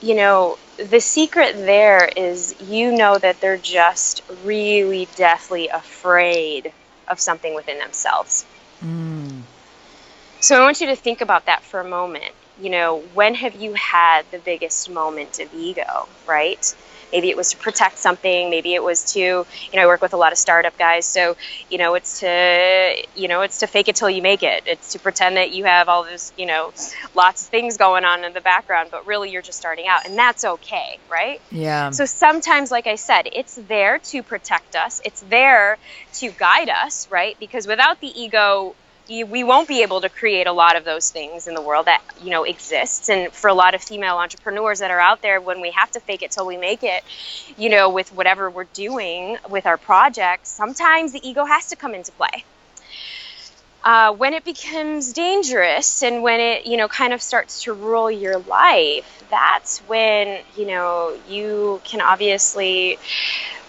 you 0.00 0.14
know, 0.14 0.58
the 0.78 1.00
secret 1.00 1.56
there 1.56 2.06
is 2.16 2.54
you 2.60 2.92
know 2.92 3.18
that 3.18 3.40
they're 3.40 3.56
just 3.56 4.22
really 4.44 5.08
deathly 5.16 5.68
afraid 5.68 6.72
of 7.08 7.18
something 7.20 7.54
within 7.54 7.78
themselves. 7.78 8.46
Mm. 8.84 9.42
So 10.46 10.54
I 10.54 10.60
want 10.60 10.80
you 10.80 10.86
to 10.86 10.94
think 10.94 11.22
about 11.22 11.46
that 11.46 11.64
for 11.64 11.80
a 11.80 11.84
moment. 11.84 12.32
You 12.62 12.70
know, 12.70 13.02
when 13.14 13.34
have 13.34 13.60
you 13.60 13.72
had 13.74 14.22
the 14.30 14.38
biggest 14.38 14.88
moment 14.88 15.40
of 15.40 15.52
ego, 15.52 16.06
right? 16.24 16.72
Maybe 17.10 17.30
it 17.30 17.36
was 17.36 17.50
to 17.50 17.56
protect 17.56 17.98
something. 17.98 18.48
Maybe 18.48 18.72
it 18.72 18.82
was 18.82 19.12
to, 19.14 19.18
you 19.18 19.44
know, 19.74 19.82
I 19.82 19.86
work 19.86 20.02
with 20.02 20.12
a 20.12 20.16
lot 20.16 20.30
of 20.30 20.38
startup 20.38 20.78
guys. 20.78 21.04
So, 21.04 21.36
you 21.68 21.78
know, 21.78 21.94
it's 21.96 22.20
to, 22.20 22.94
you 23.16 23.26
know, 23.26 23.40
it's 23.40 23.58
to 23.58 23.66
fake 23.66 23.88
it 23.88 23.96
till 23.96 24.08
you 24.08 24.22
make 24.22 24.44
it. 24.44 24.62
It's 24.66 24.92
to 24.92 25.00
pretend 25.00 25.36
that 25.36 25.50
you 25.50 25.64
have 25.64 25.88
all 25.88 26.04
this, 26.04 26.32
you 26.36 26.46
know, 26.46 26.72
lots 27.16 27.42
of 27.42 27.48
things 27.48 27.76
going 27.76 28.04
on 28.04 28.22
in 28.22 28.32
the 28.32 28.40
background, 28.40 28.90
but 28.92 29.04
really 29.04 29.32
you're 29.32 29.42
just 29.42 29.58
starting 29.58 29.88
out. 29.88 30.06
And 30.06 30.16
that's 30.16 30.44
okay, 30.44 31.00
right? 31.10 31.40
Yeah. 31.50 31.90
So 31.90 32.04
sometimes, 32.06 32.70
like 32.70 32.86
I 32.86 32.94
said, 32.94 33.22
it's 33.32 33.56
there 33.56 33.98
to 33.98 34.22
protect 34.22 34.76
us, 34.76 35.00
it's 35.04 35.22
there 35.22 35.76
to 36.20 36.30
guide 36.30 36.68
us, 36.68 37.08
right? 37.10 37.36
Because 37.40 37.66
without 37.66 38.00
the 38.00 38.08
ego, 38.08 38.76
you, 39.08 39.26
we 39.26 39.44
won't 39.44 39.68
be 39.68 39.82
able 39.82 40.00
to 40.00 40.08
create 40.08 40.46
a 40.46 40.52
lot 40.52 40.76
of 40.76 40.84
those 40.84 41.10
things 41.10 41.46
in 41.46 41.54
the 41.54 41.62
world 41.62 41.86
that 41.86 42.02
you 42.22 42.30
know 42.30 42.44
exists 42.44 43.08
and 43.08 43.32
for 43.32 43.48
a 43.48 43.54
lot 43.54 43.74
of 43.74 43.82
female 43.82 44.16
entrepreneurs 44.16 44.80
that 44.80 44.90
are 44.90 45.00
out 45.00 45.22
there 45.22 45.40
when 45.40 45.60
we 45.60 45.70
have 45.70 45.90
to 45.92 46.00
fake 46.00 46.22
it 46.22 46.30
till 46.30 46.46
we 46.46 46.56
make 46.56 46.82
it 46.82 47.02
you 47.56 47.68
know 47.68 47.90
with 47.90 48.12
whatever 48.12 48.50
we're 48.50 48.64
doing 48.64 49.38
with 49.48 49.66
our 49.66 49.76
projects 49.76 50.50
sometimes 50.50 51.12
the 51.12 51.28
ego 51.28 51.44
has 51.44 51.68
to 51.68 51.76
come 51.76 51.94
into 51.94 52.12
play. 52.12 52.44
Uh, 53.84 54.12
when 54.12 54.34
it 54.34 54.44
becomes 54.44 55.12
dangerous 55.12 56.02
and 56.02 56.22
when 56.22 56.40
it 56.40 56.66
you 56.66 56.76
know 56.76 56.88
kind 56.88 57.12
of 57.12 57.22
starts 57.22 57.62
to 57.62 57.72
rule 57.72 58.10
your 58.10 58.38
life 58.40 59.24
that's 59.30 59.78
when 59.80 60.40
you 60.56 60.66
know 60.66 61.16
you 61.28 61.80
can 61.84 62.00
obviously 62.00 62.98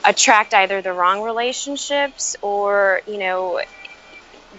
attract 0.04 0.54
either 0.54 0.82
the 0.82 0.92
wrong 0.92 1.22
relationships 1.22 2.36
or 2.42 3.02
you 3.08 3.20
know 3.20 3.62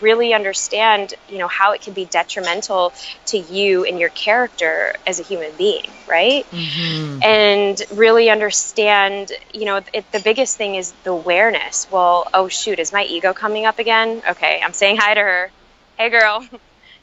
really 0.00 0.34
understand, 0.34 1.14
you 1.28 1.38
know, 1.38 1.48
how 1.48 1.72
it 1.72 1.80
can 1.80 1.92
be 1.92 2.04
detrimental 2.04 2.92
to 3.26 3.38
you 3.38 3.84
and 3.84 3.98
your 3.98 4.08
character 4.10 4.94
as 5.06 5.20
a 5.20 5.22
human 5.22 5.52
being, 5.56 5.90
right? 6.08 6.48
Mm-hmm. 6.50 7.22
And 7.22 7.82
really 7.94 8.30
understand, 8.30 9.32
you 9.52 9.64
know, 9.64 9.80
it, 9.92 10.10
the 10.12 10.20
biggest 10.20 10.56
thing 10.56 10.74
is 10.74 10.92
the 11.04 11.10
awareness. 11.10 11.86
Well, 11.90 12.28
oh 12.34 12.48
shoot, 12.48 12.78
is 12.78 12.92
my 12.92 13.04
ego 13.04 13.32
coming 13.32 13.66
up 13.66 13.78
again? 13.78 14.22
Okay, 14.28 14.60
I'm 14.62 14.72
saying 14.72 14.96
hi 14.98 15.14
to 15.14 15.20
her. 15.20 15.50
Hey, 15.96 16.10
girl. 16.10 16.46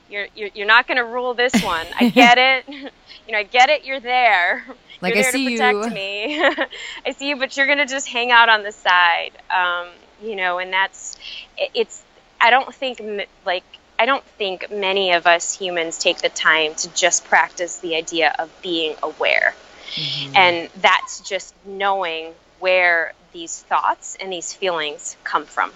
You're, 0.08 0.28
you're, 0.36 0.50
you're 0.54 0.68
not 0.68 0.88
going 0.88 0.98
to 0.98 1.04
rule 1.04 1.34
this 1.34 1.64
one. 1.64 1.88
I 2.00 2.10
get 2.14 2.38
it. 2.38 2.68
you 2.70 3.32
know, 3.32 3.40
I 3.40 3.44
get 3.44 3.72
it. 3.72 3.86
You're 3.86 4.00
there. 4.00 4.64
Like 5.02 5.16
you're 5.16 5.24
there 5.24 5.30
I 5.30 5.34
see 5.34 5.58
to 5.58 5.64
protect 5.64 5.86
you. 5.86 5.96
me. 5.96 6.46
I 7.08 7.12
see 7.18 7.30
you, 7.30 7.38
but 7.38 7.58
you're 7.58 7.66
going 7.66 7.80
to 7.80 7.88
just 7.88 8.08
hang 8.08 8.32
out 8.32 8.48
on 8.48 8.62
the 8.62 8.72
side. 8.72 9.32
Um, 9.50 9.88
you 10.24 10.36
know, 10.36 10.60
and 10.60 10.72
that's 10.72 11.18
it, 11.58 11.72
it's 11.74 12.04
I 12.46 12.52
don't 12.52 12.72
think 12.74 13.02
like 13.44 13.64
I 13.98 14.06
don't 14.06 14.24
think 14.24 14.70
many 14.72 15.14
of 15.14 15.26
us 15.26 15.58
humans 15.58 15.98
take 15.98 16.20
the 16.20 16.30
time 16.30 16.76
to 16.76 16.94
just 16.94 17.26
practice 17.26 17.78
the 17.80 17.96
idea 17.96 18.36
of 18.38 18.52
being 18.62 18.96
aware. 19.02 19.56
Mm-hmm. 19.96 20.36
And 20.36 20.70
that's 20.80 21.22
just 21.22 21.56
knowing 21.66 22.34
where 22.60 23.14
these 23.34 23.64
thoughts 23.64 24.16
and 24.20 24.32
these 24.32 24.54
feelings 24.54 25.18
come 25.24 25.46
from. 25.46 25.72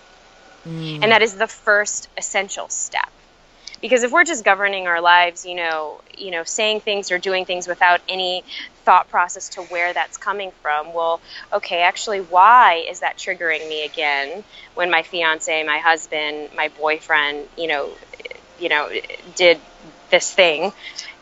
Mm. 0.68 1.02
And 1.02 1.12
that 1.12 1.24
is 1.24 1.34
the 1.36 1.48
first 1.48 2.08
essential 2.18 2.70
step 2.70 3.10
because 3.82 4.04
if 4.04 4.12
we're 4.12 4.24
just 4.24 4.44
governing 4.44 4.88
our 4.88 5.02
lives 5.02 5.46
you 5.46 5.56
know 5.56 6.02
you 6.18 6.32
know 6.32 6.44
saying 6.44 6.82
things 6.82 7.12
or 7.12 7.18
doing 7.18 7.46
things 7.46 7.66
without 7.66 8.02
any 8.10 8.44
thought 8.90 9.10
process 9.10 9.50
to 9.50 9.62
where 9.62 9.94
that's 9.94 10.18
coming 10.18 10.52
from. 10.64 10.94
Well 10.94 11.22
okay 11.54 11.82
actually 11.82 12.22
why 12.22 12.86
is 12.90 13.02
that 13.02 13.18
triggering 13.18 13.68
me 13.68 13.86
again 13.86 14.44
when 14.76 14.90
my 14.92 15.04
fiance 15.04 15.64
my 15.64 15.80
husband 15.80 16.50
my 16.56 16.70
boyfriend 16.70 17.50
you 17.58 17.68
know 17.68 17.98
you 18.60 18.70
know 18.70 18.90
did 19.36 19.62
this 20.10 20.32
thing 20.32 20.72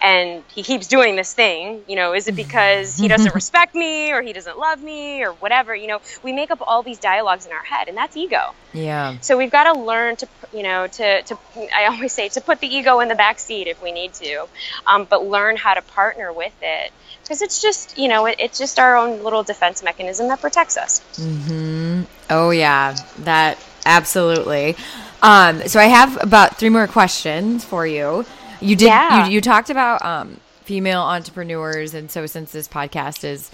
and 0.01 0.43
he 0.53 0.61
keeps 0.61 0.87
doing 0.87 1.15
this 1.15 1.33
thing 1.33 1.83
you 1.87 1.95
know 1.95 2.13
is 2.13 2.27
it 2.27 2.35
because 2.35 2.97
he 2.97 3.07
doesn't 3.07 3.33
respect 3.41 3.73
me 3.73 4.11
or 4.11 4.21
he 4.21 4.33
doesn't 4.33 4.57
love 4.57 4.81
me 4.81 5.23
or 5.23 5.31
whatever 5.33 5.75
you 5.77 5.87
know? 5.87 6.01
We 6.23 6.33
make 6.33 6.51
up 6.51 6.59
all 6.61 6.83
these 6.83 6.99
dialogues 6.99 7.45
in 7.45 7.51
our 7.51 7.63
head 7.63 7.87
and 7.87 7.97
that's 7.97 8.17
ego. 8.17 8.53
Yeah. 8.73 9.17
So 9.21 9.37
we've 9.37 9.51
got 9.51 9.71
to 9.71 9.79
learn 9.79 10.15
to 10.17 10.27
you 10.53 10.63
know 10.63 10.87
to, 10.87 11.21
to 11.23 11.37
i 11.73 11.85
always 11.85 12.13
say 12.13 12.29
to 12.29 12.41
put 12.41 12.59
the 12.59 12.67
ego 12.67 12.99
in 12.99 13.07
the 13.07 13.15
back 13.15 13.39
seat 13.39 13.67
if 13.67 13.81
we 13.81 13.91
need 13.91 14.13
to 14.13 14.47
um, 14.85 15.05
but 15.09 15.25
learn 15.25 15.55
how 15.57 15.73
to 15.73 15.81
partner 15.81 16.31
with 16.33 16.53
it. 16.61 16.91
Because 17.23 17.41
it's 17.41 17.61
just 17.61 17.97
you 17.97 18.07
know 18.07 18.25
it, 18.25 18.37
it's 18.39 18.57
just 18.57 18.79
our 18.79 18.97
own 18.97 19.23
little 19.23 19.43
defense 19.43 19.83
mechanism 19.83 20.27
that 20.27 20.41
protects 20.41 20.77
us. 20.77 21.01
Mm-hmm. 21.15 22.03
oh 22.29 22.49
yeah. 22.51 22.95
That 23.19 23.57
absolutely. 23.85 24.75
Um, 25.21 25.67
so 25.67 25.79
i 25.79 25.85
have 25.85 26.21
about 26.21 26.57
three 26.57 26.69
more 26.69 26.87
questions 26.87 27.65
for 27.65 27.87
you 27.87 28.23
you 28.61 28.75
did. 28.75 28.87
Yeah. 28.87 29.25
You, 29.27 29.33
you 29.33 29.41
talked 29.41 29.69
about 29.69 30.03
um, 30.03 30.39
female 30.63 31.01
entrepreneurs. 31.01 31.93
And 31.93 32.11
so, 32.11 32.25
since 32.25 32.51
this 32.51 32.67
podcast 32.67 33.23
is 33.23 33.49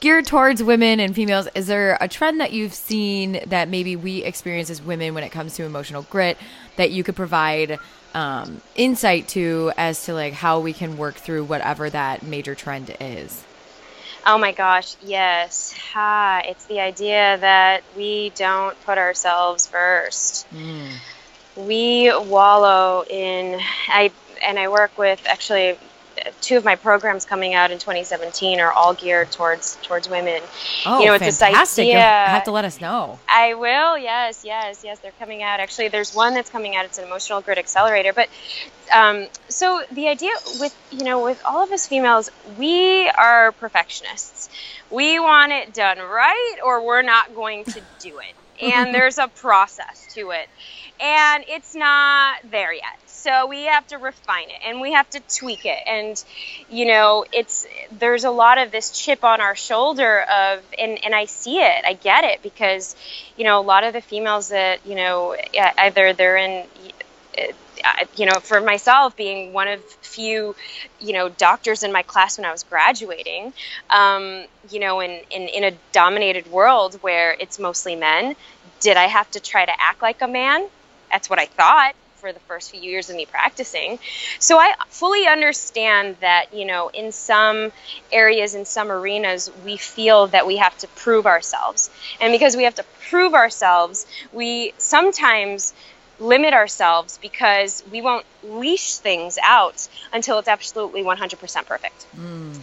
geared 0.00 0.26
towards 0.26 0.62
women 0.62 1.00
and 1.00 1.14
females, 1.14 1.48
is 1.54 1.66
there 1.66 1.96
a 2.00 2.08
trend 2.08 2.40
that 2.40 2.52
you've 2.52 2.74
seen 2.74 3.40
that 3.46 3.68
maybe 3.68 3.96
we 3.96 4.24
experience 4.24 4.70
as 4.70 4.82
women 4.82 5.14
when 5.14 5.24
it 5.24 5.30
comes 5.30 5.54
to 5.56 5.64
emotional 5.64 6.02
grit 6.02 6.38
that 6.76 6.90
you 6.90 7.02
could 7.02 7.16
provide 7.16 7.78
um, 8.14 8.62
insight 8.74 9.28
to 9.28 9.72
as 9.76 10.04
to 10.06 10.14
like 10.14 10.32
how 10.32 10.60
we 10.60 10.72
can 10.72 10.96
work 10.96 11.16
through 11.16 11.44
whatever 11.44 11.90
that 11.90 12.22
major 12.22 12.54
trend 12.54 12.96
is? 13.00 13.44
Oh 14.24 14.38
my 14.38 14.52
gosh, 14.52 14.96
yes. 15.04 15.78
Ah, 15.94 16.42
it's 16.44 16.64
the 16.64 16.80
idea 16.80 17.38
that 17.38 17.84
we 17.96 18.32
don't 18.34 18.78
put 18.84 18.98
ourselves 18.98 19.66
first. 19.66 20.46
Mm. 20.52 20.92
We 21.56 22.12
wallow 22.16 23.04
in 23.08 23.60
I 23.88 24.10
and 24.42 24.58
I 24.58 24.68
work 24.68 24.96
with 24.98 25.22
actually 25.26 25.78
two 26.40 26.56
of 26.56 26.64
my 26.64 26.76
programs 26.76 27.24
coming 27.24 27.54
out 27.54 27.70
in 27.70 27.78
2017 27.78 28.60
are 28.60 28.72
all 28.72 28.94
geared 28.94 29.30
towards 29.30 29.76
towards 29.82 30.08
women. 30.08 30.40
Oh, 30.84 31.00
you 31.00 31.06
know, 31.06 31.14
it's 31.14 31.38
fantastic! 31.38 31.82
Idea, 31.82 31.94
you 31.94 32.00
have 32.00 32.44
to 32.44 32.50
let 32.50 32.64
us 32.64 32.80
know. 32.80 33.18
I 33.28 33.54
will. 33.54 33.98
Yes, 33.98 34.44
yes, 34.44 34.82
yes. 34.84 34.98
They're 35.00 35.12
coming 35.18 35.42
out. 35.42 35.60
Actually, 35.60 35.88
there's 35.88 36.14
one 36.14 36.34
that's 36.34 36.50
coming 36.50 36.76
out. 36.76 36.84
It's 36.84 36.98
an 36.98 37.04
emotional 37.04 37.40
grit 37.40 37.58
accelerator. 37.58 38.12
But 38.12 38.28
um, 38.94 39.26
so 39.48 39.82
the 39.92 40.08
idea 40.08 40.32
with 40.60 40.76
you 40.90 41.04
know 41.04 41.22
with 41.24 41.40
all 41.44 41.62
of 41.62 41.70
us 41.72 41.86
females, 41.86 42.30
we 42.58 43.08
are 43.10 43.52
perfectionists. 43.52 44.48
We 44.90 45.18
want 45.18 45.52
it 45.52 45.74
done 45.74 45.98
right, 45.98 46.56
or 46.64 46.84
we're 46.84 47.02
not 47.02 47.34
going 47.34 47.64
to 47.64 47.80
do 48.00 48.18
it. 48.18 48.34
And 48.62 48.94
there's 48.94 49.18
a 49.18 49.28
process 49.28 50.06
to 50.14 50.30
it, 50.30 50.48
and 51.00 51.44
it's 51.48 51.74
not 51.74 52.38
there 52.50 52.72
yet 52.72 52.84
so 53.06 53.46
we 53.46 53.64
have 53.64 53.86
to 53.86 53.96
refine 53.98 54.48
it 54.48 54.56
and 54.66 54.80
we 54.80 54.92
have 54.92 55.08
to 55.10 55.20
tweak 55.20 55.64
it 55.64 55.78
and 55.86 56.22
you 56.70 56.86
know 56.86 57.24
it's 57.32 57.66
there's 57.98 58.24
a 58.24 58.30
lot 58.30 58.58
of 58.58 58.70
this 58.70 58.90
chip 58.90 59.24
on 59.24 59.40
our 59.40 59.54
shoulder 59.56 60.20
of 60.22 60.62
and 60.78 60.98
and 61.04 61.14
I 61.14 61.24
see 61.24 61.58
it 61.58 61.84
I 61.84 61.94
get 61.94 62.24
it 62.24 62.42
because 62.42 62.94
you 63.36 63.44
know 63.44 63.60
a 63.60 63.62
lot 63.62 63.84
of 63.84 63.92
the 63.92 64.00
females 64.00 64.48
that 64.48 64.86
you 64.86 64.94
know 64.94 65.36
either 65.78 66.12
they're 66.12 66.36
in 66.36 66.66
you 68.16 68.26
know, 68.26 68.40
for 68.40 68.60
myself, 68.60 69.16
being 69.16 69.52
one 69.52 69.68
of 69.68 69.82
few, 69.84 70.54
you 71.00 71.12
know, 71.12 71.28
doctors 71.28 71.82
in 71.82 71.92
my 71.92 72.02
class 72.02 72.38
when 72.38 72.44
I 72.44 72.52
was 72.52 72.64
graduating, 72.64 73.52
um, 73.90 74.44
you 74.70 74.80
know, 74.80 75.00
in, 75.00 75.20
in, 75.30 75.42
in 75.48 75.64
a 75.64 75.72
dominated 75.92 76.50
world 76.50 76.94
where 77.02 77.36
it's 77.38 77.58
mostly 77.58 77.94
men, 77.96 78.34
did 78.80 78.96
I 78.96 79.04
have 79.04 79.30
to 79.32 79.40
try 79.40 79.64
to 79.64 79.72
act 79.80 80.02
like 80.02 80.22
a 80.22 80.28
man? 80.28 80.66
That's 81.16 81.30
what 81.30 81.38
I 81.38 81.46
thought 81.46 81.94
for 82.16 82.30
the 82.30 82.40
first 82.40 82.70
few 82.70 82.78
years 82.78 83.08
of 83.08 83.16
me 83.16 83.24
practicing. 83.24 83.98
So 84.38 84.58
I 84.58 84.74
fully 84.88 85.26
understand 85.26 86.16
that, 86.20 86.52
you 86.52 86.66
know, 86.66 86.90
in 86.90 87.10
some 87.10 87.72
areas, 88.12 88.54
in 88.54 88.66
some 88.66 88.92
arenas, 88.92 89.50
we 89.64 89.78
feel 89.78 90.26
that 90.26 90.46
we 90.46 90.58
have 90.58 90.76
to 90.76 90.88
prove 90.88 91.24
ourselves. 91.26 91.88
And 92.20 92.32
because 92.32 92.54
we 92.54 92.64
have 92.64 92.74
to 92.74 92.84
prove 93.08 93.32
ourselves, 93.32 94.06
we 94.30 94.74
sometimes 94.76 95.72
limit 96.18 96.52
ourselves 96.52 97.18
because 97.22 97.82
we 97.90 98.02
won't 98.02 98.26
leash 98.42 98.96
things 98.96 99.38
out 99.42 99.88
until 100.12 100.38
it's 100.38 100.48
absolutely 100.48 101.02
100% 101.02 101.66
perfect. 101.66 102.06
Mm. 102.14 102.60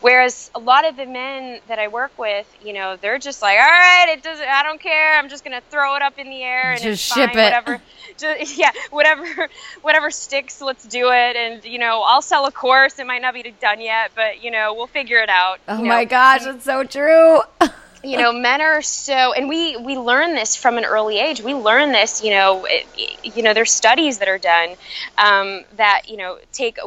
Whereas 0.00 0.50
a 0.54 0.58
lot 0.58 0.86
of 0.86 0.96
the 0.96 1.06
men 1.06 1.60
that 1.68 1.78
I 1.78 1.88
work 1.88 2.16
with, 2.18 2.46
you 2.62 2.72
know, 2.72 2.96
they're 2.96 3.18
just 3.18 3.42
like, 3.42 3.58
all 3.58 3.64
right, 3.64 4.06
it 4.10 4.22
doesn't, 4.22 4.46
I 4.46 4.62
don't 4.62 4.80
care. 4.80 5.18
I'm 5.18 5.28
just 5.28 5.44
going 5.44 5.56
to 5.56 5.66
throw 5.70 5.96
it 5.96 6.02
up 6.02 6.18
in 6.18 6.28
the 6.28 6.42
air 6.42 6.72
and 6.72 6.82
just 6.82 7.02
ship 7.02 7.30
fine, 7.32 7.38
it. 7.38 7.44
Whatever. 7.44 7.82
Just, 8.18 8.56
yeah, 8.56 8.70
whatever, 8.90 9.48
whatever 9.82 10.10
sticks, 10.10 10.62
let's 10.62 10.86
do 10.86 11.10
it. 11.10 11.36
And, 11.36 11.62
you 11.64 11.78
know, 11.78 12.02
I'll 12.06 12.22
sell 12.22 12.46
a 12.46 12.52
course. 12.52 12.98
It 12.98 13.06
might 13.06 13.20
not 13.20 13.34
be 13.34 13.42
done 13.60 13.80
yet, 13.80 14.12
but, 14.14 14.42
you 14.42 14.50
know, 14.50 14.72
we'll 14.72 14.86
figure 14.86 15.18
it 15.18 15.28
out. 15.28 15.58
Oh 15.68 15.78
you 15.78 15.84
my 15.84 16.06
gosh, 16.06 16.46
it's 16.46 16.64
so 16.64 16.84
true. 16.84 17.40
you 18.04 18.16
know 18.16 18.32
men 18.32 18.60
are 18.60 18.82
so 18.82 19.32
and 19.32 19.48
we 19.48 19.76
we 19.78 19.96
learn 19.96 20.34
this 20.34 20.54
from 20.54 20.78
an 20.78 20.84
early 20.84 21.18
age 21.18 21.40
we 21.40 21.54
learn 21.54 21.92
this 21.92 22.22
you 22.22 22.30
know 22.30 22.64
it, 22.68 22.86
you 23.24 23.42
know 23.42 23.52
there's 23.52 23.72
studies 23.72 24.18
that 24.18 24.28
are 24.28 24.38
done 24.38 24.76
um, 25.18 25.64
that 25.76 26.02
you 26.08 26.16
know 26.16 26.38
take 26.52 26.78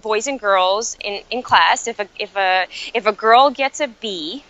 boys 0.00 0.26
and 0.26 0.40
girls 0.40 0.96
in, 1.02 1.22
in 1.30 1.42
class 1.42 1.88
if 1.88 1.98
a 2.00 2.08
if 2.18 2.36
a 2.36 2.66
if 2.94 3.06
a 3.06 3.12
girl 3.12 3.50
gets 3.50 3.80
a 3.80 3.88
b 3.88 4.42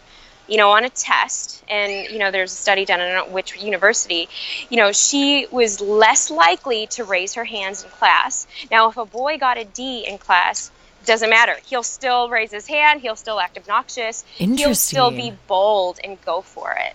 you 0.48 0.56
know 0.56 0.70
on 0.70 0.84
a 0.84 0.90
test 0.90 1.62
and 1.68 2.10
you 2.12 2.18
know 2.18 2.30
there's 2.30 2.52
a 2.52 2.56
study 2.56 2.84
done 2.84 3.00
in 3.00 3.32
which 3.32 3.56
university 3.62 4.28
you 4.70 4.76
know 4.76 4.92
she 4.92 5.46
was 5.50 5.80
less 5.80 6.30
likely 6.30 6.86
to 6.86 7.04
raise 7.04 7.34
her 7.34 7.44
hands 7.44 7.84
in 7.84 7.90
class 7.90 8.46
now 8.70 8.88
if 8.88 8.96
a 8.96 9.04
boy 9.04 9.38
got 9.38 9.58
a 9.58 9.64
d 9.64 10.04
in 10.06 10.18
class 10.18 10.70
doesn't 11.04 11.30
matter. 11.30 11.56
He'll 11.64 11.82
still 11.82 12.28
raise 12.28 12.52
his 12.52 12.66
hand. 12.66 13.00
He'll 13.00 13.16
still 13.16 13.40
act 13.40 13.56
obnoxious. 13.56 14.24
He'll 14.36 14.74
still 14.74 15.10
be 15.10 15.32
bold 15.46 15.98
and 16.02 16.20
go 16.24 16.42
for 16.42 16.72
it. 16.72 16.94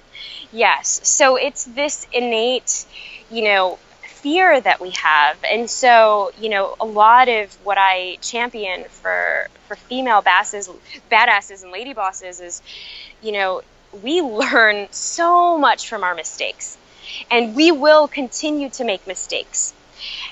Yes. 0.52 1.02
So 1.04 1.36
it's 1.36 1.66
this 1.66 2.08
innate, 2.12 2.86
you 3.32 3.44
know, 3.44 3.80
fear 4.24 4.60
that 4.60 4.80
we 4.82 4.92
have. 4.92 5.38
And 5.44 5.70
so, 5.70 6.32
you 6.40 6.50
know, 6.50 6.76
a 6.80 6.86
lot 6.86 7.28
of 7.28 7.54
what 7.66 7.78
I 7.78 8.18
champion 8.22 8.86
for 8.86 9.48
for 9.68 9.76
female 9.76 10.22
basses, 10.22 10.70
badasses 11.12 11.62
and 11.62 11.72
lady 11.72 11.94
bosses 11.94 12.40
is, 12.40 12.62
you 13.22 13.34
know, 13.34 13.62
we 14.02 14.22
learn 14.22 14.88
so 14.92 15.58
much 15.58 15.88
from 15.90 16.04
our 16.04 16.16
mistakes. 16.16 16.78
And 17.30 17.56
we 17.56 17.72
will 17.72 18.08
continue 18.08 18.70
to 18.72 18.86
make 18.86 19.06
mistakes. 19.06 19.74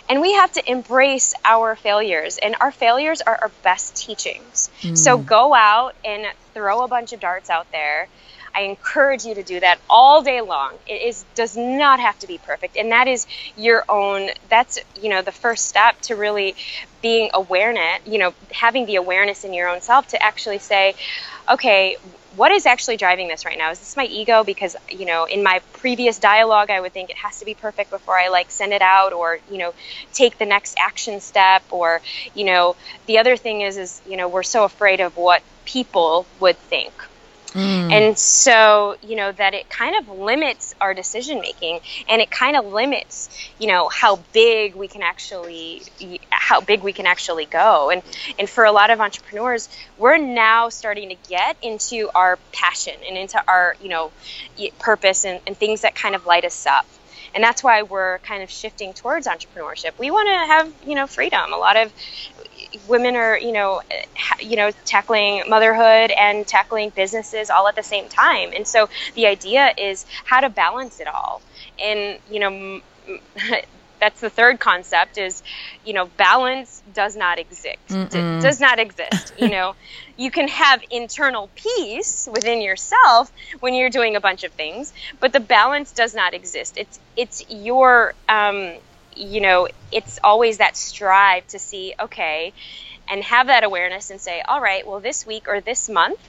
And 0.09 0.21
we 0.21 0.33
have 0.33 0.51
to 0.53 0.71
embrace 0.71 1.33
our 1.45 1.75
failures, 1.75 2.37
and 2.37 2.55
our 2.59 2.71
failures 2.71 3.21
are 3.21 3.37
our 3.41 3.51
best 3.63 3.95
teachings. 3.95 4.69
Mm. 4.81 4.97
So 4.97 5.17
go 5.17 5.53
out 5.53 5.95
and 6.03 6.25
throw 6.53 6.83
a 6.83 6.87
bunch 6.87 7.13
of 7.13 7.19
darts 7.19 7.49
out 7.49 7.71
there. 7.71 8.07
I 8.53 8.61
encourage 8.61 9.25
you 9.25 9.35
to 9.35 9.43
do 9.43 9.59
that 9.59 9.79
all 9.89 10.21
day 10.21 10.41
long. 10.41 10.73
It 10.87 11.01
is 11.01 11.25
does 11.35 11.55
not 11.55 11.99
have 11.99 12.17
to 12.19 12.27
be 12.27 12.37
perfect, 12.37 12.77
and 12.77 12.91
that 12.91 13.07
is 13.07 13.27
your 13.55 13.85
own. 13.89 14.29
That's 14.49 14.79
you 15.01 15.09
know 15.09 15.21
the 15.21 15.31
first 15.31 15.67
step 15.67 15.99
to 16.03 16.15
really 16.15 16.55
being 17.01 17.29
awareness. 17.33 18.01
You 18.05 18.19
know, 18.19 18.33
having 18.51 18.85
the 18.85 18.95
awareness 18.95 19.43
in 19.43 19.53
your 19.53 19.69
own 19.69 19.81
self 19.81 20.07
to 20.09 20.21
actually 20.21 20.59
say, 20.59 20.95
okay, 21.49 21.97
what 22.35 22.51
is 22.51 22.65
actually 22.65 22.97
driving 22.97 23.27
this 23.27 23.45
right 23.45 23.57
now? 23.57 23.71
Is 23.71 23.79
this 23.79 23.97
my 23.97 24.05
ego? 24.05 24.43
Because, 24.43 24.75
you 24.89 25.05
know, 25.05 25.25
in 25.25 25.43
my 25.43 25.59
previous 25.73 26.17
dialogue, 26.17 26.69
I 26.69 26.79
would 26.79 26.93
think 26.93 27.09
it 27.09 27.17
has 27.17 27.39
to 27.39 27.45
be 27.45 27.53
perfect 27.53 27.89
before 27.89 28.17
I 28.17 28.29
like 28.29 28.51
send 28.51 28.71
it 28.73 28.81
out 28.81 29.11
or, 29.11 29.39
you 29.51 29.57
know, 29.57 29.73
take 30.13 30.37
the 30.37 30.45
next 30.45 30.75
action 30.79 31.19
step. 31.19 31.63
Or, 31.71 32.01
you 32.33 32.45
know, 32.45 32.75
the 33.05 33.17
other 33.17 33.35
thing 33.35 33.61
is, 33.61 33.77
is, 33.77 34.01
you 34.07 34.15
know, 34.15 34.29
we're 34.29 34.43
so 34.43 34.63
afraid 34.63 35.01
of 35.01 35.17
what 35.17 35.41
people 35.65 36.25
would 36.39 36.57
think 36.57 36.93
Mm. 37.53 37.91
And 37.91 38.17
so, 38.17 38.95
you 39.01 39.15
know, 39.15 39.31
that 39.33 39.53
it 39.53 39.69
kind 39.69 39.95
of 39.97 40.07
limits 40.07 40.73
our 40.79 40.93
decision 40.93 41.41
making 41.41 41.81
and 42.07 42.21
it 42.21 42.31
kind 42.31 42.55
of 42.55 42.65
limits, 42.65 43.29
you 43.59 43.67
know, 43.67 43.89
how 43.89 44.17
big 44.31 44.75
we 44.75 44.87
can 44.87 45.01
actually 45.01 45.81
how 46.29 46.61
big 46.61 46.81
we 46.81 46.93
can 46.93 47.05
actually 47.05 47.45
go. 47.45 47.89
And 47.89 48.03
and 48.39 48.49
for 48.49 48.63
a 48.63 48.71
lot 48.71 48.89
of 48.89 49.01
entrepreneurs, 49.01 49.67
we're 49.97 50.17
now 50.17 50.69
starting 50.69 51.09
to 51.09 51.17
get 51.29 51.57
into 51.61 52.09
our 52.15 52.39
passion 52.53 52.95
and 53.07 53.17
into 53.17 53.41
our, 53.47 53.75
you 53.81 53.89
know, 53.89 54.11
purpose 54.79 55.25
and, 55.25 55.41
and 55.45 55.57
things 55.57 55.81
that 55.81 55.93
kind 55.93 56.15
of 56.15 56.25
light 56.25 56.45
us 56.45 56.65
up 56.65 56.85
and 57.33 57.43
that's 57.43 57.63
why 57.63 57.83
we're 57.83 58.19
kind 58.19 58.43
of 58.43 58.51
shifting 58.51 58.93
towards 58.93 59.27
entrepreneurship. 59.27 59.97
We 59.97 60.11
want 60.11 60.27
to 60.27 60.33
have 60.33 60.73
you 60.85 60.95
know 60.95 61.07
freedom. 61.07 61.53
A 61.53 61.57
lot 61.57 61.77
of 61.77 61.93
women 62.87 63.15
are 63.15 63.37
you 63.37 63.51
know 63.51 63.81
you 64.39 64.55
know 64.55 64.71
tackling 64.85 65.43
motherhood 65.47 66.11
and 66.11 66.47
tackling 66.47 66.89
businesses 66.89 67.49
all 67.49 67.67
at 67.67 67.75
the 67.75 67.83
same 67.83 68.07
time. 68.09 68.51
And 68.55 68.67
so 68.67 68.89
the 69.15 69.27
idea 69.27 69.73
is 69.77 70.05
how 70.25 70.41
to 70.41 70.49
balance 70.49 70.99
it 70.99 71.07
all. 71.07 71.41
And 71.81 72.19
you 72.29 72.39
know 72.39 72.81
that's 73.99 74.19
the 74.19 74.29
third 74.29 74.59
concept 74.59 75.17
is 75.17 75.43
you 75.85 75.93
know 75.93 76.07
balance 76.17 76.81
does 76.93 77.15
not 77.15 77.39
exist. 77.39 77.77
D- 77.87 78.41
does 78.41 78.59
not 78.59 78.79
exist 78.79 79.33
you 79.37 79.49
know. 79.49 79.75
You 80.17 80.29
can 80.29 80.49
have 80.49 80.83
internal 80.91 81.49
peace 81.55 82.29
within 82.31 82.61
yourself 82.61 83.31
when 83.59 83.73
you're 83.73 83.89
doing 83.89 84.15
a 84.15 84.19
bunch 84.19 84.43
of 84.43 84.51
things 84.51 84.93
but 85.19 85.33
the 85.33 85.39
balance 85.39 85.91
does 85.91 86.13
not 86.13 86.33
exist. 86.33 86.77
It's 86.77 86.99
it's 87.15 87.49
your 87.49 88.13
um, 88.29 88.73
you 89.15 89.41
know, 89.41 89.67
it's 89.91 90.19
always 90.23 90.57
that 90.57 90.77
strive 90.77 91.47
to 91.47 91.59
see, 91.59 91.93
okay, 91.99 92.53
and 93.09 93.23
have 93.23 93.47
that 93.47 93.63
awareness 93.63 94.09
and 94.09 94.19
say, 94.21 94.41
all 94.41 94.61
right, 94.61 94.85
well, 94.87 94.99
this 94.99 95.25
week 95.25 95.47
or 95.47 95.61
this 95.61 95.89
month, 95.89 96.19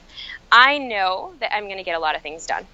I 0.51 0.77
know 0.77 1.33
that 1.39 1.55
I'm 1.55 1.65
going 1.65 1.77
to 1.77 1.83
get 1.83 1.95
a 1.95 1.99
lot 1.99 2.15
of 2.15 2.21
things 2.21 2.45
done 2.45 2.65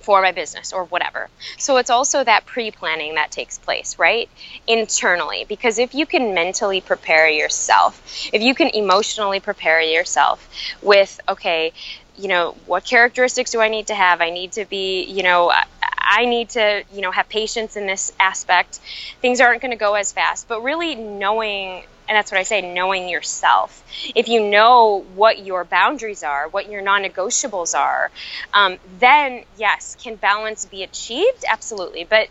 for 0.00 0.22
my 0.22 0.32
business 0.32 0.72
or 0.72 0.84
whatever. 0.84 1.28
So 1.58 1.76
it's 1.76 1.90
also 1.90 2.24
that 2.24 2.46
pre 2.46 2.70
planning 2.70 3.16
that 3.16 3.30
takes 3.30 3.58
place, 3.58 3.98
right? 3.98 4.28
Internally. 4.66 5.44
Because 5.48 5.78
if 5.78 5.94
you 5.94 6.06
can 6.06 6.34
mentally 6.34 6.80
prepare 6.80 7.28
yourself, 7.28 8.02
if 8.32 8.42
you 8.42 8.54
can 8.54 8.68
emotionally 8.68 9.40
prepare 9.40 9.80
yourself 9.80 10.48
with, 10.82 11.20
okay, 11.28 11.72
you 12.20 12.28
know, 12.28 12.56
what 12.66 12.84
characteristics 12.84 13.50
do 13.50 13.60
I 13.60 13.68
need 13.68 13.86
to 13.88 13.94
have? 13.94 14.20
I 14.20 14.30
need 14.30 14.52
to 14.52 14.64
be, 14.66 15.04
you 15.04 15.22
know, 15.22 15.52
I 15.98 16.26
need 16.26 16.50
to, 16.50 16.84
you 16.92 17.00
know, 17.00 17.10
have 17.10 17.28
patience 17.28 17.76
in 17.76 17.86
this 17.86 18.12
aspect. 18.20 18.80
Things 19.20 19.40
aren't 19.40 19.62
going 19.62 19.70
to 19.70 19.76
go 19.76 19.94
as 19.94 20.12
fast, 20.12 20.48
but 20.48 20.62
really 20.62 20.94
knowing 20.94 21.82
and 22.08 22.16
that's 22.16 22.32
what 22.32 22.38
I 22.38 22.42
say, 22.42 22.60
knowing 22.74 23.08
yourself. 23.08 23.84
If 24.16 24.26
you 24.26 24.50
know 24.50 25.04
what 25.14 25.44
your 25.44 25.62
boundaries 25.64 26.24
are, 26.24 26.48
what 26.48 26.68
your 26.68 26.82
non-negotiables 26.82 27.78
are, 27.78 28.10
um, 28.52 28.78
then 28.98 29.44
yes, 29.56 29.96
can 30.02 30.16
balance 30.16 30.64
be 30.64 30.82
achieved? 30.82 31.44
Absolutely, 31.48 32.02
but 32.02 32.26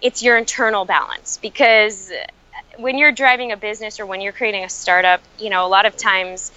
it's 0.00 0.22
your 0.22 0.38
internal 0.38 0.86
balance 0.86 1.38
because 1.42 2.10
when 2.78 2.96
you're 2.96 3.12
driving 3.12 3.52
a 3.52 3.56
business 3.56 4.00
or 4.00 4.06
when 4.06 4.22
you're 4.22 4.32
creating 4.32 4.64
a 4.64 4.68
startup, 4.70 5.20
you 5.38 5.50
know, 5.50 5.66
a 5.66 5.68
lot 5.68 5.84
of 5.84 5.94
times 5.94 6.50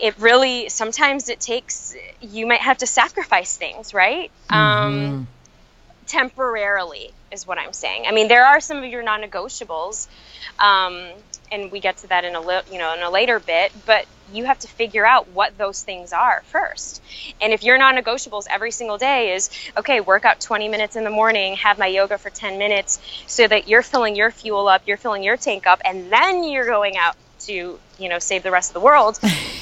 it 0.00 0.18
really 0.18 0.68
sometimes 0.68 1.28
it 1.28 1.40
takes 1.40 1.94
you 2.20 2.46
might 2.46 2.60
have 2.60 2.78
to 2.78 2.86
sacrifice 2.86 3.56
things, 3.56 3.94
right? 3.94 4.30
Mm-hmm. 4.50 4.54
Um, 4.54 5.28
temporarily 6.08 7.12
is 7.30 7.46
what 7.46 7.58
I'm 7.58 7.72
saying. 7.72 8.06
I 8.06 8.12
mean, 8.12 8.28
there 8.28 8.44
are 8.46 8.60
some 8.60 8.78
of 8.78 8.84
your 8.84 9.02
non-negotiables, 9.02 10.08
um, 10.58 11.08
and 11.52 11.70
we 11.70 11.80
get 11.80 11.98
to 11.98 12.08
that 12.08 12.24
in 12.24 12.34
a 12.34 12.40
little, 12.40 12.72
you 12.72 12.78
know, 12.78 12.94
in 12.94 13.02
a 13.02 13.10
later 13.10 13.38
bit. 13.38 13.72
But 13.86 14.06
you 14.32 14.44
have 14.44 14.58
to 14.60 14.68
figure 14.68 15.06
out 15.06 15.28
what 15.28 15.56
those 15.56 15.82
things 15.82 16.12
are 16.12 16.42
first. 16.46 17.02
And 17.40 17.52
if 17.52 17.62
your 17.62 17.78
non-negotiables 17.78 18.46
every 18.50 18.70
single 18.70 18.98
day 18.98 19.32
is 19.34 19.50
okay, 19.76 20.00
work 20.00 20.24
out 20.24 20.40
20 20.40 20.68
minutes 20.68 20.96
in 20.96 21.04
the 21.04 21.10
morning, 21.10 21.56
have 21.56 21.78
my 21.78 21.86
yoga 21.86 22.18
for 22.18 22.30
10 22.30 22.58
minutes, 22.58 23.00
so 23.26 23.46
that 23.46 23.68
you're 23.68 23.82
filling 23.82 24.16
your 24.16 24.30
fuel 24.30 24.68
up, 24.68 24.82
you're 24.86 24.96
filling 24.96 25.22
your 25.22 25.36
tank 25.36 25.66
up, 25.66 25.80
and 25.84 26.10
then 26.10 26.44
you're 26.44 26.66
going 26.66 26.96
out 26.96 27.16
to, 27.40 27.78
you 27.98 28.08
know, 28.08 28.18
save 28.18 28.42
the 28.42 28.50
rest 28.50 28.70
of 28.70 28.74
the 28.74 28.80
world. 28.80 29.18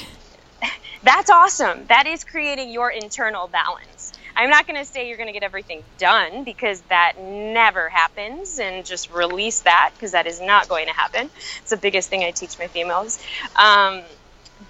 That's 1.03 1.29
awesome. 1.29 1.85
That 1.87 2.07
is 2.07 2.23
creating 2.23 2.69
your 2.69 2.89
internal 2.89 3.47
balance. 3.47 4.13
I'm 4.35 4.51
not 4.51 4.67
going 4.67 4.79
to 4.79 4.85
say 4.85 5.07
you're 5.07 5.17
going 5.17 5.27
to 5.27 5.33
get 5.33 5.43
everything 5.43 5.83
done 5.97 6.43
because 6.43 6.81
that 6.89 7.13
never 7.19 7.89
happens 7.89 8.59
and 8.59 8.85
just 8.85 9.11
release 9.11 9.61
that 9.61 9.91
because 9.95 10.11
that 10.11 10.27
is 10.27 10.39
not 10.39 10.69
going 10.69 10.85
to 10.85 10.93
happen. 10.93 11.31
It's 11.61 11.71
the 11.71 11.77
biggest 11.77 12.09
thing 12.09 12.23
I 12.23 12.31
teach 12.31 12.59
my 12.59 12.67
females. 12.67 13.23
Um, 13.55 14.03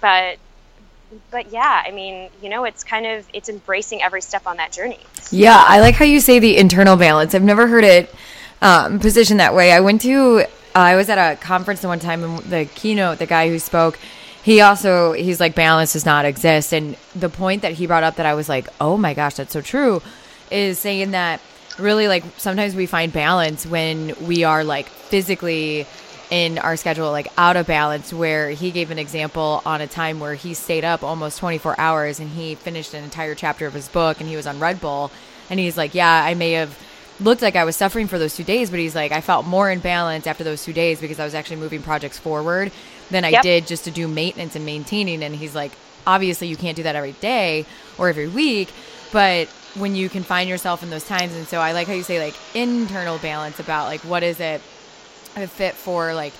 but 0.00 0.38
but 1.30 1.52
yeah, 1.52 1.82
I 1.86 1.90
mean, 1.90 2.30
you 2.42 2.48
know, 2.48 2.64
it's 2.64 2.82
kind 2.82 3.06
of 3.06 3.26
it's 3.34 3.48
embracing 3.48 4.02
every 4.02 4.22
step 4.22 4.46
on 4.46 4.56
that 4.56 4.72
journey. 4.72 5.00
Yeah, 5.30 5.62
I 5.66 5.80
like 5.80 5.94
how 5.94 6.04
you 6.04 6.20
say 6.20 6.38
the 6.38 6.56
internal 6.56 6.96
balance. 6.96 7.34
I've 7.34 7.42
never 7.42 7.66
heard 7.66 7.84
it 7.84 8.14
um, 8.62 8.98
positioned 9.00 9.40
that 9.40 9.54
way. 9.54 9.72
I 9.72 9.80
went 9.80 10.00
to 10.02 10.40
uh, 10.40 10.44
I 10.74 10.96
was 10.96 11.08
at 11.08 11.18
a 11.18 11.36
conference 11.36 11.80
the 11.80 11.88
one 11.88 11.98
time, 11.98 12.22
and 12.24 12.38
the 12.44 12.64
keynote, 12.66 13.18
the 13.18 13.26
guy 13.26 13.48
who 13.48 13.58
spoke, 13.58 13.98
he 14.48 14.62
also 14.62 15.12
he's 15.12 15.40
like 15.40 15.54
balance 15.54 15.92
does 15.92 16.06
not 16.06 16.24
exist, 16.24 16.72
and 16.72 16.96
the 17.14 17.28
point 17.28 17.60
that 17.60 17.72
he 17.72 17.86
brought 17.86 18.02
up 18.02 18.16
that 18.16 18.24
I 18.24 18.32
was 18.32 18.48
like, 18.48 18.66
oh 18.80 18.96
my 18.96 19.12
gosh, 19.12 19.34
that's 19.34 19.52
so 19.52 19.60
true, 19.60 20.00
is 20.50 20.78
saying 20.78 21.10
that 21.10 21.42
really 21.78 22.08
like 22.08 22.24
sometimes 22.38 22.74
we 22.74 22.86
find 22.86 23.12
balance 23.12 23.66
when 23.66 24.14
we 24.26 24.44
are 24.44 24.64
like 24.64 24.86
physically 24.88 25.86
in 26.30 26.56
our 26.56 26.78
schedule 26.78 27.10
like 27.10 27.28
out 27.36 27.56
of 27.56 27.66
balance 27.66 28.10
where 28.10 28.48
he 28.48 28.70
gave 28.70 28.90
an 28.90 28.98
example 28.98 29.60
on 29.66 29.82
a 29.82 29.86
time 29.86 30.18
where 30.18 30.34
he 30.34 30.54
stayed 30.54 30.84
up 30.84 31.02
almost 31.02 31.38
24 31.38 31.78
hours 31.78 32.18
and 32.18 32.30
he 32.30 32.54
finished 32.54 32.94
an 32.94 33.04
entire 33.04 33.34
chapter 33.34 33.66
of 33.66 33.74
his 33.74 33.88
book 33.88 34.18
and 34.18 34.30
he 34.30 34.36
was 34.36 34.46
on 34.46 34.58
Red 34.58 34.80
Bull. 34.80 35.10
And 35.50 35.60
he's 35.60 35.76
like 35.76 35.94
yeah 35.94 36.24
I 36.24 36.32
may 36.32 36.52
have 36.52 36.76
looked 37.20 37.42
like 37.42 37.54
I 37.54 37.64
was 37.64 37.76
suffering 37.76 38.08
for 38.08 38.18
those 38.18 38.34
two 38.34 38.44
days 38.44 38.70
but 38.70 38.78
he's 38.78 38.94
like 38.94 39.12
I 39.12 39.20
felt 39.20 39.46
more 39.46 39.70
in 39.70 39.80
balance 39.80 40.26
after 40.26 40.42
those 40.42 40.64
two 40.64 40.72
days 40.72 41.00
because 41.00 41.20
I 41.20 41.24
was 41.24 41.34
actually 41.34 41.56
moving 41.56 41.82
projects 41.82 42.18
forward 42.18 42.72
than 43.10 43.24
I 43.24 43.30
yep. 43.30 43.42
did 43.42 43.66
just 43.66 43.84
to 43.84 43.90
do 43.90 44.08
maintenance 44.08 44.56
and 44.56 44.64
maintaining. 44.64 45.22
And 45.22 45.34
he's 45.34 45.54
like 45.54 45.72
obviously 46.06 46.48
you 46.48 46.56
can't 46.56 46.76
do 46.76 46.82
that 46.84 46.96
every 46.96 47.12
day 47.12 47.66
or 47.98 48.08
every 48.08 48.28
week 48.28 48.70
but 49.12 49.46
when 49.74 49.94
you 49.94 50.08
can 50.08 50.22
find 50.22 50.48
yourself 50.48 50.82
in 50.82 50.88
those 50.88 51.06
times 51.06 51.34
and 51.34 51.46
so 51.46 51.60
I 51.60 51.72
like 51.72 51.86
how 51.86 51.92
you 51.92 52.02
say 52.02 52.24
like 52.24 52.34
internal 52.54 53.18
balance 53.18 53.60
about 53.60 53.86
like 53.86 54.00
what 54.00 54.22
is 54.22 54.40
it 54.40 54.62
a 55.36 55.46
fit 55.46 55.74
for 55.74 56.14
like 56.14 56.32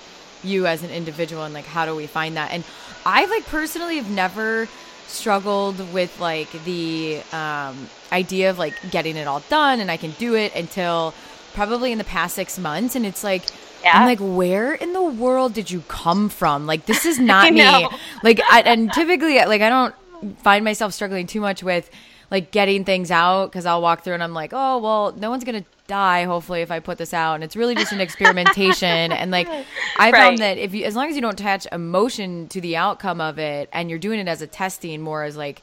you 0.43 0.67
as 0.67 0.83
an 0.83 0.91
individual 0.91 1.45
and 1.45 1.53
like 1.53 1.67
how 1.67 1.85
do 1.85 1.95
we 1.95 2.07
find 2.07 2.37
that? 2.37 2.51
And 2.51 2.65
i 3.05 3.27
like 3.27 3.45
personally 3.47 3.97
have 3.97 4.11
never 4.11 4.67
struggled 5.07 5.93
with 5.93 6.19
like 6.19 6.51
the 6.65 7.21
um, 7.33 7.89
idea 8.11 8.51
of 8.51 8.59
like 8.59 8.75
getting 8.91 9.17
it 9.17 9.27
all 9.27 9.41
done 9.49 9.81
and 9.81 9.91
i 9.91 9.97
can 9.97 10.11
do 10.13 10.35
it 10.35 10.55
until 10.55 11.15
probably 11.59 11.91
in 11.91 11.99
the 11.99 12.05
past 12.05 12.37
six 12.37 12.57
months. 12.57 12.95
And 12.95 13.05
it's 13.05 13.25
like 13.25 13.43
yeah. 13.83 13.99
I'm 13.99 14.07
like, 14.07 14.19
where 14.21 14.75
in 14.75 14.93
the 14.93 15.03
world 15.03 15.55
did 15.55 15.71
you 15.71 15.83
come 15.89 16.29
from? 16.29 16.67
Like, 16.67 16.87
this 16.87 17.07
is 17.07 17.19
not 17.19 17.53
me. 17.53 17.89
Like, 18.23 18.41
I, 18.51 18.63
and 18.65 18.93
typically, 18.93 19.37
like, 19.39 19.63
I 19.63 19.69
don't 19.69 19.95
find 20.39 20.65
myself 20.65 20.93
struggling 20.93 21.27
too 21.27 21.41
much 21.41 21.63
with 21.63 21.91
like 22.31 22.51
getting 22.51 22.85
things 22.85 23.11
out 23.11 23.47
because 23.47 23.65
I'll 23.65 23.81
walk 23.81 24.05
through 24.05 24.15
and 24.15 24.23
I'm 24.23 24.35
like, 24.35 24.53
oh, 24.53 24.79
well, 24.79 25.13
no 25.17 25.31
one's 25.31 25.45
going 25.45 25.63
to 25.63 25.69
die 25.89 26.25
hopefully 26.25 26.61
if 26.61 26.71
I 26.71 26.81
put 26.81 26.99
this 26.99 27.15
out 27.15 27.35
and 27.35 27.43
it's 27.43 27.57
really 27.57 27.75
just 27.75 27.93
an 27.93 28.01
experimentation 28.01 29.11
and 29.11 29.31
like 29.31 29.49
I 29.99 30.11
right. 30.11 30.15
found 30.15 30.39
that 30.39 30.59
if 30.59 30.75
you 30.75 30.85
as 30.85 30.95
long 30.95 31.09
as 31.09 31.17
you 31.17 31.23
don't 31.23 31.33
attach 31.33 31.67
emotion 31.73 32.47
to 32.49 32.61
the 32.61 32.77
outcome 32.77 33.23
of 33.23 33.39
it 33.39 33.71
and 33.73 33.89
you're 33.89 33.99
doing 33.99 34.21
it 34.21 34.29
as 34.29 34.43
a 34.43 34.47
testing 34.47 35.01
more 35.01 35.25
as 35.25 35.35
like 35.35 35.63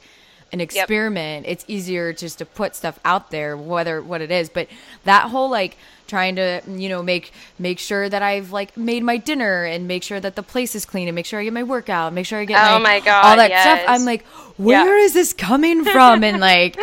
an 0.52 0.62
experiment 0.62 1.46
yep. 1.46 1.54
it's 1.54 1.66
easier 1.68 2.12
just 2.12 2.40
to 2.40 2.46
put 2.46 2.76
stuff 2.76 3.00
out 3.06 3.30
there 3.30 3.56
whether 3.56 4.02
what 4.02 4.20
it 4.20 4.32
is 4.32 4.50
but 4.50 4.68
that 5.04 5.30
whole 5.30 5.50
like 5.50 5.78
trying 6.08 6.36
to 6.36 6.62
you 6.68 6.90
know 6.90 7.02
make 7.02 7.32
make 7.58 7.80
sure 7.80 8.08
that 8.08 8.22
I've 8.22 8.52
like 8.52 8.76
made 8.78 9.04
my 9.04 9.18
dinner 9.18 9.64
and 9.64 9.88
make 9.88 10.04
sure 10.04 10.20
that 10.20 10.36
the 10.36 10.44
place 10.44 10.76
is 10.76 10.86
clean 10.86 11.08
and 11.08 11.16
make 11.16 11.26
sure 11.26 11.40
I 11.40 11.44
get 11.44 11.54
my 11.54 11.64
workout, 11.64 12.14
make 12.14 12.26
sure 12.26 12.40
I 12.40 12.46
get 12.46 12.60
oh 12.62 12.80
my, 12.80 13.00
my 13.00 13.00
god 13.00 13.26
all 13.26 13.38
that 13.38 13.50
yes. 13.50 13.64
stuff. 13.64 13.86
I'm 13.88 14.06
like, 14.06 14.26
where 14.58 14.98
yeah. 14.98 15.06
is 15.06 15.14
this 15.14 15.34
coming 15.34 15.84
from? 15.84 16.24
and 16.24 16.40
like 16.40 16.78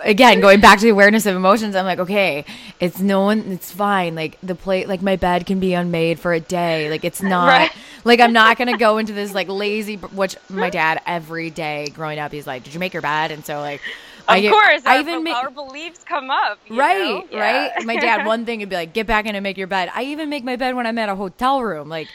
again, 0.00 0.40
going 0.40 0.60
back 0.60 0.78
to 0.78 0.84
the 0.84 0.90
awareness 0.90 1.26
of 1.26 1.36
emotions, 1.36 1.74
I'm 1.74 1.84
like, 1.84 1.98
okay, 1.98 2.44
it's 2.80 3.00
no 3.00 3.22
one, 3.22 3.52
it's 3.52 3.70
fine. 3.70 4.14
Like 4.14 4.38
the 4.42 4.54
plate, 4.54 4.88
like 4.88 5.02
my 5.02 5.16
bed 5.16 5.46
can 5.46 5.60
be 5.60 5.74
unmade 5.74 6.20
for 6.20 6.32
a 6.32 6.40
day. 6.40 6.90
Like 6.90 7.04
it's 7.04 7.22
not 7.22 7.48
right. 7.48 7.72
like 8.04 8.20
I'm 8.20 8.32
not 8.32 8.58
gonna 8.58 8.78
go 8.78 8.98
into 8.98 9.12
this 9.12 9.34
like 9.34 9.48
lazy, 9.48 9.96
which 9.96 10.36
my 10.48 10.70
dad 10.70 11.00
every 11.06 11.50
day 11.50 11.88
growing 11.94 12.18
up, 12.18 12.32
he's 12.32 12.46
like, 12.46 12.64
did 12.64 12.74
you 12.74 12.80
make 12.80 12.92
your 12.92 13.02
bed? 13.02 13.30
And 13.30 13.44
so 13.44 13.60
like 13.60 13.80
of 14.28 14.34
I, 14.34 14.48
course, 14.48 14.82
I 14.84 14.96
our, 14.96 15.00
even 15.00 15.24
make, 15.24 15.34
our 15.34 15.50
beliefs 15.50 16.04
come 16.04 16.30
up. 16.30 16.58
right, 16.68 17.26
yeah. 17.30 17.38
right. 17.38 17.86
My 17.86 17.96
dad, 17.96 18.26
one 18.26 18.44
thing 18.44 18.60
would 18.60 18.68
be 18.68 18.76
like, 18.76 18.92
"Get 18.92 19.06
back 19.06 19.24
in 19.24 19.34
and 19.34 19.42
make 19.42 19.56
your 19.56 19.66
bed." 19.66 19.90
I 19.94 20.04
even 20.04 20.28
make 20.28 20.44
my 20.44 20.56
bed 20.56 20.76
when 20.76 20.86
I'm 20.86 20.98
at 20.98 21.08
a 21.08 21.14
hotel 21.14 21.62
room. 21.62 21.88
Like, 21.88 22.08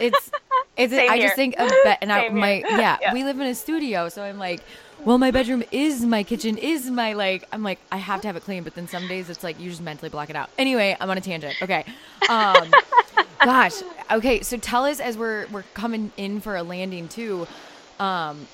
it's, 0.00 0.30
it's. 0.76 0.92
I 0.92 1.16
here. 1.16 1.26
just 1.26 1.36
think 1.36 1.56
of 1.60 1.70
bed, 1.84 1.98
and 2.02 2.12
I, 2.12 2.30
my 2.30 2.54
yeah, 2.68 2.98
yeah, 3.00 3.14
we 3.14 3.22
live 3.22 3.38
in 3.38 3.46
a 3.46 3.54
studio, 3.54 4.08
so 4.08 4.24
I'm 4.24 4.38
like, 4.38 4.60
well, 5.04 5.18
my 5.18 5.30
bedroom 5.30 5.62
is 5.70 6.04
my 6.04 6.24
kitchen, 6.24 6.58
is 6.58 6.90
my 6.90 7.12
like. 7.12 7.46
I'm 7.52 7.62
like, 7.62 7.78
I 7.92 7.98
have 7.98 8.20
to 8.22 8.26
have 8.26 8.34
it 8.34 8.42
clean, 8.42 8.64
but 8.64 8.74
then 8.74 8.88
some 8.88 9.06
days 9.06 9.30
it's 9.30 9.44
like 9.44 9.60
you 9.60 9.70
just 9.70 9.82
mentally 9.82 10.08
block 10.08 10.30
it 10.30 10.36
out. 10.36 10.50
Anyway, 10.58 10.96
I'm 11.00 11.08
on 11.10 11.16
a 11.16 11.20
tangent. 11.20 11.62
Okay, 11.62 11.84
um, 12.28 12.72
gosh, 13.44 13.74
okay. 14.10 14.42
So 14.42 14.56
tell 14.56 14.84
us 14.84 14.98
as 14.98 15.16
we're 15.16 15.46
we're 15.52 15.64
coming 15.74 16.10
in 16.16 16.40
for 16.40 16.56
a 16.56 16.64
landing 16.64 17.06
too. 17.06 17.46
Um, 18.00 18.48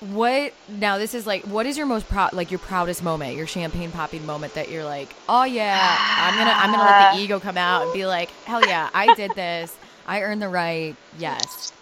what 0.00 0.52
now 0.68 0.98
this 0.98 1.14
is 1.14 1.26
like 1.26 1.42
what 1.44 1.64
is 1.66 1.78
your 1.78 1.86
most 1.86 2.08
proud 2.08 2.32
like 2.32 2.50
your 2.50 2.58
proudest 2.58 3.02
moment? 3.02 3.36
Your 3.36 3.46
champagne 3.46 3.90
popping 3.90 4.26
moment 4.26 4.54
that 4.54 4.70
you're 4.70 4.84
like 4.84 5.14
oh 5.28 5.44
yeah 5.44 5.96
i'm 6.18 6.36
gonna 6.36 6.50
i'm 6.50 6.70
gonna 6.70 6.82
let 6.82 7.12
the 7.12 7.18
ah. 7.18 7.22
ego 7.22 7.40
come 7.40 7.56
out 7.56 7.82
and 7.82 7.92
be 7.92 8.06
like 8.06 8.30
hell 8.44 8.64
yeah 8.66 8.90
i 8.92 9.14
did 9.14 9.32
this. 9.34 9.76
I 10.08 10.22
earned 10.22 10.40
the 10.40 10.48
right. 10.48 10.94
Yes 11.18 11.72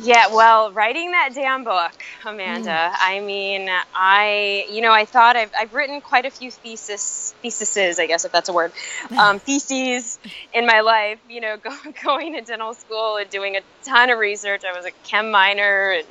yeah, 0.00 0.28
well, 0.28 0.72
writing 0.72 1.10
that 1.10 1.30
damn 1.34 1.64
book, 1.64 1.92
Amanda. 2.24 2.70
Mm. 2.70 2.94
I 2.98 3.20
mean, 3.20 3.68
I, 3.94 4.66
you 4.70 4.80
know, 4.80 4.92
I 4.92 5.04
thought 5.04 5.36
I've, 5.36 5.50
I've 5.58 5.74
written 5.74 6.00
quite 6.00 6.24
a 6.24 6.30
few 6.30 6.50
thesis, 6.50 7.34
theses, 7.42 7.98
I 7.98 8.06
guess 8.06 8.24
if 8.24 8.32
that's 8.32 8.48
a 8.48 8.52
word, 8.52 8.72
um, 9.18 9.38
theses 9.40 10.18
in 10.52 10.66
my 10.66 10.80
life. 10.80 11.18
You 11.28 11.40
know, 11.40 11.56
go, 11.62 11.70
going 12.04 12.34
to 12.34 12.42
dental 12.42 12.74
school 12.74 13.16
and 13.16 13.28
doing 13.28 13.56
a 13.56 13.60
ton 13.84 14.10
of 14.10 14.18
research. 14.18 14.62
I 14.64 14.76
was 14.76 14.86
a 14.86 14.92
chem 15.04 15.30
minor 15.30 15.90
and 15.92 16.06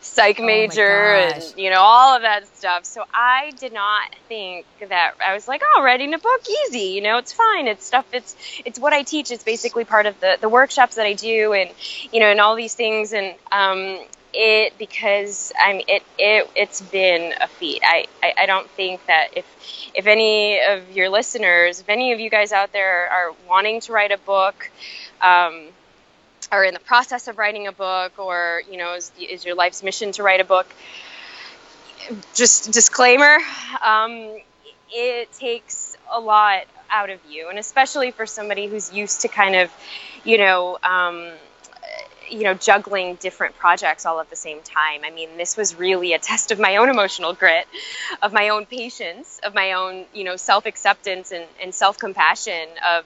psych 0.00 0.38
oh 0.40 0.46
major, 0.46 1.14
oh 1.16 1.32
and 1.34 1.54
you 1.56 1.70
know 1.70 1.80
all 1.80 2.16
of 2.16 2.22
that 2.22 2.46
stuff. 2.56 2.84
So 2.84 3.04
I 3.12 3.52
did 3.58 3.72
not 3.72 4.14
think 4.28 4.66
that 4.88 5.14
I 5.24 5.34
was 5.34 5.48
like, 5.48 5.62
oh, 5.76 5.82
writing 5.82 6.14
a 6.14 6.18
book 6.18 6.42
easy. 6.66 6.90
You 6.90 7.02
know, 7.02 7.18
it's 7.18 7.32
fine. 7.32 7.66
It's 7.66 7.84
stuff. 7.84 8.06
It's 8.12 8.36
it's 8.64 8.78
what 8.78 8.92
I 8.92 9.02
teach. 9.02 9.30
It's 9.30 9.44
basically 9.44 9.84
part 9.84 10.06
of 10.06 10.18
the 10.20 10.38
the 10.40 10.48
workshops 10.48 10.96
that 10.96 11.06
I 11.06 11.14
do, 11.14 11.52
and 11.52 11.70
you 12.12 12.20
know, 12.20 12.26
and 12.26 12.40
all 12.40 12.54
these 12.54 12.74
things 12.74 13.12
and 13.12 13.23
um, 13.52 13.98
it 14.32 14.74
because 14.78 15.52
I'm 15.60 15.80
it 15.86 16.02
it 16.18 16.50
it's 16.56 16.80
been 16.80 17.32
a 17.40 17.48
feat. 17.48 17.82
I, 17.84 18.06
I, 18.22 18.32
I 18.42 18.46
don't 18.46 18.68
think 18.70 19.06
that 19.06 19.28
if 19.36 19.46
if 19.94 20.06
any 20.06 20.60
of 20.60 20.90
your 20.90 21.08
listeners, 21.08 21.80
if 21.80 21.88
any 21.88 22.12
of 22.12 22.20
you 22.20 22.30
guys 22.30 22.52
out 22.52 22.72
there 22.72 23.08
are 23.10 23.32
wanting 23.48 23.80
to 23.82 23.92
write 23.92 24.12
a 24.12 24.18
book, 24.18 24.70
um, 25.20 25.68
are 26.52 26.64
in 26.64 26.74
the 26.74 26.80
process 26.80 27.28
of 27.28 27.38
writing 27.38 27.66
a 27.66 27.72
book, 27.72 28.18
or 28.18 28.62
you 28.70 28.76
know 28.78 28.94
is, 28.94 29.12
is 29.18 29.44
your 29.44 29.54
life's 29.54 29.82
mission 29.82 30.12
to 30.12 30.22
write 30.22 30.40
a 30.40 30.44
book, 30.44 30.66
just 32.34 32.72
disclaimer, 32.72 33.38
um, 33.82 34.36
it 34.90 35.32
takes 35.32 35.96
a 36.12 36.20
lot 36.20 36.64
out 36.90 37.10
of 37.10 37.18
you, 37.28 37.48
and 37.48 37.58
especially 37.58 38.10
for 38.10 38.26
somebody 38.26 38.66
who's 38.66 38.92
used 38.92 39.22
to 39.22 39.28
kind 39.28 39.54
of, 39.56 39.70
you 40.24 40.38
know. 40.38 40.78
Um, 40.82 41.32
you 42.30 42.44
know, 42.44 42.54
juggling 42.54 43.16
different 43.16 43.56
projects 43.56 44.06
all 44.06 44.20
at 44.20 44.30
the 44.30 44.36
same 44.36 44.62
time. 44.62 45.02
I 45.04 45.10
mean, 45.10 45.36
this 45.36 45.56
was 45.56 45.74
really 45.74 46.12
a 46.12 46.18
test 46.18 46.50
of 46.50 46.58
my 46.58 46.76
own 46.76 46.88
emotional 46.88 47.32
grit, 47.32 47.66
of 48.22 48.32
my 48.32 48.50
own 48.50 48.66
patience, 48.66 49.40
of 49.42 49.54
my 49.54 49.72
own, 49.72 50.06
you 50.14 50.24
know, 50.24 50.36
self 50.36 50.66
acceptance 50.66 51.32
and, 51.32 51.46
and 51.62 51.74
self 51.74 51.98
compassion, 51.98 52.68
of, 52.86 53.04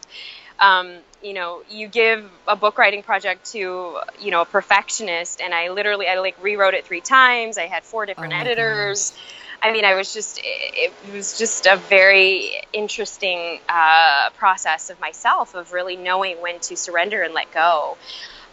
um, 0.60 0.96
you 1.22 1.34
know, 1.34 1.62
you 1.70 1.88
give 1.88 2.28
a 2.46 2.56
book 2.56 2.78
writing 2.78 3.02
project 3.02 3.52
to, 3.52 3.98
you 4.20 4.30
know, 4.30 4.42
a 4.42 4.46
perfectionist, 4.46 5.40
and 5.40 5.54
I 5.54 5.68
literally, 5.70 6.08
I 6.08 6.18
like 6.18 6.42
rewrote 6.42 6.74
it 6.74 6.84
three 6.84 7.00
times. 7.00 7.58
I 7.58 7.66
had 7.66 7.84
four 7.84 8.06
different 8.06 8.32
Oh 8.32 8.36
editors. 8.36 9.12
I 9.60 9.72
mean, 9.72 9.84
I 9.84 9.94
was 9.94 10.12
just, 10.12 10.38
it, 10.38 10.92
it 11.04 11.12
was 11.12 11.36
just 11.36 11.66
a 11.66 11.76
very 11.76 12.52
interesting 12.72 13.60
uh, 13.68 14.30
process 14.36 14.88
of 14.90 15.00
myself 15.00 15.54
of 15.54 15.72
really 15.72 15.96
knowing 15.96 16.40
when 16.40 16.60
to 16.60 16.76
surrender 16.76 17.22
and 17.22 17.34
let 17.34 17.52
go. 17.52 17.96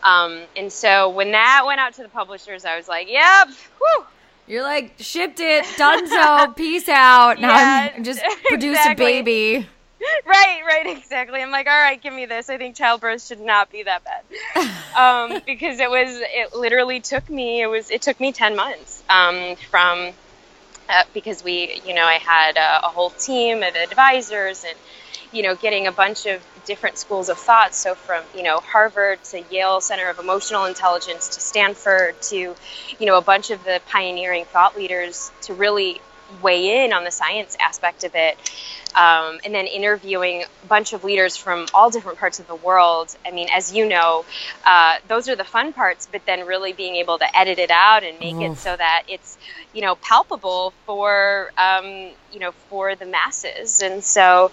Um, 0.05 0.43
and 0.55 0.71
so 0.71 1.09
when 1.09 1.31
that 1.31 1.63
went 1.65 1.81
out 1.81 1.93
to 1.95 2.03
the 2.03 2.09
publishers, 2.09 2.65
I 2.65 2.77
was 2.77 2.87
like, 2.87 3.09
yep, 3.09 3.49
whew, 3.79 4.05
You're 4.47 4.63
like 4.63 4.95
shipped 4.99 5.39
it, 5.41 5.65
done 5.77 6.07
so, 6.07 6.53
peace 6.57 6.87
out. 6.89 7.41
Now 7.41 7.49
Yeah, 7.55 7.93
I'm 7.95 8.03
just 8.03 8.21
produced 8.45 8.79
exactly. 8.81 9.19
a 9.19 9.23
baby. 9.23 9.69
right, 10.27 10.61
right, 10.67 10.87
exactly. 10.97 11.41
I'm 11.41 11.51
like, 11.51 11.67
all 11.67 11.77
right, 11.77 12.01
give 12.01 12.13
me 12.13 12.27
this. 12.27 12.49
I 12.49 12.57
think 12.57 12.75
childbirth 12.75 13.25
should 13.25 13.41
not 13.41 13.71
be 13.71 13.83
that 13.83 14.03
bad, 14.03 14.23
um, 14.95 15.41
because 15.47 15.79
it 15.79 15.89
was. 15.89 16.09
It 16.11 16.53
literally 16.55 16.99
took 16.99 17.29
me. 17.29 17.61
It 17.61 17.67
was. 17.67 17.89
It 17.89 18.03
took 18.03 18.19
me 18.19 18.31
ten 18.31 18.55
months 18.55 19.03
um, 19.09 19.55
from 19.71 20.11
uh, 20.89 21.03
because 21.13 21.43
we, 21.43 21.81
you 21.85 21.93
know, 21.95 22.05
I 22.05 22.15
had 22.15 22.57
a, 22.57 22.85
a 22.85 22.89
whole 22.89 23.09
team 23.09 23.63
of 23.63 23.75
advisors 23.75 24.63
and 24.65 24.77
you 25.35 25.43
know, 25.43 25.53
getting 25.53 25.85
a 25.85 25.91
bunch 25.91 26.25
of 26.25 26.41
different 26.65 26.97
schools 26.97 27.27
of 27.29 27.37
thought. 27.37 27.75
So 27.75 27.93
from 27.93 28.23
you 28.35 28.41
know 28.41 28.59
Harvard 28.59 29.23
to 29.25 29.43
Yale 29.51 29.81
Center 29.81 30.09
of 30.09 30.17
Emotional 30.17 30.65
Intelligence 30.65 31.27
to 31.35 31.41
Stanford 31.41 32.19
to 32.23 32.55
you 32.99 33.05
know 33.05 33.17
a 33.17 33.21
bunch 33.21 33.51
of 33.51 33.63
the 33.65 33.81
pioneering 33.87 34.45
thought 34.45 34.77
leaders 34.77 35.31
to 35.41 35.53
really 35.53 36.01
weigh 36.41 36.85
in 36.85 36.93
on 36.93 37.03
the 37.03 37.11
science 37.11 37.55
aspect 37.59 38.03
of 38.03 38.15
it. 38.15 38.37
Um, 38.95 39.39
and 39.43 39.53
then 39.53 39.67
interviewing 39.67 40.43
a 40.43 40.67
bunch 40.67 40.93
of 40.93 41.03
leaders 41.03 41.35
from 41.35 41.67
all 41.73 41.89
different 41.89 42.17
parts 42.17 42.39
of 42.39 42.47
the 42.47 42.55
world. 42.55 43.13
I 43.25 43.31
mean, 43.31 43.49
as 43.53 43.73
you 43.73 43.89
know, 43.89 44.23
uh, 44.65 44.95
those 45.09 45.27
are 45.27 45.35
the 45.35 45.43
fun 45.43 45.73
parts, 45.73 46.07
but 46.09 46.25
then 46.25 46.47
really 46.47 46.71
being 46.71 46.95
able 46.95 47.17
to 47.17 47.37
edit 47.37 47.59
it 47.59 47.71
out 47.71 48.05
and 48.05 48.17
make 48.21 48.37
it 48.37 48.57
so 48.57 48.73
that 48.73 49.03
it's, 49.09 49.37
you 49.73 49.81
know, 49.81 49.95
palpable 49.95 50.73
for, 50.85 51.51
um, 51.57 52.11
you 52.31 52.39
know, 52.39 52.53
for 52.69 52.95
the 52.95 53.05
masses. 53.05 53.81
And 53.81 54.01
so 54.01 54.51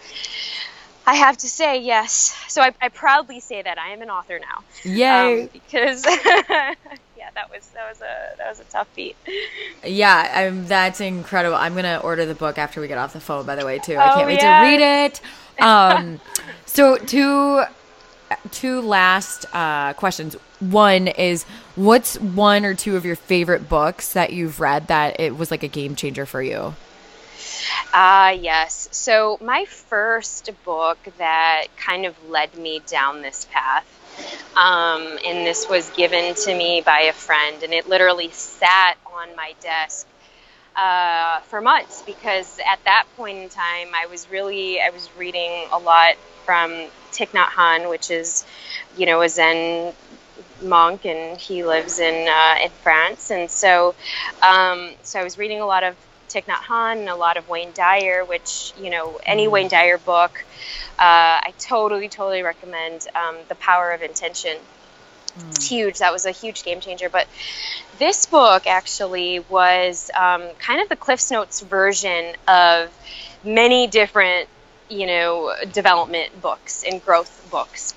I 1.07 1.15
have 1.15 1.37
to 1.39 1.49
say, 1.49 1.81
yes. 1.81 2.37
So 2.49 2.63
I, 2.63 2.73
I 2.81 2.89
proudly 2.89 3.41
say 3.41 3.61
that 3.63 3.79
I 3.79 3.89
am 3.91 4.03
an 4.03 4.11
author 4.11 4.39
now. 4.39 4.63
Yay. 4.85 5.43
Um, 5.43 5.49
because, 5.53 6.05
yeah, 6.07 6.75
that 7.35 7.51
was, 7.51 7.67
that 7.75 7.89
was 7.89 8.01
a, 8.01 8.37
that 8.39 8.49
was 8.49 8.61
a 8.61 8.65
tough 8.65 8.89
beat. 8.95 9.17
Yeah, 9.85 10.31
I'm, 10.35 10.67
that's 10.67 11.01
incredible. 11.01 11.57
I'm 11.57 11.75
gonna 11.75 12.01
order 12.05 12.25
the 12.25 12.35
book 12.37 12.57
after 12.59 12.81
we 12.81 12.89
get 12.89 12.99
off 12.99 13.13
the 13.13 13.21
phone. 13.21 13.45
By 13.47 13.57
the 13.57 13.67
way, 13.67 13.79
too. 13.81 13.95
I 13.97 14.13
Oh, 14.13 14.15
can't 14.17 14.27
wait 14.27 14.41
yes. 14.41 14.63
to 14.63 14.69
read 14.69 15.05
it. 15.07 15.21
Um, 15.63 16.19
so 16.65 16.97
two, 16.97 17.63
two 18.53 18.81
last 18.81 19.45
uh, 19.55 19.93
questions. 19.93 20.35
One 20.61 21.09
is, 21.09 21.45
what's 21.77 22.19
one 22.19 22.65
or 22.65 22.75
two 22.75 22.97
of 22.97 23.05
your 23.05 23.17
favorite 23.17 23.69
books 23.69 24.15
that 24.15 24.33
you've 24.33 24.61
read 24.61 24.87
that 24.89 25.21
it 25.21 25.37
was 25.37 25.51
like 25.51 25.63
a 25.63 25.69
game 25.69 25.95
changer 25.95 26.25
for 26.25 26.43
you? 26.43 26.75
Ah, 27.93 28.31
yes. 28.31 28.89
So, 28.93 29.39
my 29.41 29.65
first 29.67 30.51
book 30.65 30.99
that 31.19 31.65
kind 31.77 32.07
of 32.07 32.15
led 32.25 32.57
me 32.57 32.81
down 32.87 33.23
this 33.23 33.47
path, 33.51 33.87
um, 34.57 35.19
and 35.27 35.47
this 35.47 35.69
was 35.69 35.91
given 35.91 36.35
to 36.45 36.55
me 36.55 36.83
by 36.85 37.03
a 37.03 37.13
friend, 37.13 37.63
and 37.63 37.73
it 37.75 37.89
literally 37.89 38.31
sat 38.31 38.97
on 39.07 39.37
my 39.37 39.55
desk 39.61 40.07
uh, 40.77 41.41
for 41.43 41.61
months 41.61 42.03
because 42.07 42.59
at 42.61 42.81
that 42.85 43.07
point 43.17 43.39
in 43.39 43.49
time, 43.49 43.89
I 43.95 44.07
was 44.07 44.31
really 44.31 44.81
I 44.81 44.91
was 44.91 45.15
reading 45.17 45.69
a 45.73 45.79
lot 45.79 46.15
from 46.45 46.71
Thich 47.13 47.31
Nhat 47.33 47.49
Hanh, 47.49 47.91
which 47.91 48.11
is, 48.11 48.45
you 48.97 49.07
know, 49.07 49.23
a 49.23 49.29
Zen 49.29 49.95
monk, 50.63 51.05
and 51.05 51.39
he 51.41 51.65
lives 51.65 51.99
in 51.99 52.29
uh, 52.29 52.57
in 52.65 52.71
France, 52.83 53.31
and 53.31 53.51
so 53.51 53.95
um, 54.43 54.93
so 55.03 55.21
I 55.21 55.25
was 55.25 55.39
reading 55.39 55.61
a 55.61 55.67
lot 55.67 55.85
of 55.85 55.97
Thich 56.33 56.45
Nhat 56.47 56.63
Hanh 56.69 57.01
and 57.01 57.09
a 57.09 57.15
lot 57.15 57.37
of 57.37 57.49
Wayne 57.49 57.73
Dyer, 57.73 58.25
which 58.25 58.73
you 58.81 58.91
know 58.91 59.21
any 59.25 59.49
Wayne 59.49 59.69
Dyer 59.69 59.99
book, 59.99 60.45
uh, 60.99 61.39
I 61.49 61.53
totally 61.59 62.09
totally 62.09 62.43
recommend 62.43 63.07
um, 63.15 63.37
The 63.49 63.55
Power 63.57 63.91
of 63.91 64.03
Intention. 64.03 64.57
It's 65.51 65.67
huge. 65.67 65.99
That 65.99 66.13
was 66.13 66.27
a 66.27 66.31
huge 66.31 66.63
game 66.63 66.81
changer. 66.81 67.09
But 67.09 67.27
this 67.99 68.27
book 68.27 68.67
actually 68.67 69.41
was 69.41 70.11
um, 70.19 70.43
kind 70.59 70.81
of 70.83 70.89
the 70.89 70.97
Cliff's 70.97 71.31
Notes 71.31 71.61
version 71.61 72.35
of 72.47 72.91
many 73.43 73.87
different, 73.87 74.49
you 74.89 75.07
know, 75.07 75.55
development 75.73 76.41
books 76.41 76.85
and 76.85 77.03
growth 77.03 77.49
books. 77.51 77.95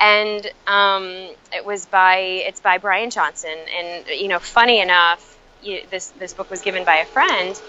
And 0.00 0.44
um, 0.66 1.04
it 1.52 1.64
was 1.64 1.86
by 1.86 2.16
it's 2.18 2.60
by 2.60 2.78
Brian 2.78 3.10
Johnson. 3.10 3.56
And 3.78 4.06
you 4.08 4.28
know, 4.28 4.40
funny 4.40 4.80
enough, 4.80 5.38
you, 5.62 5.82
this 5.90 6.08
this 6.18 6.32
book 6.32 6.50
was 6.50 6.62
given 6.62 6.84
by 6.84 6.96
a 6.96 7.06
friend, 7.06 7.60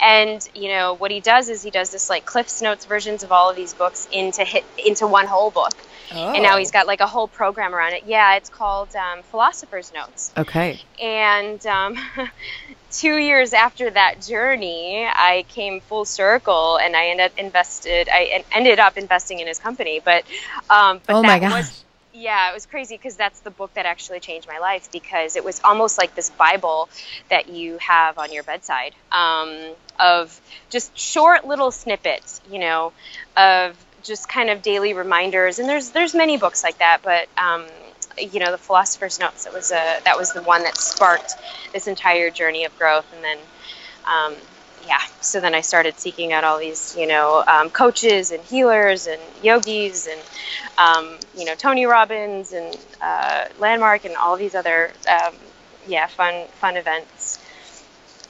and 0.00 0.46
you 0.54 0.68
know 0.68 0.94
what 0.94 1.10
he 1.10 1.20
does 1.20 1.48
is 1.48 1.62
he 1.62 1.70
does 1.70 1.90
this 1.90 2.08
like 2.10 2.24
Cliff's 2.24 2.62
Notes 2.62 2.84
versions 2.84 3.22
of 3.22 3.32
all 3.32 3.50
of 3.50 3.56
these 3.56 3.74
books 3.74 4.08
into 4.12 4.44
hit 4.44 4.64
into 4.84 5.06
one 5.06 5.26
whole 5.26 5.50
book. 5.50 5.72
And 6.10 6.42
now 6.42 6.56
he's 6.56 6.70
got 6.70 6.86
like 6.86 7.00
a 7.00 7.06
whole 7.06 7.28
program 7.28 7.74
around 7.74 7.92
it. 7.92 8.04
Yeah, 8.06 8.36
it's 8.36 8.48
called 8.48 8.88
um, 8.96 9.22
Philosopher's 9.24 9.92
Notes. 9.92 10.32
Okay. 10.38 10.80
And 11.00 11.64
um, 11.66 11.96
two 12.90 13.18
years 13.18 13.52
after 13.52 13.90
that 13.90 14.22
journey, 14.22 15.06
I 15.06 15.44
came 15.48 15.80
full 15.80 16.06
circle, 16.06 16.78
and 16.78 16.96
I 16.96 17.08
ended 17.08 17.26
up 17.26 17.38
invested. 17.38 18.08
I 18.10 18.44
ended 18.52 18.78
up 18.78 18.96
investing 18.96 19.40
in 19.40 19.46
his 19.46 19.58
company. 19.58 20.00
But 20.02 20.24
um, 20.70 21.00
but 21.06 21.16
Oh 21.16 21.22
that 21.22 21.28
my 21.28 21.38
gosh. 21.38 21.52
was 21.52 21.84
yeah, 22.18 22.50
it 22.50 22.54
was 22.54 22.66
crazy 22.66 22.96
because 22.96 23.16
that's 23.16 23.40
the 23.40 23.50
book 23.50 23.72
that 23.74 23.86
actually 23.86 24.20
changed 24.20 24.48
my 24.48 24.58
life 24.58 24.90
because 24.90 25.36
it 25.36 25.44
was 25.44 25.60
almost 25.62 25.98
like 25.98 26.14
this 26.14 26.30
Bible 26.30 26.88
that 27.30 27.48
you 27.48 27.78
have 27.78 28.18
on 28.18 28.32
your 28.32 28.42
bedside 28.42 28.94
um, 29.12 29.56
of 29.98 30.40
just 30.68 30.96
short 30.98 31.46
little 31.46 31.70
snippets, 31.70 32.40
you 32.50 32.58
know, 32.58 32.92
of 33.36 33.76
just 34.02 34.28
kind 34.28 34.50
of 34.50 34.62
daily 34.62 34.94
reminders. 34.94 35.58
And 35.58 35.68
there's 35.68 35.90
there's 35.90 36.14
many 36.14 36.36
books 36.36 36.64
like 36.64 36.78
that, 36.78 37.00
but 37.02 37.28
um, 37.36 37.66
you 38.18 38.40
know, 38.40 38.50
the 38.50 38.58
Philosopher's 38.58 39.20
Notes 39.20 39.44
that 39.44 39.52
was 39.52 39.70
a 39.70 40.00
that 40.04 40.16
was 40.18 40.32
the 40.32 40.42
one 40.42 40.64
that 40.64 40.76
sparked 40.76 41.34
this 41.72 41.86
entire 41.86 42.30
journey 42.30 42.64
of 42.64 42.76
growth, 42.78 43.06
and 43.14 43.24
then. 43.24 43.38
Um, 44.06 44.34
yeah, 44.88 45.00
so 45.20 45.38
then 45.38 45.54
I 45.54 45.60
started 45.60 46.00
seeking 46.00 46.32
out 46.32 46.44
all 46.44 46.58
these, 46.58 46.96
you 46.98 47.06
know, 47.06 47.44
um, 47.46 47.68
coaches 47.68 48.30
and 48.32 48.42
healers 48.42 49.06
and 49.06 49.20
yogis 49.42 50.06
and, 50.06 50.20
um, 50.78 51.18
you 51.36 51.44
know, 51.44 51.54
Tony 51.54 51.84
Robbins 51.84 52.52
and 52.54 52.76
uh, 53.02 53.44
Landmark 53.58 54.06
and 54.06 54.16
all 54.16 54.36
these 54.36 54.54
other, 54.54 54.90
um, 55.10 55.34
yeah, 55.86 56.06
fun 56.06 56.46
fun 56.60 56.76
events. 56.78 57.38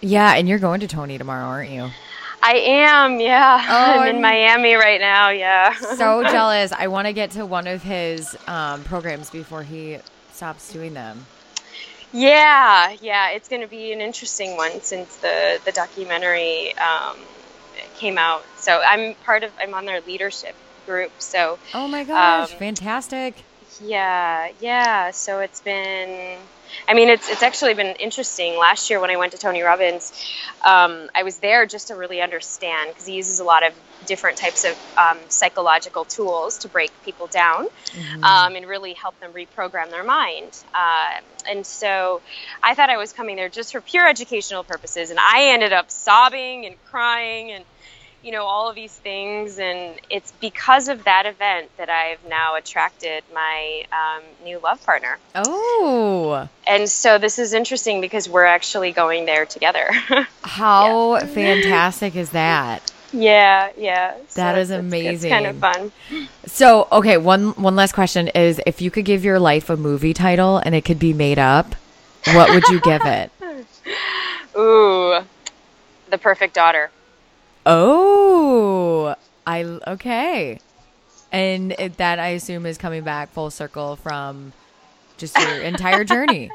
Yeah, 0.01 0.35
and 0.35 0.49
you're 0.49 0.59
going 0.59 0.81
to 0.81 0.89
Tony 0.89 1.17
tomorrow, 1.17 1.47
aren't 1.47 1.71
you? 1.71 1.91
I 2.43 2.55
am, 2.55 3.21
yeah. 3.21 3.65
Oh, 3.69 3.93
I'm 3.93 4.01
I'm- 4.01 4.17
in 4.17 4.23
Miami 4.23 4.75
right 4.75 5.01
now, 5.01 5.29
yeah. 5.31 5.75
So 5.75 6.23
jealous. 6.31 6.73
I 6.73 6.89
want 6.89 7.07
to 7.07 7.13
get 7.13 7.31
to 7.33 7.47
one 7.47 7.67
of 7.69 7.83
his 7.83 8.37
um, 8.49 8.83
programs 8.85 9.31
before 9.31 9.63
he 9.63 9.99
stops 10.33 10.73
doing 10.73 10.95
them. 10.95 11.27
Yeah, 12.13 12.97
yeah, 13.01 13.31
it's 13.31 13.49
going 13.49 13.63
to 13.63 13.69
be 13.69 13.93
an 13.93 14.01
interesting 14.01 14.57
one 14.57 14.81
since 14.81 15.17
the 15.17 15.61
the 15.65 15.73
documentary 15.73 16.77
um, 16.79 17.17
came 17.97 18.19
out. 18.19 18.45
So 18.57 18.81
I'm 18.85 19.15
part 19.25 19.45
of, 19.45 19.53
I'm 19.61 19.75
on 19.75 19.85
their 19.85 20.01
leadership 20.03 20.55
group. 20.87 21.13
So 21.19 21.59
Oh 21.75 21.89
my 21.89 22.05
gosh, 22.05 22.53
Um, 22.53 22.59
fantastic. 22.59 23.35
Yeah, 23.83 24.51
yeah. 24.61 25.11
So 25.11 25.41
it's 25.41 25.61
been, 25.61 26.39
I 26.89 26.95
mean, 26.95 27.09
it's 27.09 27.29
it's 27.29 27.43
actually 27.43 27.75
been 27.75 27.97
interesting. 27.97 28.59
Last 28.59 28.91
year 28.91 29.01
when 29.01 29.11
I 29.11 29.17
went 29.17 29.33
to 29.33 29.39
Tony 29.39 29.63
Robbins, 29.63 30.13
um, 30.65 31.09
I 31.15 31.23
was 31.23 31.39
there 31.39 31.67
just 31.67 31.89
to 31.89 31.95
really 31.95 32.21
understand 32.21 32.91
because 32.91 33.07
he 33.07 33.15
uses 33.15 33.41
a 33.41 33.45
lot 33.45 33.67
of 33.67 33.73
different 34.05 34.39
types 34.39 34.65
of 34.65 34.77
um, 34.97 35.19
psychological 35.29 36.05
tools 36.05 36.59
to 36.59 36.69
break 36.69 36.93
people 37.03 37.27
down 37.29 37.67
um, 38.23 38.55
and 38.57 38.67
really 38.67 38.95
help 38.95 39.19
them 39.21 39.33
reprogram 39.33 39.91
their 39.91 40.05
mind. 40.05 40.53
Uh, 40.75 41.21
and 41.51 41.67
so 41.67 42.23
I 42.63 42.75
thought 42.75 42.91
I 42.91 42.97
was 42.97 43.13
coming 43.13 43.37
there 43.37 43.49
just 43.49 43.73
for 43.73 43.81
pure 43.81 44.09
educational 44.09 44.65
purposes, 44.65 45.11
and 45.11 45.19
I 45.19 45.51
ended 45.53 45.73
up 45.73 45.91
sobbing 45.91 46.67
and 46.67 46.77
crying 46.91 47.53
and 47.53 47.65
you 48.23 48.33
know 48.33 48.45
all 48.45 48.69
of 48.69 48.75
these 48.75 48.93
things 48.95 49.59
and 49.59 49.95
it's 50.11 50.33
because 50.41 50.89
of 50.89 51.05
that 51.05 51.25
event 51.27 51.71
that 51.77 51.89
i've 51.89 52.19
now 52.29 52.57
attracted 52.57 53.23
my 53.33 53.85
um, 53.93 54.23
new 54.45 54.59
love 54.59 54.85
partner. 54.85 55.19
Oh, 55.35 56.49
and 56.67 56.89
so 56.89 57.19
this 57.19 57.39
is 57.39 57.53
interesting 57.55 58.01
because 58.01 58.29
we're 58.29 58.45
actually 58.45 58.93
going 58.93 59.25
there 59.27 59.47
together. 59.47 59.89
How 60.43 61.19
fantastic 61.21 62.17
is 62.17 62.31
that? 62.31 62.93
yeah 63.13 63.71
yeah. 63.79 64.15
So 64.29 64.41
That 64.43 64.59
is 64.59 64.71
it's- 64.71 64.93
it's- 64.93 65.25
kind 65.25 65.47
of 65.47 65.57
amazing. 65.63 65.91
fun. 66.11 66.29
So, 66.47 66.89
okay, 66.93 67.17
one 67.17 67.51
one 67.53 67.77
last 67.77 67.93
question 67.93 68.29
is 68.29 68.61
if 68.67 68.83
you 68.83 68.91
could 68.91 69.05
give 69.05 69.25
your 69.25 69.39
life 69.39 69.71
a 69.71 69.77
movie 69.77 70.13
title 70.13 70.59
and 70.59 70.75
it 70.75 70.85
could 70.85 70.99
be 70.99 71.13
made 71.13 71.39
up, 71.39 71.75
what 72.35 72.51
would 72.51 72.67
you 72.69 72.81
give 72.81 73.03
it? 73.05 73.31
ooh 74.59 75.21
the 76.11 76.19
perfect 76.19 76.55
daughter 76.55 76.91
Oh, 77.69 79.15
I 79.47 79.63
okay. 79.87 80.59
And 81.31 81.73
it, 81.79 81.99
that 81.99 82.19
I 82.19 82.29
assume 82.29 82.65
is 82.67 82.79
coming 82.79 83.05
back 83.05 83.31
full 83.33 83.51
circle 83.51 83.97
from 83.97 84.53
just 85.19 85.37
your 85.39 85.49
entire 85.63 86.05
journey. 86.05 86.51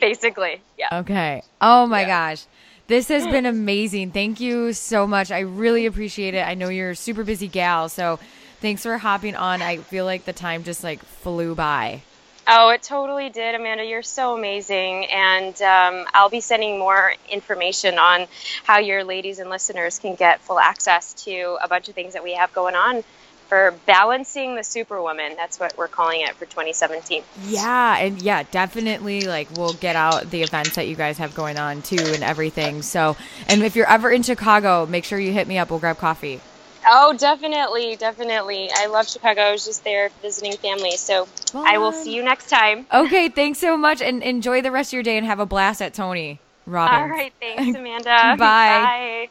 Basically, 0.00 0.62
yeah. 0.78 1.00
Okay. 1.00 1.42
Oh 1.60 1.86
my 1.86 2.02
Yeah. 2.02 2.06
gosh. 2.34 2.46
This 2.88 3.08
has 3.08 3.26
been 3.26 3.46
amazing. 3.46 4.10
Thank 4.12 4.40
you 4.40 4.72
so 4.72 5.06
much. 5.06 5.30
I 5.30 5.40
really 5.40 5.86
appreciate 5.86 6.34
it. 6.34 6.46
I 6.46 6.54
know 6.54 6.68
you're 6.68 6.90
a 6.90 6.96
super 6.96 7.24
busy 7.24 7.48
gal, 7.48 7.88
so 7.88 8.18
thanks 8.60 8.82
for 8.82 8.98
hopping 8.98 9.36
on. 9.36 9.62
I 9.62 9.78
feel 9.78 10.04
like 10.04 10.24
the 10.24 10.32
time 10.32 10.64
just 10.64 10.82
like 10.82 11.02
flew 11.02 11.54
by. 11.54 12.02
Oh, 12.46 12.70
it 12.70 12.82
totally 12.82 13.30
did, 13.30 13.54
Amanda. 13.54 13.84
You're 13.84 14.02
so 14.02 14.36
amazing. 14.36 15.06
And 15.06 15.60
um, 15.62 16.06
I'll 16.12 16.28
be 16.28 16.40
sending 16.40 16.78
more 16.78 17.14
information 17.30 17.98
on 17.98 18.26
how 18.64 18.78
your 18.78 19.04
ladies 19.04 19.38
and 19.38 19.48
listeners 19.48 19.98
can 19.98 20.16
get 20.16 20.40
full 20.40 20.58
access 20.58 21.14
to 21.24 21.58
a 21.62 21.68
bunch 21.68 21.88
of 21.88 21.94
things 21.94 22.14
that 22.14 22.24
we 22.24 22.34
have 22.34 22.52
going 22.52 22.74
on 22.74 23.04
for 23.52 23.74
balancing 23.86 24.56
the 24.56 24.64
superwoman. 24.64 25.36
That's 25.36 25.60
what 25.60 25.76
we're 25.76 25.86
calling 25.86 26.22
it 26.22 26.34
for 26.36 26.46
2017. 26.46 27.22
Yeah, 27.44 27.98
and 27.98 28.20
yeah, 28.20 28.44
definitely 28.50 29.26
like 29.26 29.50
we'll 29.52 29.74
get 29.74 29.94
out 29.94 30.30
the 30.30 30.42
events 30.42 30.76
that 30.76 30.88
you 30.88 30.96
guys 30.96 31.18
have 31.18 31.34
going 31.34 31.58
on 31.58 31.82
too 31.82 32.02
and 32.02 32.24
everything. 32.24 32.82
So, 32.82 33.14
and 33.48 33.62
if 33.62 33.76
you're 33.76 33.88
ever 33.88 34.10
in 34.10 34.22
Chicago, 34.22 34.86
make 34.86 35.04
sure 35.04 35.18
you 35.18 35.32
hit 35.32 35.46
me 35.46 35.58
up. 35.58 35.70
We'll 35.70 35.80
grab 35.80 35.98
coffee. 35.98 36.40
Oh, 36.86 37.14
definitely, 37.16 37.96
definitely. 37.96 38.70
I 38.74 38.86
love 38.86 39.08
Chicago. 39.08 39.40
I 39.42 39.52
was 39.52 39.64
just 39.64 39.84
there 39.84 40.10
visiting 40.20 40.52
family. 40.56 40.96
So 40.96 41.28
I 41.54 41.78
will 41.78 41.92
see 41.92 42.14
you 42.14 42.22
next 42.22 42.48
time. 42.50 42.86
Okay, 42.92 43.28
thanks 43.28 43.58
so 43.58 43.76
much 43.76 44.00
and 44.02 44.22
enjoy 44.22 44.62
the 44.62 44.70
rest 44.70 44.90
of 44.90 44.94
your 44.94 45.02
day 45.02 45.16
and 45.16 45.26
have 45.26 45.38
a 45.40 45.46
blast 45.46 45.80
at 45.80 45.94
Tony 45.94 46.40
Robbins. 46.66 47.00
All 47.02 47.08
right. 47.08 47.32
Thanks, 47.40 47.78
Amanda. 47.78 48.36
Bye. 48.38 49.28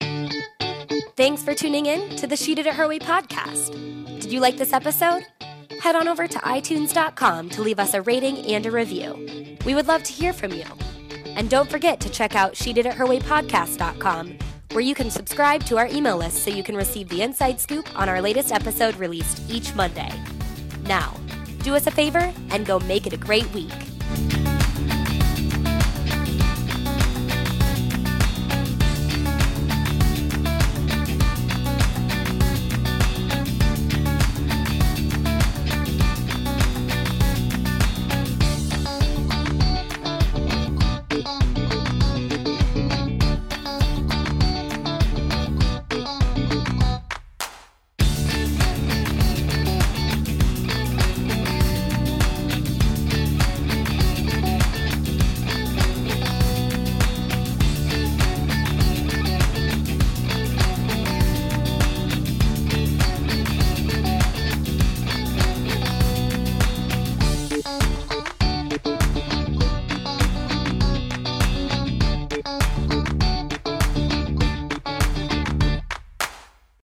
Bye. 0.00 0.80
Thanks 1.16 1.42
for 1.42 1.54
tuning 1.54 1.86
in 1.86 2.16
to 2.16 2.26
the 2.26 2.36
She 2.36 2.54
Did 2.54 2.66
It 2.66 2.74
Her 2.74 2.88
Way 2.88 2.98
podcast. 2.98 3.70
Did 4.20 4.32
you 4.32 4.40
like 4.40 4.56
this 4.56 4.72
episode? 4.72 5.24
Head 5.80 5.94
on 5.96 6.08
over 6.08 6.26
to 6.26 6.38
iTunes.com 6.40 7.50
to 7.50 7.62
leave 7.62 7.78
us 7.78 7.94
a 7.94 8.02
rating 8.02 8.38
and 8.46 8.66
a 8.66 8.70
review. 8.70 9.56
We 9.64 9.74
would 9.74 9.88
love 9.88 10.02
to 10.04 10.12
hear 10.12 10.32
from 10.32 10.52
you. 10.52 10.64
And 11.26 11.48
don't 11.48 11.70
forget 11.70 12.00
to 12.00 12.10
check 12.10 12.34
out 12.34 12.56
She 12.56 12.72
Did 12.72 12.86
It 12.86 12.94
Her 12.94 13.06
Way 13.06 13.20
podcast.com, 13.20 14.36
where 14.72 14.82
you 14.82 14.94
can 14.94 15.10
subscribe 15.10 15.64
to 15.64 15.78
our 15.78 15.86
email 15.88 16.16
list 16.16 16.44
so 16.44 16.50
you 16.50 16.62
can 16.62 16.76
receive 16.76 17.08
the 17.08 17.22
inside 17.22 17.60
scoop 17.60 17.88
on 17.98 18.08
our 18.08 18.22
latest 18.22 18.52
episode 18.52 18.94
released 18.96 19.50
each 19.50 19.74
Monday. 19.74 20.10
Now, 20.84 21.14
do 21.62 21.74
us 21.74 21.86
a 21.86 21.90
favor 21.90 22.32
and 22.50 22.64
go 22.64 22.78
make 22.80 23.06
it 23.06 23.12
a 23.12 23.16
great 23.16 23.50
week. 23.52 23.72